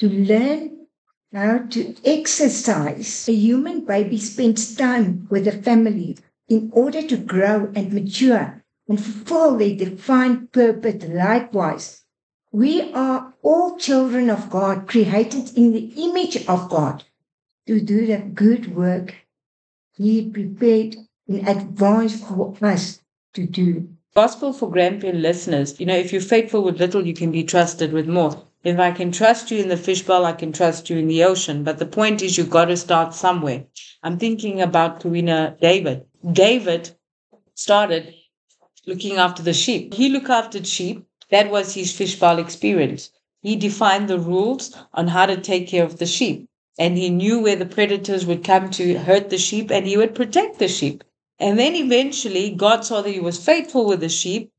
to 0.00 0.08
learn 0.08 0.88
how 1.32 1.58
to 1.58 1.94
exercise. 2.04 3.28
A 3.28 3.32
human 3.32 3.84
baby 3.84 4.18
spends 4.18 4.74
time 4.74 5.28
with 5.30 5.46
a 5.46 5.62
family 5.62 6.18
in 6.48 6.70
order 6.72 7.02
to 7.06 7.16
grow 7.16 7.70
and 7.76 7.92
mature 7.92 8.64
and 8.88 9.00
fulfill 9.00 9.58
their 9.58 9.76
defined 9.76 10.50
purpose 10.50 11.04
likewise. 11.04 12.02
We 12.50 12.92
are 12.94 13.32
all 13.42 13.78
children 13.78 14.28
of 14.28 14.50
God, 14.50 14.88
created 14.88 15.56
in 15.56 15.70
the 15.72 15.92
image 15.98 16.48
of 16.48 16.68
God, 16.68 17.04
to 17.68 17.80
do 17.80 18.08
the 18.08 18.18
good 18.18 18.74
work 18.74 19.14
He 19.96 20.28
prepared 20.28 20.96
in 21.28 21.46
advance 21.46 22.20
for 22.20 22.56
us 22.62 23.00
to 23.34 23.46
do. 23.46 23.88
Gospel 24.14 24.52
for 24.52 24.70
Grampian 24.70 25.22
listeners, 25.22 25.78
you 25.78 25.86
know, 25.86 25.96
if 25.96 26.12
you're 26.12 26.20
faithful 26.20 26.62
with 26.62 26.80
little, 26.80 27.06
you 27.06 27.14
can 27.14 27.30
be 27.32 27.44
trusted 27.44 27.92
with 27.92 28.08
more. 28.08 28.42
If 28.64 28.78
I 28.78 28.92
can 28.92 29.12
trust 29.12 29.50
you 29.50 29.58
in 29.58 29.68
the 29.68 29.76
fishbowl, 29.76 30.24
I 30.24 30.32
can 30.32 30.52
trust 30.52 30.88
you 30.88 30.96
in 30.96 31.06
the 31.06 31.22
ocean. 31.24 31.64
But 31.64 31.78
the 31.78 31.86
point 31.86 32.22
is, 32.22 32.38
you've 32.38 32.50
got 32.50 32.66
to 32.66 32.76
start 32.76 33.14
somewhere. 33.14 33.64
I'm 34.02 34.18
thinking 34.18 34.60
about 34.60 35.00
Karina 35.00 35.56
David. 35.60 36.06
David 36.32 36.90
started 37.54 38.14
looking 38.86 39.16
after 39.16 39.42
the 39.42 39.52
sheep. 39.52 39.94
He 39.94 40.08
looked 40.08 40.30
after 40.30 40.64
sheep. 40.64 41.06
That 41.30 41.50
was 41.50 41.74
his 41.74 41.92
fishbowl 41.92 42.38
experience. 42.38 43.10
He 43.42 43.56
defined 43.56 44.08
the 44.08 44.18
rules 44.18 44.76
on 44.92 45.08
how 45.08 45.26
to 45.26 45.36
take 45.36 45.68
care 45.68 45.84
of 45.84 45.98
the 45.98 46.06
sheep. 46.06 46.48
And 46.78 46.98
he 46.98 47.10
knew 47.10 47.40
where 47.40 47.56
the 47.56 47.66
predators 47.66 48.26
would 48.26 48.44
come 48.44 48.70
to 48.70 48.98
hurt 48.98 49.30
the 49.30 49.38
sheep 49.38 49.70
and 49.70 49.86
he 49.86 49.96
would 49.96 50.14
protect 50.14 50.58
the 50.58 50.68
sheep. 50.68 51.04
And 51.38 51.58
then 51.58 51.74
eventually 51.74 52.50
God 52.50 52.84
saw 52.84 53.02
that 53.02 53.10
he 53.10 53.20
was 53.20 53.44
faithful 53.44 53.86
with 53.86 54.00
the 54.00 54.08
sheep 54.08 54.50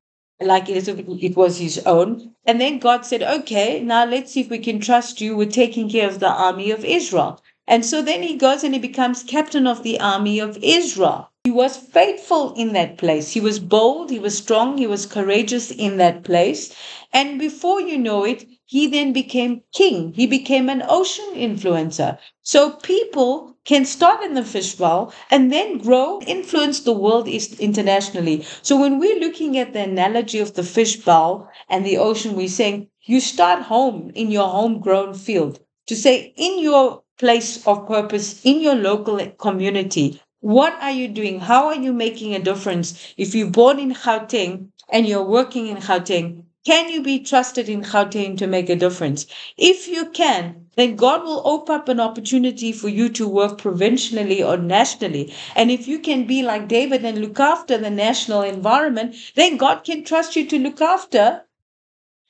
like 0.41 0.70
it 0.70 1.38
was 1.38 1.57
his 1.57 1.80
own. 1.86 2.34
And 2.45 2.59
then 2.59 2.80
God 2.80 3.05
said, 3.05 3.24
okay, 3.24 3.82
now 3.82 4.05
let's 4.05 4.34
see 4.34 4.41
if 4.41 4.49
we 4.49 4.59
can 4.59 4.80
trust 4.80 5.22
you 5.22 5.36
with 5.36 5.53
taking 5.53 5.89
care 5.89 6.07
of 6.07 6.20
the 6.20 6.30
army 6.30 6.72
of 6.72 6.84
Israel. 6.84 7.41
And 7.68 7.86
so 7.86 8.01
then 8.01 8.22
he 8.22 8.36
goes 8.38 8.63
and 8.63 8.74
he 8.74 8.80
becomes 8.80 9.24
captain 9.24 9.66
of 9.66 9.84
the 9.84 9.99
army 9.99 10.39
of 10.39 10.57
Israel. 10.61 11.32
He 11.45 11.51
was 11.51 11.78
faithful 11.78 12.53
in 12.55 12.74
that 12.74 12.97
place. 12.97 13.32
He 13.32 13.39
was 13.39 13.59
bold, 13.59 14.09
he 14.09 14.20
was 14.20 14.38
strong, 14.38 14.78
he 14.78 14.88
was 14.88 15.05
courageous 15.05 15.72
in 15.72 15.97
that 15.97 16.24
place. 16.24 16.76
And 17.13 17.39
before 17.39 17.82
you 17.82 17.97
know 17.97 18.24
it, 18.24 18.45
he 18.66 18.88
then 18.88 19.13
became 19.13 19.61
king. 19.74 20.11
He 20.13 20.26
became 20.26 20.70
an 20.70 20.84
ocean 20.89 21.34
influencer. 21.36 22.18
So 22.41 22.72
people 22.72 23.55
can 23.63 23.86
start 23.86 24.24
in 24.24 24.34
the 24.34 24.43
fishbowl 24.43 25.13
and 25.30 25.51
then 25.51 25.78
grow, 25.78 26.20
influence 26.22 26.80
the 26.80 26.93
world 26.93 27.28
internationally. 27.28 28.45
So 28.61 28.80
when 28.80 28.99
we're 28.99 29.20
looking 29.20 29.57
at 29.57 29.74
the 29.74 29.82
analogy 29.82 30.39
of 30.39 30.53
the 30.53 30.63
fishbowl 30.63 31.47
and 31.70 31.86
the 31.86 31.97
ocean, 31.97 32.36
we're 32.36 32.47
saying 32.47 32.89
you 33.03 33.20
start 33.20 33.63
home 33.63 34.11
in 34.16 34.32
your 34.32 34.47
homegrown 34.47 35.13
field. 35.13 35.59
To 35.88 35.95
say 35.95 36.34
in 36.36 36.59
your 36.59 37.03
place 37.20 37.66
of 37.68 37.88
purpose, 37.88 38.41
in 38.43 38.61
your 38.61 38.76
local 38.76 39.26
community, 39.38 40.22
what 40.39 40.74
are 40.82 40.91
you 40.91 41.07
doing? 41.07 41.39
How 41.39 41.68
are 41.68 41.76
you 41.76 41.93
making 41.93 42.36
a 42.36 42.39
difference? 42.39 43.13
If 43.18 43.34
you're 43.34 43.49
born 43.49 43.80
in 43.80 43.93
Gauteng 43.93 44.70
and 44.91 45.07
you're 45.07 45.24
working 45.24 45.68
in 45.68 45.78
Gauteng, 45.78 46.43
can 46.66 46.89
you 46.89 47.03
be 47.03 47.20
trusted 47.20 47.70
in 47.70 47.84
Gauteng 47.84 48.38
to 48.39 48.47
make 48.47 48.70
a 48.70 48.76
difference? 48.76 49.28
If 49.55 49.88
you 49.88 50.09
can, 50.09 50.66
then 50.76 50.95
God 50.95 51.24
will 51.24 51.43
open 51.45 51.76
up 51.76 51.88
an 51.89 51.99
opportunity 51.99 52.72
for 52.72 52.89
you 52.89 53.07
to 53.09 53.28
work 53.28 53.59
provincially 53.59 54.41
or 54.41 54.57
nationally. 54.57 55.32
And 55.55 55.70
if 55.70 55.88
you 55.88 55.99
can 55.99 56.26
be 56.26 56.41
like 56.41 56.68
David 56.68 57.05
and 57.05 57.20
look 57.20 57.39
after 57.39 57.78
the 57.78 57.91
national 57.91 58.41
environment, 58.41 59.16
then 59.36 59.57
God 59.57 59.84
can 59.84 60.03
trust 60.03 60.36
you 60.36 60.47
to 60.47 60.57
look 60.57 60.82
after 60.82 61.43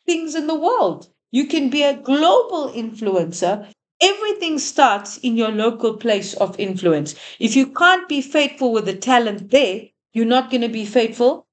things 0.06 0.36
in 0.36 0.48
the 0.48 0.56
world. 0.56 1.08
You 1.32 1.48
can 1.48 1.70
be 1.70 1.84
a 1.84 1.96
global 1.96 2.70
influencer. 2.74 3.68
Everything 4.02 4.60
starts 4.60 5.18
in 5.18 5.38
your 5.38 5.52
local 5.52 5.96
place 5.96 6.34
of 6.34 6.60
influence. 6.60 7.16
If 7.40 7.56
you 7.56 7.68
can't 7.68 8.10
be 8.10 8.22
faithful 8.22 8.74
with 8.74 8.86
the 8.86 8.96
talent 8.96 9.52
there, 9.52 9.84
you're 10.14 10.26
not 10.26 10.52
going 10.52 10.62
to 10.62 10.70
be 10.70 10.86
faithful 10.86 11.48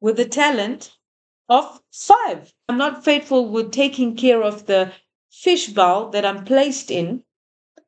with 0.00 0.18
the 0.18 0.26
talent 0.26 0.92
of 1.48 1.80
five. 1.98 2.52
I'm 2.68 2.76
not 2.76 3.04
faithful 3.04 3.48
with 3.48 3.72
taking 3.72 4.16
care 4.16 4.42
of 4.42 4.66
the 4.66 4.92
fish 5.30 5.68
bowl 5.68 6.10
that 6.10 6.26
I'm 6.26 6.44
placed 6.44 6.90
in 6.90 7.22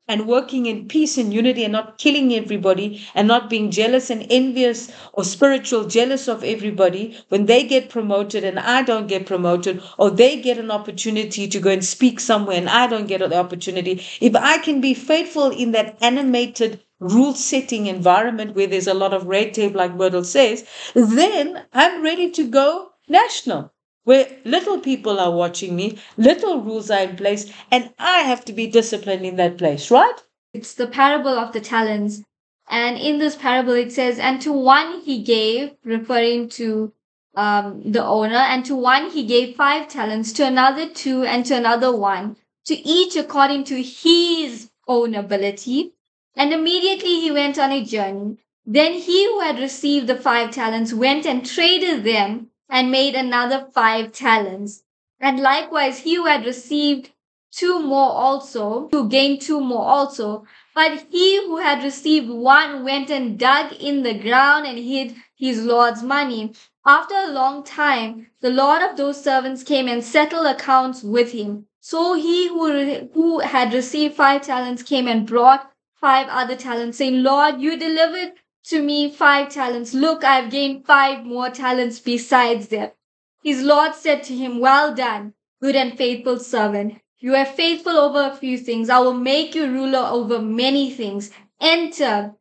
and 0.09 0.27
working 0.27 0.65
in 0.65 0.89
peace 0.89 1.19
and 1.19 1.35
unity 1.35 1.63
and 1.63 1.73
not 1.73 1.99
killing 1.99 2.33
everybody 2.33 3.07
and 3.15 3.29
not 3.29 3.51
being 3.51 3.71
jealous 3.71 4.09
and 4.09 4.27
envious 4.31 4.91
or 5.13 5.23
spiritual 5.25 5.85
jealous 5.85 6.27
of 6.27 6.43
everybody 6.43 7.19
when 7.29 7.45
they 7.45 7.63
get 7.63 7.91
promoted 7.91 8.45
and 8.45 8.59
I 8.59 8.83
don't 8.83 9.09
get 9.09 9.27
promoted 9.27 9.83
or 9.99 10.11
they 10.11 10.41
get 10.41 10.57
an 10.57 10.71
opportunity 10.71 11.47
to 11.47 11.61
go 11.61 11.71
and 11.71 11.85
speak 11.85 12.19
somewhere 12.19 12.57
and 12.57 12.71
I 12.71 12.87
don't 12.87 13.07
get 13.07 13.21
the 13.21 13.37
opportunity. 13.37 14.03
If 14.23 14.35
I 14.35 14.57
can 14.57 14.81
be 14.81 14.95
faithful 14.95 15.51
in 15.51 15.73
that 15.73 15.99
animated 16.01 16.81
rule 16.99 17.35
setting 17.35 17.87
environment 17.87 18.57
where 18.57 18.67
there's 18.67 18.87
a 18.87 18.95
lot 18.95 19.13
of 19.13 19.27
red 19.27 19.53
tape, 19.53 19.75
like 19.75 19.95
Myrtle 19.95 20.25
says, 20.25 20.67
then 20.95 21.63
I'm 21.75 22.03
ready 22.03 22.31
to 22.31 22.49
go 22.49 22.89
national 23.07 23.73
where 24.09 24.27
little 24.47 24.81
people 24.81 25.21
are 25.21 25.31
watching 25.31 25.77
me, 25.77 25.99
little 26.17 26.63
rules 26.63 26.91
are 26.91 27.03
in 27.03 27.15
place, 27.15 27.53
and 27.71 27.93
I 27.99 28.21
have 28.21 28.43
to 28.47 28.55
be 28.55 28.67
disciplined 28.67 29.27
in 29.27 29.37
that 29.37 29.59
place, 29.59 29.91
right? 29.91 30.19
It's 30.55 30.73
the 30.73 30.87
parable 30.87 31.39
of 31.39 31.53
the 31.53 31.61
talents. 31.61 32.23
And 32.71 32.97
in 32.97 33.19
this 33.19 33.37
parable, 33.37 33.75
it 33.75 33.93
says, 33.93 34.19
And 34.19 34.41
to 34.41 34.51
one 34.51 35.03
he 35.03 35.23
gave, 35.23 35.73
referring 35.85 36.49
to 36.61 36.91
um, 37.35 37.83
the 37.85 38.03
owner, 38.03 38.43
and 38.53 38.65
to 38.65 38.75
one 38.75 39.11
he 39.11 39.27
gave 39.27 39.57
five 39.57 39.89
talents, 39.89 40.33
to 40.33 40.47
another 40.47 40.89
two, 40.89 41.25
and 41.25 41.45
to 41.45 41.55
another 41.55 41.95
one, 41.95 42.37
to 42.65 42.77
each 42.89 43.15
according 43.15 43.65
to 43.65 43.83
his 43.83 44.71
own 44.87 45.15
ability. 45.15 45.93
And 46.35 46.55
immediately 46.55 47.21
he 47.21 47.31
went 47.31 47.59
on 47.59 47.73
a 47.73 47.85
journey. 47.85 48.39
Then 48.65 48.95
he 48.95 49.27
who 49.27 49.41
had 49.41 49.59
received 49.59 50.07
the 50.07 50.17
five 50.17 50.51
talents 50.51 50.95
went 50.95 51.27
and 51.27 51.45
traded 51.45 52.05
them 52.05 52.49
and 52.69 52.91
made 52.91 53.15
another 53.15 53.69
five 53.73 54.13
talents. 54.13 54.83
And 55.21 55.41
likewise, 55.41 56.01
he 56.01 56.15
who 56.15 56.27
had 56.27 56.45
received 56.45 57.11
two 57.51 57.81
more 57.81 58.13
also, 58.13 58.89
who 58.93 59.09
gained 59.09 59.41
two 59.41 59.61
more 59.61 59.85
also. 59.85 60.45
But 60.75 61.07
he 61.11 61.39
who 61.39 61.57
had 61.57 61.83
received 61.83 62.29
one 62.29 62.85
went 62.85 63.11
and 63.11 63.39
dug 63.39 63.73
in 63.73 64.03
the 64.03 64.19
ground 64.19 64.67
and 64.67 64.79
hid 64.79 65.17
his 65.37 65.65
Lord's 65.65 66.03
money. 66.03 66.53
After 66.87 67.15
a 67.15 67.33
long 67.33 67.65
time, 67.65 68.29
the 68.41 68.51
Lord 68.51 68.83
of 68.83 68.97
those 68.97 69.23
servants 69.23 69.63
came 69.63 69.89
and 69.89 70.05
settled 70.05 70.47
accounts 70.47 71.03
with 71.03 71.33
him. 71.33 71.67
So 71.81 72.15
he 72.15 72.49
who, 72.49 73.09
who 73.15 73.41
had 73.41 73.73
received 73.73 74.15
five 74.15 74.43
talents 74.43 74.83
came 74.83 75.09
and 75.09 75.27
brought 75.27 75.71
five 75.95 76.29
other 76.29 76.55
talents, 76.55 76.99
saying, 76.99 77.23
Lord, 77.23 77.61
you 77.61 77.77
delivered 77.79 78.35
to 78.69 78.83
me 78.83 79.11
five 79.11 79.49
talents. 79.49 79.95
Look, 79.95 80.25
I 80.25 80.37
have 80.41 80.51
gained 80.51 80.85
five 80.85 81.25
more 81.25 81.51
talents 81.51 81.99
besides 81.99 82.69
them. 82.69 82.91
His 83.43 83.63
Lord 83.63 83.95
said 83.95 84.23
to 84.25 84.37
him, 84.37 84.61
Well 84.61 84.95
done, 84.95 85.35
good 85.61 85.77
and 85.77 85.97
faithful 85.97 86.39
servant. 86.39 87.01
You 87.19 87.35
are 87.35 87.47
faithful 87.47 87.97
over 87.97 88.23
a 88.23 88.37
few 88.37 88.59
things. 88.59 88.91
I 88.91 88.99
will 88.99 89.15
make 89.15 89.55
you 89.55 89.67
ruler 89.67 90.07
over 90.11 90.41
many 90.41 90.91
things. 90.91 91.31
Enter 91.61 92.35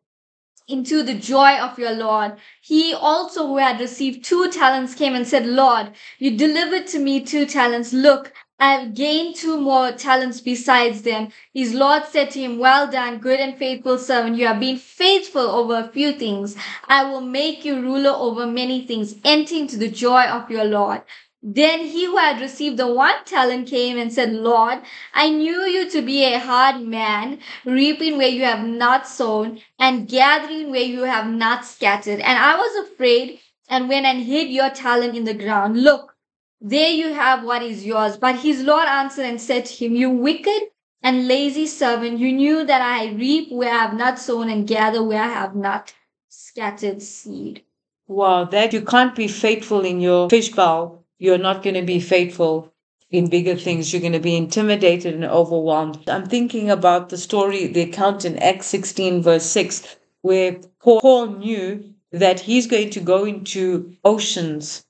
into 0.67 1.01
the 1.01 1.13
joy 1.13 1.57
of 1.57 1.79
your 1.79 1.93
Lord. 1.93 2.37
He 2.61 2.93
also, 2.93 3.47
who 3.47 3.57
had 3.57 3.79
received 3.79 4.25
two 4.25 4.51
talents, 4.51 4.93
came 4.93 5.15
and 5.15 5.25
said, 5.25 5.45
Lord, 5.45 5.93
you 6.19 6.37
delivered 6.37 6.87
to 6.87 6.99
me 6.99 7.21
two 7.21 7.45
talents. 7.45 7.93
Look, 7.93 8.33
I 8.59 8.73
have 8.73 8.95
gained 8.95 9.35
two 9.35 9.61
more 9.61 9.91
talents 9.91 10.41
besides 10.41 11.03
them. 11.03 11.29
His 11.53 11.73
Lord 11.75 12.05
said 12.05 12.31
to 12.31 12.39
him, 12.39 12.57
Well 12.57 12.89
done, 12.89 13.19
good 13.19 13.39
and 13.39 13.57
faithful 13.57 13.99
servant. 13.99 14.37
You 14.37 14.47
have 14.47 14.59
been 14.59 14.77
faithful 14.77 15.41
over 15.41 15.75
a 15.77 15.87
few 15.87 16.13
things. 16.13 16.55
I 16.87 17.03
will 17.03 17.21
make 17.21 17.63
you 17.63 17.79
ruler 17.79 18.09
over 18.09 18.47
many 18.47 18.85
things. 18.85 19.15
Enter 19.23 19.55
into 19.55 19.77
the 19.77 19.89
joy 19.89 20.23
of 20.23 20.49
your 20.49 20.65
Lord. 20.65 21.03
Then 21.43 21.81
he 21.81 22.05
who 22.05 22.17
had 22.17 22.41
received 22.41 22.77
the 22.77 22.91
one 22.91 23.23
talent 23.25 23.67
came 23.67 23.97
and 23.97 24.11
said, 24.11 24.33
Lord, 24.33 24.79
I 25.13 25.29
knew 25.29 25.61
you 25.61 25.87
to 25.91 26.01
be 26.01 26.25
a 26.25 26.39
hard 26.39 26.81
man, 26.81 27.39
reaping 27.63 28.17
where 28.17 28.27
you 28.27 28.43
have 28.43 28.65
not 28.65 29.07
sown, 29.07 29.61
and 29.79 30.09
gathering 30.09 30.71
where 30.71 30.81
you 30.81 31.03
have 31.03 31.27
not 31.27 31.63
scattered. 31.63 32.19
And 32.19 32.37
I 32.39 32.57
was 32.57 32.87
afraid 32.87 33.39
and 33.69 33.87
went 33.87 34.07
and 34.07 34.23
hid 34.23 34.49
your 34.49 34.71
talent 34.71 35.15
in 35.15 35.25
the 35.25 35.35
ground. 35.35 35.81
Look, 35.83 36.16
there 36.61 36.89
you 36.89 37.13
have 37.13 37.43
what 37.43 37.61
is 37.61 37.85
yours. 37.85 38.17
But 38.17 38.39
his 38.39 38.63
Lord 38.63 38.87
answered 38.87 39.25
and 39.25 39.39
said 39.39 39.65
to 39.65 39.73
him, 39.73 39.95
You 39.95 40.09
wicked 40.09 40.69
and 41.03 41.27
lazy 41.27 41.67
servant, 41.67 42.19
you 42.19 42.31
knew 42.31 42.65
that 42.65 42.81
I 42.81 43.11
reap 43.13 43.51
where 43.51 43.73
I 43.73 43.77
have 43.77 43.93
not 43.93 44.19
sown 44.19 44.49
and 44.49 44.67
gather 44.67 45.03
where 45.03 45.21
I 45.21 45.27
have 45.27 45.55
not 45.55 45.93
scattered 46.29 47.01
seed. 47.01 47.63
Wow, 48.07 48.45
that 48.45 48.73
you 48.73 48.81
can't 48.81 49.15
be 49.15 49.27
faithful 49.27 49.81
in 49.81 50.01
your 50.01 50.29
fish 50.29 50.49
bowl. 50.49 51.03
You're 51.19 51.37
not 51.37 51.61
going 51.61 51.75
to 51.75 51.81
be 51.81 51.99
faithful 51.99 52.73
in 53.09 53.29
bigger 53.29 53.55
things. 53.55 53.91
You're 53.91 54.01
going 54.01 54.13
to 54.13 54.19
be 54.19 54.35
intimidated 54.35 55.13
and 55.13 55.25
overwhelmed. 55.25 56.09
I'm 56.09 56.25
thinking 56.25 56.69
about 56.69 57.09
the 57.09 57.17
story, 57.17 57.67
the 57.67 57.81
account 57.81 58.25
in 58.25 58.37
Acts 58.39 58.67
16, 58.67 59.21
verse 59.21 59.45
6, 59.45 59.97
where 60.21 60.59
Paul 60.79 61.27
knew 61.27 61.93
that 62.11 62.39
he's 62.39 62.67
going 62.67 62.89
to 62.91 62.99
go 62.99 63.25
into 63.25 63.93
oceans 64.03 64.85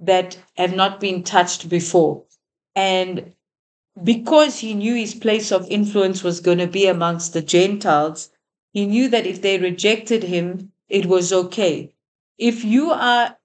that 0.00 0.38
have 0.56 0.74
not 0.74 1.00
been 1.00 1.22
touched 1.22 1.68
before. 1.68 2.24
And 2.74 3.34
because 4.02 4.58
he 4.58 4.74
knew 4.74 4.94
his 4.94 5.14
place 5.14 5.52
of 5.52 5.68
influence 5.70 6.22
was 6.22 6.40
going 6.40 6.58
to 6.58 6.66
be 6.66 6.86
amongst 6.86 7.32
the 7.32 7.42
Gentiles, 7.42 8.30
he 8.72 8.86
knew 8.86 9.08
that 9.08 9.26
if 9.26 9.42
they 9.42 9.58
rejected 9.58 10.22
him, 10.22 10.72
it 10.88 11.06
was 11.06 11.32
okay. 11.32 11.92
If 12.38 12.64
you 12.64 12.90
are 12.90 13.36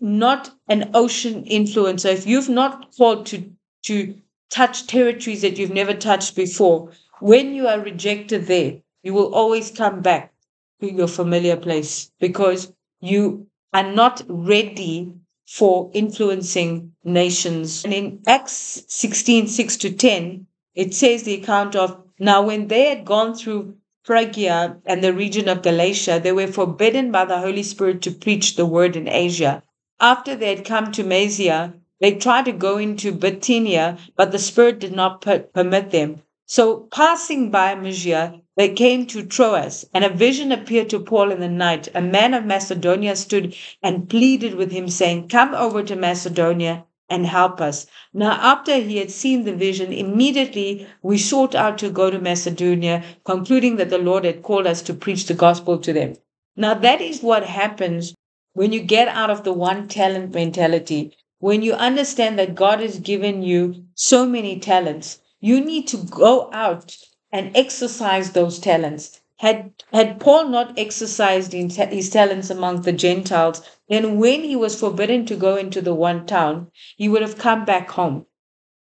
not 0.00 0.50
an 0.68 0.90
ocean 0.94 1.44
influencer, 1.44 2.12
if 2.12 2.26
you've 2.26 2.48
not 2.48 2.94
called 2.96 3.26
to, 3.26 3.52
to 3.84 4.16
touch 4.50 4.86
territories 4.86 5.42
that 5.42 5.58
you've 5.58 5.70
never 5.70 5.94
touched 5.94 6.34
before, 6.34 6.90
when 7.20 7.54
you 7.54 7.68
are 7.68 7.80
rejected 7.80 8.46
there, 8.46 8.80
you 9.02 9.14
will 9.14 9.34
always 9.34 9.70
come 9.70 10.00
back 10.00 10.32
to 10.80 10.90
your 10.90 11.08
familiar 11.08 11.56
place 11.56 12.10
because 12.18 12.72
you 13.00 13.46
are 13.72 13.92
not 13.92 14.22
ready 14.28 15.14
for 15.50 15.90
influencing 15.94 16.92
nations. 17.02 17.84
And 17.84 17.92
in 17.92 18.22
Acts 18.24 18.84
16 18.86 19.48
6 19.48 19.76
to 19.78 19.90
10, 19.90 20.46
it 20.76 20.94
says 20.94 21.24
the 21.24 21.34
account 21.34 21.74
of 21.74 22.00
now 22.20 22.42
when 22.42 22.68
they 22.68 22.88
had 22.88 23.04
gone 23.04 23.34
through 23.34 23.74
Phrygia 24.04 24.76
and 24.86 25.02
the 25.02 25.12
region 25.12 25.48
of 25.48 25.62
Galatia, 25.62 26.20
they 26.22 26.30
were 26.30 26.46
forbidden 26.46 27.10
by 27.10 27.24
the 27.24 27.40
Holy 27.40 27.64
Spirit 27.64 28.00
to 28.02 28.12
preach 28.12 28.54
the 28.54 28.64
word 28.64 28.94
in 28.94 29.08
Asia. 29.08 29.64
After 29.98 30.36
they 30.36 30.54
had 30.54 30.64
come 30.64 30.92
to 30.92 31.02
Mysia, 31.02 31.74
they 31.98 32.14
tried 32.14 32.44
to 32.44 32.52
go 32.52 32.78
into 32.78 33.10
Bithynia, 33.10 33.98
but 34.14 34.30
the 34.30 34.38
Spirit 34.38 34.78
did 34.78 34.92
not 34.92 35.20
per- 35.20 35.40
permit 35.40 35.90
them. 35.90 36.22
So, 36.52 36.88
passing 36.90 37.52
by 37.52 37.76
Mysia, 37.76 38.40
they 38.56 38.70
came 38.70 39.06
to 39.06 39.22
Troas, 39.22 39.86
and 39.94 40.02
a 40.04 40.08
vision 40.08 40.50
appeared 40.50 40.90
to 40.90 40.98
Paul 40.98 41.30
in 41.30 41.38
the 41.38 41.48
night. 41.48 41.86
A 41.94 42.00
man 42.00 42.34
of 42.34 42.44
Macedonia 42.44 43.14
stood 43.14 43.54
and 43.84 44.08
pleaded 44.08 44.56
with 44.56 44.72
him, 44.72 44.88
saying, 44.88 45.28
Come 45.28 45.54
over 45.54 45.84
to 45.84 45.94
Macedonia 45.94 46.86
and 47.08 47.24
help 47.24 47.60
us. 47.60 47.86
Now, 48.12 48.32
after 48.32 48.74
he 48.78 48.96
had 48.96 49.12
seen 49.12 49.44
the 49.44 49.54
vision, 49.54 49.92
immediately 49.92 50.88
we 51.04 51.18
sought 51.18 51.54
out 51.54 51.78
to 51.78 51.88
go 51.88 52.10
to 52.10 52.18
Macedonia, 52.18 53.04
concluding 53.24 53.76
that 53.76 53.90
the 53.90 53.98
Lord 53.98 54.24
had 54.24 54.42
called 54.42 54.66
us 54.66 54.82
to 54.82 54.92
preach 54.92 55.26
the 55.26 55.34
gospel 55.34 55.78
to 55.78 55.92
them. 55.92 56.14
Now, 56.56 56.74
that 56.74 57.00
is 57.00 57.22
what 57.22 57.44
happens 57.44 58.12
when 58.54 58.72
you 58.72 58.80
get 58.80 59.06
out 59.06 59.30
of 59.30 59.44
the 59.44 59.52
one 59.52 59.86
talent 59.86 60.34
mentality. 60.34 61.16
When 61.38 61.62
you 61.62 61.74
understand 61.74 62.40
that 62.40 62.56
God 62.56 62.80
has 62.80 62.98
given 62.98 63.44
you 63.44 63.84
so 63.94 64.26
many 64.26 64.58
talents, 64.58 65.20
you 65.40 65.60
need 65.60 65.88
to 65.88 65.96
go 65.96 66.50
out 66.52 66.96
and 67.32 67.56
exercise 67.56 68.32
those 68.32 68.58
talents. 68.58 69.20
Had, 69.38 69.72
had 69.92 70.20
Paul 70.20 70.48
not 70.48 70.78
exercised 70.78 71.52
his 71.52 72.10
talents 72.10 72.50
among 72.50 72.82
the 72.82 72.92
Gentiles, 72.92 73.62
then 73.88 74.18
when 74.18 74.42
he 74.42 74.54
was 74.54 74.78
forbidden 74.78 75.24
to 75.26 75.36
go 75.36 75.56
into 75.56 75.80
the 75.80 75.94
one 75.94 76.26
town, 76.26 76.70
he 76.96 77.08
would 77.08 77.22
have 77.22 77.38
come 77.38 77.64
back 77.64 77.90
home. 77.90 78.26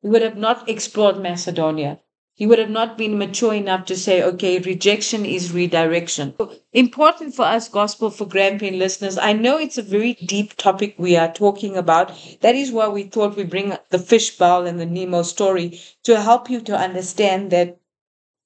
He 0.02 0.08
would 0.08 0.22
have 0.22 0.36
not 0.36 0.68
explored 0.68 1.18
Macedonia. 1.18 2.00
He 2.36 2.46
would 2.46 2.58
have 2.58 2.70
not 2.70 2.98
been 2.98 3.16
mature 3.16 3.54
enough 3.54 3.86
to 3.86 3.96
say, 3.96 4.20
okay, 4.20 4.58
rejection 4.58 5.24
is 5.24 5.52
redirection. 5.52 6.34
Important 6.72 7.32
for 7.32 7.44
us, 7.44 7.68
Gospel 7.68 8.10
for 8.10 8.26
Grampian 8.26 8.76
listeners. 8.76 9.16
I 9.16 9.34
know 9.34 9.56
it's 9.56 9.78
a 9.78 9.82
very 9.82 10.14
deep 10.14 10.56
topic 10.56 10.96
we 10.98 11.16
are 11.16 11.32
talking 11.32 11.76
about. 11.76 12.10
That 12.40 12.56
is 12.56 12.72
why 12.72 12.88
we 12.88 13.04
thought 13.04 13.36
we 13.36 13.44
bring 13.44 13.76
the 13.90 14.00
fish 14.00 14.36
bowl 14.36 14.66
and 14.66 14.80
the 14.80 14.86
Nemo 14.86 15.22
story 15.22 15.80
to 16.02 16.20
help 16.20 16.50
you 16.50 16.60
to 16.62 16.76
understand 16.76 17.52
that 17.52 17.78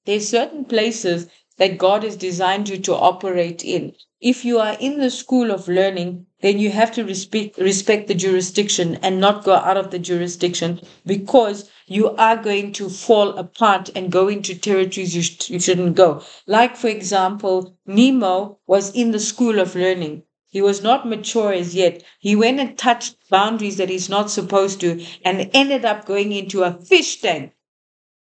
there's 0.05 0.29
certain 0.29 0.65
places 0.65 1.27
that 1.57 1.79
God 1.79 2.03
has 2.03 2.15
designed 2.15 2.69
you 2.69 2.77
to 2.77 2.93
operate 2.95 3.65
in. 3.65 3.95
If 4.21 4.45
you 4.45 4.59
are 4.59 4.77
in 4.79 4.99
the 4.99 5.11
school 5.11 5.51
of 5.51 5.67
learning, 5.67 6.27
then 6.41 6.57
you 6.57 6.69
have 6.69 6.93
to 6.93 7.03
respect, 7.03 7.57
respect 7.57 8.07
the 8.07 8.13
jurisdiction 8.15 8.95
and 9.01 9.19
not 9.19 9.43
go 9.43 9.55
out 9.55 9.75
of 9.75 9.91
the 9.91 9.99
jurisdiction 9.99 10.79
because 11.05 11.69
you 11.85 12.11
are 12.15 12.37
going 12.37 12.71
to 12.73 12.87
fall 12.87 13.37
apart 13.37 13.89
and 13.93 14.09
go 14.09 14.29
into 14.29 14.55
territories 14.55 15.13
you, 15.17 15.21
sh- 15.21 15.49
you 15.49 15.59
shouldn't 15.59 15.97
go. 15.97 16.23
Like, 16.47 16.77
for 16.77 16.87
example, 16.87 17.75
Nemo 17.85 18.59
was 18.67 18.89
in 18.95 19.11
the 19.11 19.19
school 19.19 19.59
of 19.59 19.75
learning. 19.75 20.23
He 20.49 20.61
was 20.61 20.81
not 20.81 21.05
mature 21.05 21.51
as 21.51 21.75
yet. 21.75 22.01
He 22.19 22.37
went 22.37 22.61
and 22.61 22.77
touched 22.77 23.17
boundaries 23.29 23.75
that 23.75 23.89
he's 23.89 24.07
not 24.07 24.31
supposed 24.31 24.79
to 24.79 25.05
and 25.25 25.49
ended 25.53 25.83
up 25.83 26.05
going 26.05 26.31
into 26.31 26.63
a 26.63 26.71
fish 26.71 27.19
tank. 27.19 27.51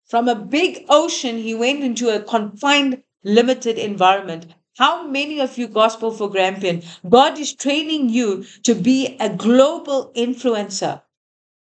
From 0.09 0.29
a 0.29 0.35
big 0.35 0.87
ocean, 0.89 1.39
he 1.39 1.55
went 1.55 1.85
into 1.85 2.11
a 2.11 2.21
confined, 2.23 3.03
limited 3.25 3.79
environment. 3.79 4.47
How 4.79 5.09
many 5.09 5.41
of 5.41 5.59
you, 5.59 5.67
Gospel 5.67 6.13
for 6.13 6.31
Grampian, 6.31 6.85
God 7.09 7.37
is 7.37 7.53
training 7.53 8.11
you 8.11 8.45
to 8.63 8.77
be 8.77 9.17
a 9.19 9.29
global 9.29 10.13
influencer. 10.15 11.03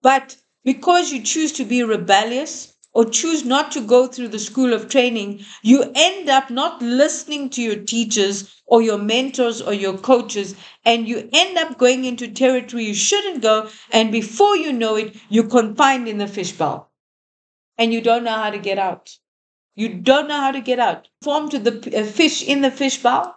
But 0.02 0.38
because 0.64 1.12
you 1.12 1.22
choose 1.22 1.52
to 1.54 1.66
be 1.66 1.84
rebellious 1.84 2.74
or 2.94 3.04
choose 3.04 3.44
not 3.44 3.74
to 3.74 3.82
go 3.82 4.08
through 4.08 4.30
the 4.30 4.40
school 4.40 4.72
of 4.72 4.88
training, 4.88 5.44
you 5.64 5.92
end 5.94 6.30
up 6.30 6.50
not 6.50 6.82
listening 6.82 7.50
to 7.50 7.62
your 7.62 7.76
teachers 7.76 8.56
or 8.66 8.82
your 8.82 9.00
mentors 9.00 9.62
or 9.62 9.74
your 9.74 9.98
coaches, 9.98 10.56
and 10.86 11.06
you 11.06 11.28
end 11.34 11.58
up 11.58 11.78
going 11.78 12.06
into 12.06 12.30
territory 12.30 12.86
you 12.86 12.94
shouldn't 12.94 13.42
go. 13.42 13.68
And 13.92 14.14
before 14.14 14.56
you 14.56 14.72
know 14.72 14.96
it, 14.96 15.18
you're 15.28 15.50
confined 15.50 16.08
in 16.08 16.20
the 16.20 16.28
fishbowl 16.28 16.90
and 17.78 17.92
you 17.92 18.00
don't 18.00 18.24
know 18.24 18.38
how 18.38 18.50
to 18.50 18.60
get 18.60 18.80
out. 18.80 19.18
You 19.76 19.90
don't 19.90 20.28
know 20.28 20.40
how 20.42 20.52
to 20.52 20.62
get 20.62 20.80
out. 20.80 21.10
Form 21.22 21.50
to 21.50 21.60
the 21.60 22.04
fish 22.06 22.42
in 22.42 22.62
the 22.62 22.72
fish 22.72 22.98
bowl, 23.04 23.36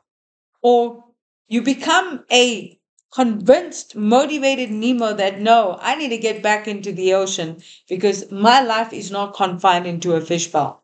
or 0.63 1.05
you 1.49 1.63
become 1.63 2.25
a 2.33 2.79
convinced, 3.13 3.97
motivated 3.97 4.71
Nemo 4.71 5.15
that 5.15 5.41
no, 5.41 5.79
I 5.81 5.95
need 5.97 6.11
to 6.11 6.19
get 6.19 6.43
back 6.43 6.69
into 6.69 6.93
the 6.93 7.15
ocean 7.15 7.63
because 7.89 8.31
my 8.31 8.61
life 8.63 8.93
is 8.93 9.11
not 9.11 9.35
confined 9.35 9.87
into 9.87 10.15
a 10.15 10.21
fish 10.21 10.49
bowl. 10.49 10.83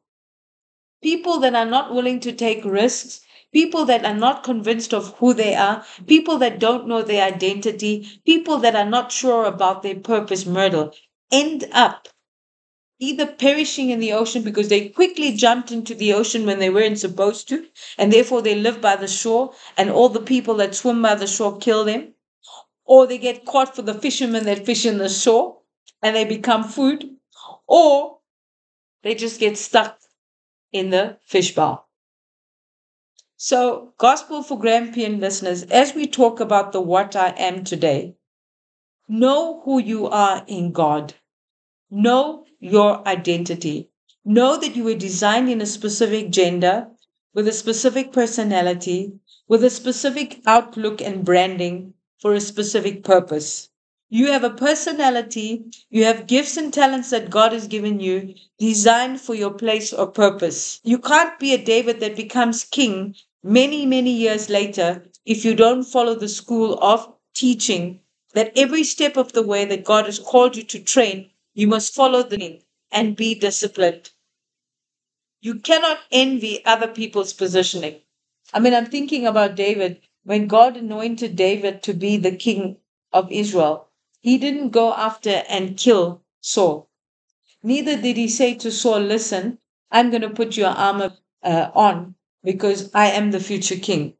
people 1.02 1.38
that 1.40 1.54
are 1.54 1.66
not 1.66 1.92
willing 1.94 2.18
to 2.20 2.32
take 2.32 2.64
risks, 2.64 3.20
people 3.52 3.84
that 3.84 4.04
are 4.06 4.14
not 4.14 4.42
convinced 4.42 4.94
of 4.94 5.14
who 5.18 5.34
they 5.34 5.54
are, 5.54 5.84
people 6.06 6.38
that 6.38 6.58
don't 6.58 6.88
know 6.88 7.02
their 7.02 7.24
identity, 7.26 8.08
people 8.24 8.56
that 8.58 8.74
are 8.74 8.88
not 8.88 9.12
sure 9.12 9.44
about 9.44 9.82
their 9.82 9.96
purpose, 9.96 10.46
Myrtle, 10.46 10.94
end 11.30 11.64
up 11.72 12.08
either 13.02 13.26
perishing 13.26 13.90
in 13.90 13.98
the 13.98 14.12
ocean 14.12 14.42
because 14.44 14.68
they 14.68 14.88
quickly 14.88 15.32
jumped 15.32 15.72
into 15.72 15.92
the 15.92 16.12
ocean 16.12 16.46
when 16.46 16.60
they 16.60 16.70
weren't 16.70 17.00
supposed 17.00 17.48
to, 17.48 17.66
and 17.98 18.12
therefore 18.12 18.42
they 18.42 18.54
live 18.54 18.80
by 18.80 18.94
the 18.94 19.08
shore, 19.08 19.52
and 19.76 19.90
all 19.90 20.08
the 20.08 20.20
people 20.20 20.54
that 20.54 20.74
swim 20.74 21.02
by 21.02 21.16
the 21.16 21.26
shore 21.26 21.58
kill 21.58 21.84
them, 21.84 22.14
or 22.84 23.06
they 23.06 23.18
get 23.18 23.44
caught 23.44 23.74
for 23.74 23.82
the 23.82 23.94
fishermen 23.94 24.44
that 24.44 24.64
fish 24.64 24.86
in 24.86 24.98
the 24.98 25.08
shore 25.08 25.58
and 26.00 26.14
they 26.14 26.24
become 26.24 26.62
food, 26.62 27.16
or 27.66 28.18
they 29.02 29.16
just 29.16 29.40
get 29.40 29.58
stuck 29.58 29.98
in 30.72 30.90
the 30.90 31.18
fish 31.24 31.54
bowl. 31.56 31.84
So, 33.36 33.94
Gospel 33.98 34.44
for 34.44 34.56
Grampian 34.58 35.18
listeners, 35.18 35.64
as 35.64 35.92
we 35.94 36.06
talk 36.06 36.38
about 36.38 36.70
the 36.70 36.80
what 36.80 37.16
I 37.16 37.30
am 37.30 37.64
today, 37.64 38.14
know 39.08 39.60
who 39.64 39.80
you 39.80 40.06
are 40.06 40.44
in 40.46 40.70
God. 40.70 41.14
Know 41.90 42.41
your 42.62 43.06
identity. 43.08 43.90
Know 44.24 44.56
that 44.56 44.76
you 44.76 44.84
were 44.84 44.94
designed 44.94 45.50
in 45.50 45.60
a 45.60 45.66
specific 45.66 46.30
gender, 46.30 46.86
with 47.34 47.48
a 47.48 47.52
specific 47.52 48.12
personality, 48.12 49.14
with 49.48 49.64
a 49.64 49.70
specific 49.70 50.40
outlook 50.46 51.02
and 51.02 51.24
branding 51.24 51.94
for 52.20 52.34
a 52.34 52.40
specific 52.40 53.02
purpose. 53.02 53.68
You 54.10 54.28
have 54.28 54.44
a 54.44 54.50
personality, 54.50 55.64
you 55.90 56.04
have 56.04 56.28
gifts 56.28 56.56
and 56.56 56.72
talents 56.72 57.10
that 57.10 57.30
God 57.30 57.52
has 57.52 57.66
given 57.66 57.98
you, 57.98 58.34
designed 58.60 59.20
for 59.20 59.34
your 59.34 59.52
place 59.52 59.92
or 59.92 60.06
purpose. 60.06 60.80
You 60.84 60.98
can't 60.98 61.36
be 61.40 61.54
a 61.54 61.58
David 61.58 61.98
that 61.98 62.14
becomes 62.14 62.62
king 62.62 63.16
many, 63.42 63.86
many 63.86 64.12
years 64.12 64.48
later 64.48 65.04
if 65.26 65.44
you 65.44 65.56
don't 65.56 65.82
follow 65.82 66.14
the 66.14 66.28
school 66.28 66.78
of 66.78 67.12
teaching 67.34 68.02
that 68.34 68.52
every 68.56 68.84
step 68.84 69.16
of 69.16 69.32
the 69.32 69.42
way 69.42 69.64
that 69.64 69.84
God 69.84 70.06
has 70.06 70.20
called 70.20 70.56
you 70.56 70.62
to 70.62 70.78
train 70.78 71.30
you 71.54 71.66
must 71.68 71.94
follow 71.94 72.22
the 72.22 72.38
name 72.38 72.60
and 72.92 73.16
be 73.16 73.34
disciplined. 73.34 74.10
You 75.42 75.56
cannot 75.60 76.00
envy 76.10 76.64
other 76.64 76.88
people's 76.88 77.34
positioning. 77.34 78.00
I 78.54 78.60
mean, 78.60 78.74
I'm 78.74 78.86
thinking 78.86 79.26
about 79.26 79.56
David. 79.56 80.00
When 80.24 80.46
God 80.46 80.76
anointed 80.78 81.36
David 81.36 81.82
to 81.84 81.92
be 81.94 82.16
the 82.16 82.34
king 82.34 82.78
of 83.12 83.30
Israel, 83.30 83.88
he 84.22 84.38
didn't 84.38 84.70
go 84.70 84.94
after 84.94 85.44
and 85.48 85.76
kill 85.76 86.22
Saul. 86.40 86.88
Neither 87.62 88.00
did 88.00 88.16
he 88.16 88.28
say 88.28 88.54
to 88.54 88.70
Saul, 88.72 89.00
Listen, 89.00 89.58
I'm 89.90 90.10
going 90.10 90.22
to 90.22 90.30
put 90.30 90.56
your 90.56 90.70
armor 90.70 91.16
uh, 91.42 91.70
on 91.74 92.14
because 92.44 92.90
I 92.94 93.08
am 93.10 93.32
the 93.32 93.40
future 93.40 93.76
king. 93.78 94.14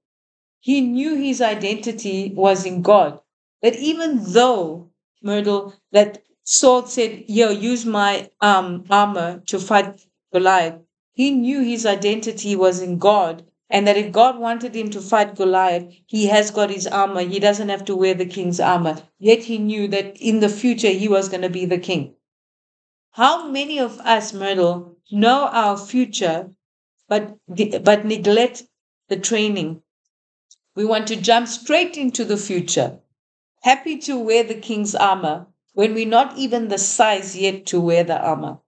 He 0.61 0.81
knew 0.81 1.17
his 1.17 1.41
identity 1.43 2.33
was 2.35 2.67
in 2.67 2.83
God. 2.83 3.21
That 3.63 3.77
even 3.77 4.33
though, 4.33 4.91
Myrtle, 5.23 5.75
that 5.93 6.25
Saul 6.45 6.87
said, 6.87 7.25
Yo, 7.29 7.51
use 7.51 7.87
my 7.87 8.31
um, 8.41 8.85
armor 8.91 9.43
to 9.47 9.59
fight 9.59 10.07
Goliath. 10.33 10.81
He 11.13 11.31
knew 11.31 11.61
his 11.63 11.87
identity 11.87 12.57
was 12.57 12.81
in 12.81 12.99
God 12.99 13.45
and 13.73 13.87
that 13.87 13.97
if 13.97 14.13
God 14.13 14.39
wanted 14.39 14.77
him 14.77 14.91
to 14.91 15.01
fight 15.01 15.35
Goliath, 15.35 15.91
he 16.07 16.27
has 16.27 16.51
got 16.51 16.69
his 16.69 16.87
armor. 16.87 17.23
He 17.23 17.41
doesn't 17.41 17.71
have 17.71 17.87
to 17.87 17.97
wear 17.97 18.13
the 18.13 18.27
king's 18.27 18.61
armor. 18.61 19.03
Yet 19.19 19.45
he 19.45 19.57
knew 19.57 19.89
that 19.89 20.19
in 20.21 20.41
the 20.41 20.51
future 20.51 20.91
he 20.91 21.09
was 21.09 21.31
going 21.31 21.41
to 21.41 21.49
be 21.49 21.65
the 21.65 21.79
king. 21.79 22.15
How 23.13 23.49
many 23.49 23.79
of 23.79 23.99
us, 24.01 24.35
Myrtle, 24.35 24.97
know 25.11 25.47
our 25.47 25.79
future 25.79 26.51
but, 27.09 27.39
but 27.49 28.05
neglect 28.05 28.65
the 29.09 29.17
training? 29.17 29.83
We 30.75 30.85
want 30.85 31.09
to 31.09 31.17
jump 31.17 31.49
straight 31.49 31.97
into 31.97 32.27
the 32.27 32.37
future, 32.37 32.99
happy 33.63 33.99
to 33.99 34.19
wear 34.19 34.45
the 34.45 34.55
king's 34.55 34.95
armor, 34.95 35.47
when 35.73 35.95
we're 35.95 36.07
not 36.07 36.37
even 36.39 36.69
the 36.69 36.79
size 36.79 37.37
yet 37.37 37.67
to 37.67 37.81
wear 37.81 38.05
the 38.05 38.19
armor. 38.21 38.59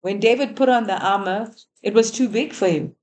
When 0.00 0.20
David 0.20 0.56
put 0.56 0.68
on 0.68 0.86
the 0.86 0.98
armor, 0.98 1.54
it 1.82 1.94
was 1.94 2.10
too 2.10 2.28
big 2.28 2.52
for 2.52 2.68
him. 2.68 2.96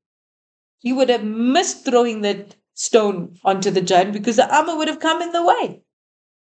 He 0.80 0.94
would 0.94 1.10
have 1.10 1.24
missed 1.24 1.86
throwing 1.86 2.22
that 2.22 2.56
stone 2.74 3.40
onto 3.44 3.72
the 3.72 3.82
giant 3.82 4.14
because 4.14 4.36
the 4.38 4.54
armor 4.56 4.76
would 4.76 4.88
have 4.88 5.00
come 5.00 5.22
in 5.22 5.32
the 5.32 5.44
way. 5.44 5.82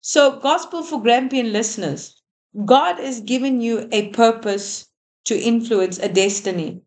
So, 0.01 0.39
gospel 0.39 0.83
for 0.83 1.01
Grampian 1.01 1.51
listeners, 1.53 2.21
God 2.65 2.99
has 2.99 3.21
given 3.21 3.61
you 3.61 3.87
a 3.91 4.09
purpose 4.09 4.87
to 5.25 5.39
influence 5.39 5.97
a 5.97 6.09
destiny. 6.09 6.81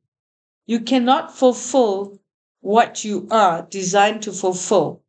You 0.66 0.80
cannot 0.80 1.36
fulfill 1.36 2.20
what 2.60 3.04
you 3.04 3.26
are 3.30 3.62
designed 3.62 4.22
to 4.24 4.32
fulfill 4.32 5.02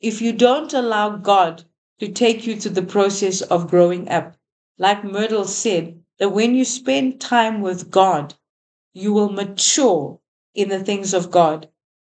if 0.00 0.20
you 0.20 0.32
don't 0.32 0.72
allow 0.72 1.16
God 1.16 1.64
to 2.02 2.08
take 2.08 2.44
you 2.48 2.56
through 2.56 2.72
the 2.72 2.82
process 2.82 3.42
of 3.42 3.70
growing 3.70 4.08
up. 4.08 4.34
Like 4.76 5.04
Myrtle 5.04 5.44
said, 5.44 6.00
that 6.18 6.30
when 6.30 6.56
you 6.56 6.64
spend 6.64 7.20
time 7.20 7.60
with 7.60 7.92
God, 7.92 8.34
you 8.92 9.12
will 9.12 9.30
mature 9.30 10.18
in 10.52 10.68
the 10.68 10.82
things 10.82 11.14
of 11.14 11.30
God. 11.30 11.68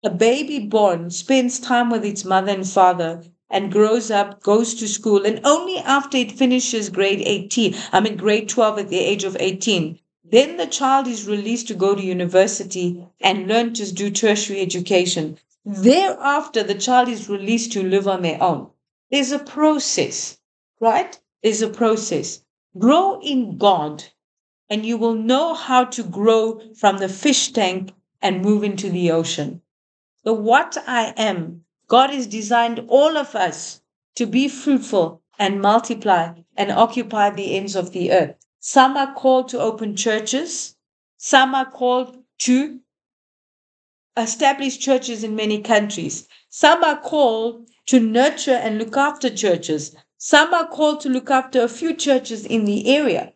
A 0.05 0.11
baby 0.11 0.59
born 0.59 1.09
spends 1.09 1.59
time 1.59 1.89
with 1.89 2.05
its 2.05 2.23
mother 2.23 2.53
and 2.53 2.69
father 2.69 3.25
and 3.49 3.73
grows 3.73 4.11
up, 4.11 4.43
goes 4.43 4.75
to 4.75 4.87
school, 4.87 5.25
and 5.25 5.41
only 5.43 5.79
after 5.79 6.19
it 6.19 6.33
finishes 6.33 6.91
grade 6.91 7.23
18, 7.25 7.75
I 7.91 8.01
mean 8.01 8.19
grade 8.19 8.51
12 8.51 8.81
at 8.81 8.89
the 8.91 8.99
age 8.99 9.25
of 9.25 9.39
18, 9.41 9.99
then 10.23 10.59
the 10.59 10.67
child 10.67 11.07
is 11.07 11.27
released 11.27 11.67
to 11.69 11.75
go 11.75 11.95
to 11.95 12.03
university 12.03 13.09
and 13.23 13.49
learn 13.49 13.73
to 13.73 13.91
do 13.91 14.11
tertiary 14.11 14.61
education. 14.61 15.39
Thereafter, 15.65 16.63
the 16.63 16.75
child 16.75 17.09
is 17.09 17.31
released 17.31 17.73
to 17.73 17.83
live 17.83 18.07
on 18.07 18.21
their 18.21 18.43
own. 18.43 18.69
There's 19.11 19.33
a 19.33 19.39
process, 19.39 20.39
right? 20.81 21.19
There's 21.43 21.63
a 21.63 21.71
process. 21.71 22.43
Grow 22.79 23.21
in 23.21 23.57
God, 23.57 24.05
and 24.69 24.85
you 24.85 24.99
will 24.99 25.15
know 25.15 25.55
how 25.55 25.85
to 25.85 26.03
grow 26.03 26.61
from 26.75 26.99
the 26.99 27.09
fish 27.09 27.53
tank 27.53 27.95
and 28.21 28.43
move 28.43 28.63
into 28.65 28.91
the 28.91 29.11
ocean. 29.11 29.63
The 30.25 30.35
what 30.35 30.77
I 30.87 31.15
am, 31.17 31.65
God 31.87 32.11
has 32.11 32.27
designed 32.27 32.85
all 32.89 33.17
of 33.17 33.35
us 33.35 33.81
to 34.17 34.27
be 34.27 34.49
fruitful 34.49 35.23
and 35.39 35.63
multiply 35.63 36.35
and 36.57 36.71
occupy 36.71 37.31
the 37.31 37.57
ends 37.57 37.77
of 37.77 37.93
the 37.93 38.13
earth. 38.13 38.35
Some 38.61 38.97
are 38.97 39.15
called 39.15 39.49
to 39.51 39.61
open 39.61 39.97
churches, 39.97 40.77
some 41.17 41.55
are 41.55 41.71
called 41.71 42.19
to 42.41 42.81
establish 44.17 44.79
churches 44.79 45.25
in 45.25 45.37
many 45.37 45.63
countries, 45.63 46.29
some 46.51 46.83
are 46.85 47.01
called 47.01 47.71
to 47.89 47.99
nurture 47.99 48.53
and 48.53 48.79
look 48.79 48.99
after 48.99 49.31
churches. 49.31 49.97
Some 50.19 50.53
are 50.53 50.67
called 50.67 51.01
to 51.01 51.09
look 51.09 51.31
after 51.31 51.63
a 51.63 51.69
few 51.69 51.95
churches 51.95 52.45
in 52.45 52.67
the 52.67 52.87
area. 52.95 53.33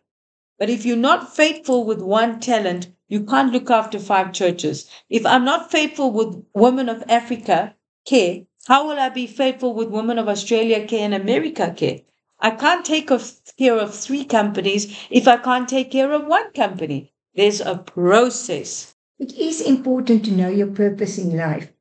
But 0.59 0.69
if 0.69 0.85
you're 0.85 0.95
not 0.95 1.35
faithful 1.35 1.85
with 1.85 1.99
one 2.01 2.39
talent, 2.39 2.89
you 3.07 3.23
can't 3.25 3.51
look 3.51 3.71
after 3.71 3.97
five 3.97 4.31
churches. 4.31 4.87
If 5.09 5.25
I'm 5.25 5.43
not 5.43 5.71
faithful 5.71 6.11
with 6.11 6.45
Women 6.53 6.87
of 6.87 7.03
Africa 7.09 7.73
care, 8.05 8.43
how 8.67 8.87
will 8.87 8.99
I 8.99 9.09
be 9.09 9.25
faithful 9.25 9.73
with 9.73 9.89
Women 9.89 10.19
of 10.19 10.29
Australia 10.29 10.85
care 10.85 11.03
and 11.05 11.15
America 11.15 11.73
care? 11.75 12.01
I 12.39 12.51
can't 12.51 12.85
take 12.85 13.09
care 13.57 13.77
of 13.77 13.95
three 13.95 14.23
companies 14.23 14.95
if 15.09 15.27
I 15.27 15.37
can't 15.37 15.67
take 15.67 15.89
care 15.89 16.11
of 16.11 16.27
one 16.27 16.51
company. 16.53 17.11
There's 17.33 17.59
a 17.59 17.77
process. 17.77 18.93
It 19.17 19.33
is 19.33 19.61
important 19.61 20.25
to 20.25 20.31
know 20.31 20.49
your 20.49 20.67
purpose 20.67 21.17
in 21.17 21.35
life 21.35 21.72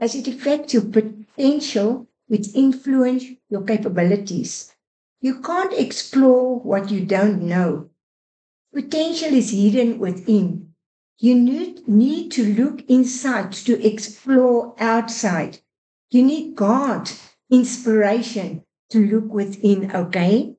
as 0.00 0.14
it 0.14 0.28
affects 0.28 0.74
your 0.74 0.84
potential 0.84 2.06
which 2.28 2.54
influence 2.54 3.24
your 3.48 3.62
capabilities. 3.62 4.74
You 5.20 5.40
can't 5.40 5.72
explore 5.72 6.60
what 6.60 6.90
you 6.90 7.04
don't 7.04 7.42
know. 7.42 7.90
Potential 8.72 9.34
is 9.34 9.50
hidden 9.50 9.98
within. 9.98 10.74
You 11.18 11.34
need, 11.34 11.88
need 11.88 12.30
to 12.32 12.54
look 12.54 12.82
inside 12.88 13.52
to 13.52 13.84
explore 13.84 14.74
outside. 14.78 15.58
You 16.10 16.22
need 16.22 16.54
God, 16.54 17.10
inspiration 17.50 18.64
to 18.90 19.04
look 19.04 19.32
within, 19.32 19.90
okay? 19.94 20.54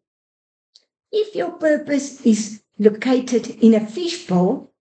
If 1.11 1.35
your 1.35 1.51
purpose 1.51 2.25
is 2.25 2.61
located 2.77 3.49
in 3.63 3.73
a 3.73 3.85
fishbowl, 3.85 4.73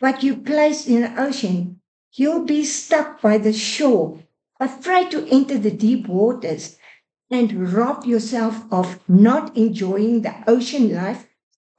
but 0.00 0.22
you 0.22 0.36
placed 0.36 0.86
in 0.86 1.00
the 1.00 1.20
ocean, 1.20 1.80
you'll 2.18 2.44
be 2.44 2.64
stuck 2.64 3.20
by 3.20 3.38
the 3.38 3.52
shore 3.52 4.18
afraid 4.58 5.10
to 5.10 5.26
enter 5.28 5.58
the 5.58 5.70
deep 5.70 6.08
waters 6.08 6.76
and 7.30 7.72
rob 7.72 8.04
yourself 8.04 8.64
of 8.72 8.98
not 9.08 9.56
enjoying 9.56 10.22
the 10.22 10.34
ocean 10.46 10.94
life 10.94 11.28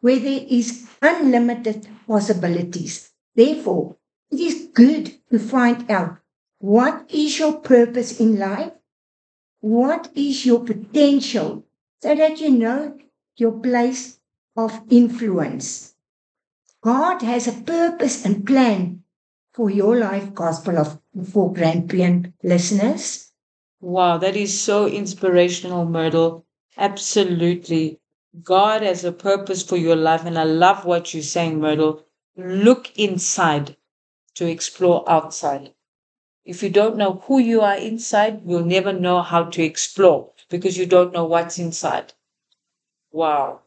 where 0.02 0.20
there 0.20 0.46
is 0.48 0.88
unlimited 1.02 1.88
possibilities. 2.06 3.12
Therefore, 3.36 3.98
it 4.30 4.40
is 4.40 4.70
good 4.74 5.18
to 5.32 5.40
find 5.40 5.90
out 5.90 6.18
what 6.60 7.06
is 7.10 7.40
your 7.40 7.60
purpose 7.60 8.20
in 8.20 8.38
life, 8.38 8.74
what 9.60 10.12
is 10.16 10.46
your 10.46 10.64
potential, 10.64 11.66
so 12.02 12.16
that 12.16 12.40
you 12.40 12.52
know 12.52 12.98
your 13.38 13.54
place 13.54 14.20
of 14.56 14.82
influence. 14.90 15.96
God 16.82 17.22
has 17.22 17.48
a 17.48 17.54
purpose 17.54 18.26
and 18.26 18.46
plan 18.46 19.04
for 19.58 19.72
your 19.72 19.98
life 19.98 20.36
gospel 20.36 20.78
of 20.78 21.02
for 21.34 21.52
Grampian 21.52 22.36
listeners? 22.44 23.32
Wow, 23.82 24.20
that 24.20 24.36
is 24.36 24.62
so 24.62 24.86
inspirational, 24.86 25.84
Myrtle. 25.84 26.46
Absolutely. 26.78 28.00
God 28.44 28.84
has 28.84 29.04
a 29.04 29.12
purpose 29.12 29.64
for 29.64 29.76
your 29.76 29.96
life, 29.96 30.26
and 30.26 30.38
I 30.38 30.44
love 30.44 30.86
what 30.86 31.12
you're 31.12 31.24
saying, 31.24 31.60
Myrtle. 31.60 32.06
Look 32.36 32.96
inside 33.00 33.78
to 34.36 34.46
explore 34.46 35.04
outside. 35.10 35.74
If 36.46 36.62
you 36.62 36.70
don't 36.70 36.96
know 36.96 37.24
who 37.26 37.40
you 37.40 37.62
are 37.62 37.78
inside, 37.78 38.44
you'll 38.46 38.64
never 38.64 38.94
know 38.94 39.24
how 39.24 39.46
to 39.46 39.64
explore 39.64 40.34
because 40.52 40.78
you 40.78 40.86
don't 40.86 41.14
know 41.14 41.26
what's 41.26 41.58
inside. 41.58 42.14
Wow. 43.12 43.62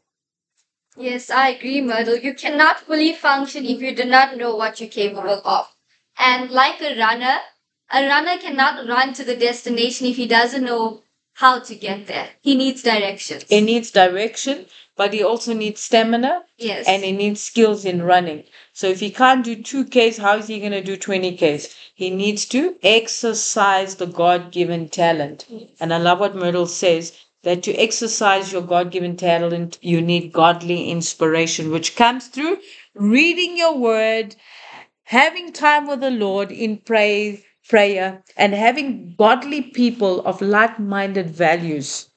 Yes, 0.97 1.31
I 1.31 1.49
agree, 1.49 1.81
Myrtle. 1.81 2.17
You 2.17 2.35
cannot 2.35 2.79
fully 2.79 3.13
function 3.13 3.65
if 3.67 3.81
you 3.81 3.93
do 3.93 4.05
not 4.05 4.37
know 4.37 4.55
what 4.55 4.81
you're 4.81 4.89
capable 4.89 5.43
of. 5.45 5.67
And 6.21 6.51
like 6.51 6.81
a 6.83 6.99
runner, 6.99 7.39
a 7.91 8.07
runner 8.07 8.39
cannot 8.39 8.87
run 8.87 9.15
to 9.15 9.25
the 9.25 9.37
destination 9.37 10.07
if 10.07 10.17
he 10.17 10.27
doesn't 10.27 10.65
know 10.65 11.03
how 11.33 11.61
to 11.61 11.75
get 11.75 12.07
there. 12.07 12.29
He 12.43 12.55
needs 12.55 12.83
directions. 12.83 13.45
He 13.49 13.63
needs 13.63 13.91
direction, 13.91 14.67
but 14.97 15.15
he 15.15 15.23
also 15.23 15.55
needs 15.55 15.81
stamina 15.81 16.43
yes. 16.59 16.87
and 16.87 17.03
he 17.03 17.13
needs 17.13 17.41
skills 17.41 17.87
in 17.87 18.03
running. 18.03 18.45
So 18.75 18.89
if 18.89 19.01
he 19.01 19.11
can't 19.11 19.43
do 19.43 19.57
2Ks, 19.57 20.19
how 20.19 20.37
is 20.37 20.49
he 20.49 20.61
going 20.61 20.73
to 20.73 20.83
do 20.83 20.99
20Ks? 20.99 21.75
He 21.95 22.11
needs 22.11 22.45
to 22.47 22.77
exercise 22.83 23.95
the 23.97 24.07
God 24.07 24.53
given 24.53 24.91
talent. 24.91 25.47
And 25.81 25.95
I 25.95 25.97
love 25.97 26.21
what 26.21 26.37
Myrtle 26.37 26.67
says 26.67 27.19
that 27.43 27.63
to 27.63 27.75
exercise 27.75 28.53
your 28.53 28.63
God 28.63 28.91
given 28.91 29.17
talent, 29.17 29.79
you 29.81 30.03
need 30.03 30.33
godly 30.33 30.91
inspiration, 30.91 31.71
which 31.71 31.97
comes 31.97 32.27
through 32.27 32.59
reading 32.95 33.57
your 33.57 33.79
word, 33.79 34.37
having 35.11 35.53
time 35.53 35.89
with 35.89 35.99
the 35.99 36.11
Lord 36.11 36.53
in 36.53 36.77
prayer, 36.79 37.37
prayer 37.69 38.23
and 38.37 38.55
having 38.55 39.17
godly 39.19 39.61
people 39.61 40.25
of 40.25 40.41
like-minded 40.41 41.29
values 41.29 42.09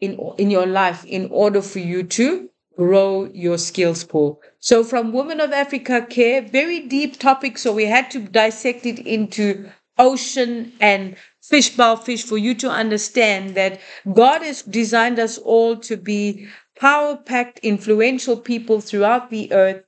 in, 0.00 0.18
in 0.36 0.50
your 0.50 0.66
life 0.66 1.04
in 1.04 1.28
order 1.30 1.62
for 1.62 1.78
you 1.78 2.02
to 2.02 2.50
grow 2.76 3.30
your 3.32 3.56
skills 3.56 4.02
pool. 4.02 4.40
So 4.58 4.82
from 4.82 5.12
Women 5.12 5.40
of 5.40 5.52
Africa 5.52 6.04
Care, 6.10 6.42
very 6.42 6.80
deep 6.80 7.20
topic. 7.20 7.56
So 7.56 7.72
we 7.72 7.86
had 7.86 8.10
to 8.10 8.18
dissect 8.18 8.84
it 8.84 8.98
into 8.98 9.70
ocean 9.96 10.72
and 10.80 11.14
fishbowl 11.40 11.98
fish 11.98 12.24
for 12.24 12.36
you 12.36 12.52
to 12.54 12.68
understand 12.68 13.54
that 13.54 13.80
God 14.12 14.42
has 14.42 14.62
designed 14.62 15.20
us 15.20 15.38
all 15.38 15.76
to 15.76 15.96
be 15.96 16.48
power 16.76 17.16
packed, 17.16 17.60
influential 17.60 18.36
people 18.36 18.80
throughout 18.80 19.30
the 19.30 19.52
earth. 19.52 19.84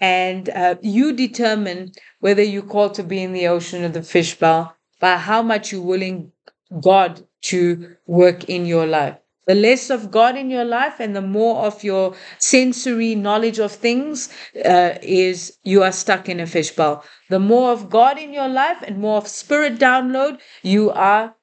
And 0.00 0.48
uh, 0.50 0.76
you 0.82 1.12
determine 1.12 1.92
whether 2.20 2.42
you 2.42 2.62
call 2.62 2.90
to 2.90 3.02
be 3.02 3.22
in 3.22 3.32
the 3.32 3.48
ocean 3.48 3.84
or 3.84 3.88
the 3.88 4.02
fishbowl 4.02 4.74
by 5.00 5.16
how 5.16 5.42
much 5.42 5.72
you're 5.72 5.82
willing 5.82 6.32
God 6.80 7.26
to 7.42 7.96
work 8.06 8.44
in 8.44 8.66
your 8.66 8.86
life. 8.86 9.16
The 9.46 9.54
less 9.54 9.88
of 9.88 10.10
God 10.10 10.36
in 10.36 10.50
your 10.50 10.66
life 10.66 11.00
and 11.00 11.16
the 11.16 11.22
more 11.22 11.64
of 11.64 11.82
your 11.82 12.14
sensory 12.36 13.14
knowledge 13.14 13.58
of 13.58 13.72
things 13.72 14.28
uh, 14.62 14.98
is 15.00 15.56
you 15.64 15.82
are 15.82 15.92
stuck 15.92 16.28
in 16.28 16.38
a 16.38 16.46
fishbowl. 16.46 17.02
The 17.30 17.38
more 17.38 17.72
of 17.72 17.88
God 17.88 18.18
in 18.18 18.34
your 18.34 18.48
life 18.48 18.82
and 18.82 18.98
more 18.98 19.16
of 19.16 19.26
spirit 19.26 19.78
download, 19.78 20.38
you 20.62 20.90
are 20.90 21.34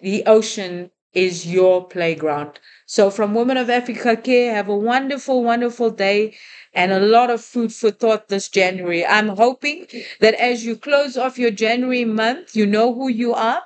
the 0.00 0.24
ocean 0.26 0.90
is 1.12 1.46
your 1.46 1.86
playground. 1.86 2.58
So 2.86 3.10
from 3.10 3.34
Women 3.34 3.56
of 3.56 3.70
Africa 3.70 4.16
Care, 4.16 4.54
have 4.54 4.68
a 4.68 4.76
wonderful, 4.76 5.44
wonderful 5.44 5.90
day 5.90 6.36
and 6.74 6.92
a 6.92 7.00
lot 7.00 7.30
of 7.30 7.40
food 7.42 7.72
for 7.72 7.90
thought 7.90 8.28
this 8.28 8.48
January. 8.48 9.04
I'm 9.06 9.28
hoping 9.28 9.86
that 10.20 10.34
as 10.34 10.64
you 10.64 10.76
close 10.76 11.16
off 11.16 11.38
your 11.38 11.50
January 11.50 12.04
month, 12.04 12.54
you 12.56 12.66
know 12.66 12.92
who 12.94 13.08
you 13.08 13.32
are 13.34 13.62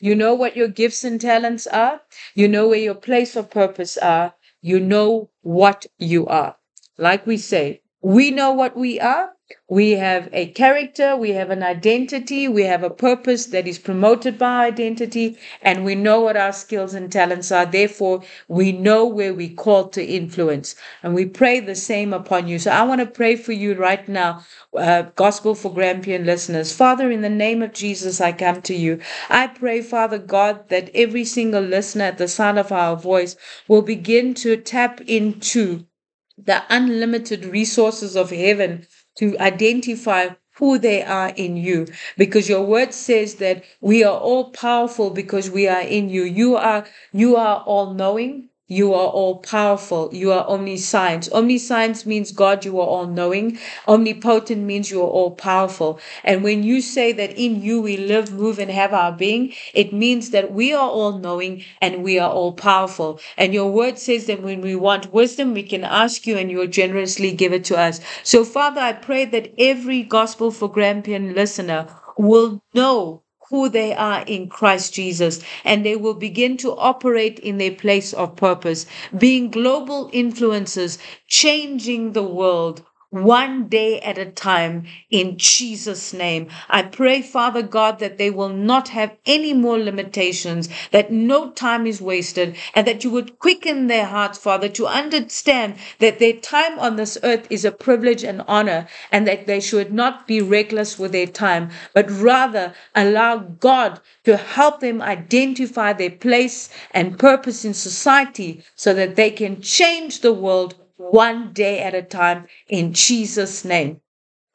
you 0.00 0.14
know 0.14 0.34
what 0.34 0.56
your 0.56 0.68
gifts 0.68 1.04
and 1.04 1.20
talents 1.20 1.66
are. 1.66 2.00
You 2.34 2.48
know 2.48 2.68
where 2.68 2.78
your 2.78 2.94
place 2.94 3.36
of 3.36 3.50
purpose 3.50 3.96
are. 3.98 4.34
You 4.60 4.80
know 4.80 5.30
what 5.42 5.86
you 5.98 6.26
are. 6.26 6.56
Like 6.96 7.26
we 7.26 7.36
say, 7.36 7.82
we 8.02 8.30
know 8.30 8.52
what 8.52 8.76
we 8.76 9.00
are. 9.00 9.32
We 9.70 9.92
have 9.92 10.28
a 10.32 10.46
character, 10.48 11.16
we 11.16 11.30
have 11.32 11.48
an 11.50 11.62
identity, 11.62 12.48
we 12.48 12.64
have 12.64 12.82
a 12.82 12.90
purpose 12.90 13.46
that 13.46 13.66
is 13.66 13.78
promoted 13.78 14.38
by 14.38 14.66
identity, 14.66 15.38
and 15.62 15.84
we 15.84 15.94
know 15.94 16.20
what 16.20 16.36
our 16.36 16.52
skills 16.52 16.92
and 16.94 17.10
talents 17.10 17.50
are. 17.52 17.64
Therefore, 17.66 18.22
we 18.48 18.72
know 18.72 19.06
where 19.06 19.32
we 19.32 19.48
called 19.48 19.92
to 19.94 20.04
influence. 20.04 20.74
And 21.02 21.14
we 21.14 21.24
pray 21.26 21.60
the 21.60 21.74
same 21.74 22.12
upon 22.12 22.48
you. 22.48 22.58
So 22.58 22.70
I 22.70 22.82
want 22.82 23.00
to 23.00 23.06
pray 23.06 23.36
for 23.36 23.52
you 23.52 23.74
right 23.74 24.06
now, 24.08 24.44
uh, 24.76 25.02
Gospel 25.16 25.54
for 25.54 25.72
Grampian 25.72 26.26
listeners. 26.26 26.72
Father, 26.72 27.10
in 27.10 27.22
the 27.22 27.30
name 27.30 27.62
of 27.62 27.72
Jesus, 27.72 28.20
I 28.20 28.32
come 28.32 28.60
to 28.62 28.74
you. 28.74 29.00
I 29.30 29.46
pray, 29.46 29.80
Father 29.82 30.18
God, 30.18 30.68
that 30.68 30.90
every 30.94 31.24
single 31.24 31.62
listener 31.62 32.04
at 32.04 32.18
the 32.18 32.28
sound 32.28 32.58
of 32.58 32.72
our 32.72 32.96
voice 32.96 33.36
will 33.66 33.82
begin 33.82 34.34
to 34.34 34.56
tap 34.58 35.00
into 35.06 35.86
the 36.36 36.62
unlimited 36.70 37.44
resources 37.44 38.16
of 38.16 38.30
heaven 38.30 38.86
to 39.18 39.36
identify 39.38 40.28
who 40.56 40.78
they 40.78 41.02
are 41.02 41.30
in 41.36 41.56
you. 41.56 41.86
Because 42.16 42.48
your 42.48 42.62
word 42.66 42.92
says 42.94 43.36
that 43.36 43.64
we 43.80 44.02
are 44.04 44.18
all 44.18 44.50
powerful 44.50 45.10
because 45.10 45.50
we 45.50 45.68
are 45.68 45.82
in 45.82 46.08
you. 46.10 46.22
You 46.24 46.56
are 46.56 46.86
you 47.12 47.36
are 47.36 47.62
all 47.66 47.94
knowing 47.94 48.48
you 48.68 48.92
are 48.94 49.08
all 49.08 49.36
powerful. 49.38 50.10
You 50.12 50.30
are 50.32 50.46
omniscience. 50.46 51.30
Omniscience 51.32 52.04
means 52.06 52.32
God, 52.32 52.64
you 52.66 52.78
are 52.78 52.86
all 52.86 53.06
knowing. 53.06 53.58
Omnipotent 53.88 54.62
means 54.62 54.90
you 54.90 55.00
are 55.00 55.08
all 55.08 55.30
powerful. 55.30 55.98
And 56.22 56.44
when 56.44 56.62
you 56.62 56.82
say 56.82 57.12
that 57.12 57.32
in 57.38 57.62
you 57.62 57.80
we 57.80 57.96
live, 57.96 58.30
move, 58.32 58.58
and 58.58 58.70
have 58.70 58.92
our 58.92 59.10
being, 59.12 59.54
it 59.72 59.92
means 59.92 60.30
that 60.30 60.52
we 60.52 60.72
are 60.74 60.88
all 60.88 61.18
knowing 61.18 61.64
and 61.80 62.02
we 62.04 62.18
are 62.18 62.30
all 62.30 62.52
powerful. 62.52 63.20
And 63.38 63.54
your 63.54 63.70
word 63.72 63.98
says 63.98 64.26
that 64.26 64.42
when 64.42 64.60
we 64.60 64.76
want 64.76 65.12
wisdom, 65.14 65.54
we 65.54 65.62
can 65.62 65.84
ask 65.84 66.26
you 66.26 66.36
and 66.36 66.50
you'll 66.50 66.66
generously 66.66 67.32
give 67.32 67.52
it 67.54 67.64
to 67.64 67.78
us. 67.78 68.00
So, 68.22 68.44
Father, 68.44 68.80
I 68.82 68.92
pray 68.92 69.24
that 69.26 69.52
every 69.58 70.02
Gospel 70.02 70.50
for 70.50 70.70
Grampian 70.70 71.34
listener 71.34 71.86
will 72.18 72.62
know 72.74 73.22
who 73.50 73.68
they 73.68 73.94
are 73.94 74.22
in 74.26 74.48
Christ 74.48 74.94
Jesus, 74.94 75.40
and 75.64 75.84
they 75.84 75.96
will 75.96 76.14
begin 76.14 76.56
to 76.58 76.76
operate 76.76 77.38
in 77.38 77.58
their 77.58 77.72
place 77.72 78.12
of 78.12 78.36
purpose, 78.36 78.86
being 79.16 79.50
global 79.50 80.10
influencers, 80.12 80.98
changing 81.26 82.12
the 82.12 82.22
world 82.22 82.82
one 83.10 83.68
day 83.68 83.98
at 84.00 84.18
a 84.18 84.26
time 84.26 84.84
in 85.10 85.38
Jesus' 85.38 86.12
name. 86.12 86.46
I 86.68 86.82
pray, 86.82 87.22
Father 87.22 87.62
God, 87.62 88.00
that 88.00 88.18
they 88.18 88.30
will 88.30 88.50
not 88.50 88.88
have 88.88 89.16
any 89.24 89.54
more 89.54 89.78
limitations, 89.78 90.68
that 90.90 91.10
no 91.10 91.50
time 91.50 91.86
is 91.86 92.02
wasted, 92.02 92.54
and 92.74 92.86
that 92.86 93.04
you 93.04 93.10
would 93.10 93.38
quicken 93.38 93.86
their 93.86 94.04
hearts, 94.04 94.36
Father, 94.36 94.68
to 94.68 94.86
understand 94.86 95.76
that 96.00 96.18
their 96.18 96.34
time 96.34 96.78
on 96.78 96.96
this 96.96 97.16
earth 97.22 97.46
is 97.48 97.64
a 97.64 97.72
privilege 97.72 98.22
and 98.22 98.44
honor, 98.46 98.86
and 99.10 99.26
that 99.26 99.46
they 99.46 99.60
should 99.60 99.90
not 99.90 100.26
be 100.26 100.42
reckless 100.42 100.98
with 100.98 101.12
their 101.12 101.26
time, 101.26 101.70
but 101.94 102.10
rather 102.10 102.74
allow 102.94 103.38
God 103.38 104.00
to 104.24 104.36
help 104.36 104.80
them 104.80 105.00
identify 105.00 105.94
their 105.94 106.10
place 106.10 106.68
and 106.90 107.18
purpose 107.18 107.64
in 107.64 107.72
society 107.72 108.62
so 108.76 108.92
that 108.92 109.16
they 109.16 109.30
can 109.30 109.62
change 109.62 110.20
the 110.20 110.34
world 110.34 110.74
one 110.98 111.52
day 111.52 111.80
at 111.80 111.94
a 111.94 112.02
time 112.02 112.46
in 112.68 112.92
Jesus' 112.92 113.64
name. 113.64 114.00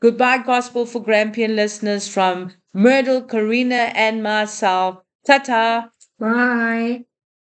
Goodbye, 0.01 0.39
Gospel 0.39 0.85
for 0.85 1.01
Grampian 1.01 1.55
listeners 1.55 2.07
from 2.07 2.53
Myrtle, 2.73 3.21
Karina, 3.23 3.91
and 3.95 4.21
myself. 4.21 4.97
Ta 5.25 5.39
ta. 5.39 5.89
Bye. 6.19 7.05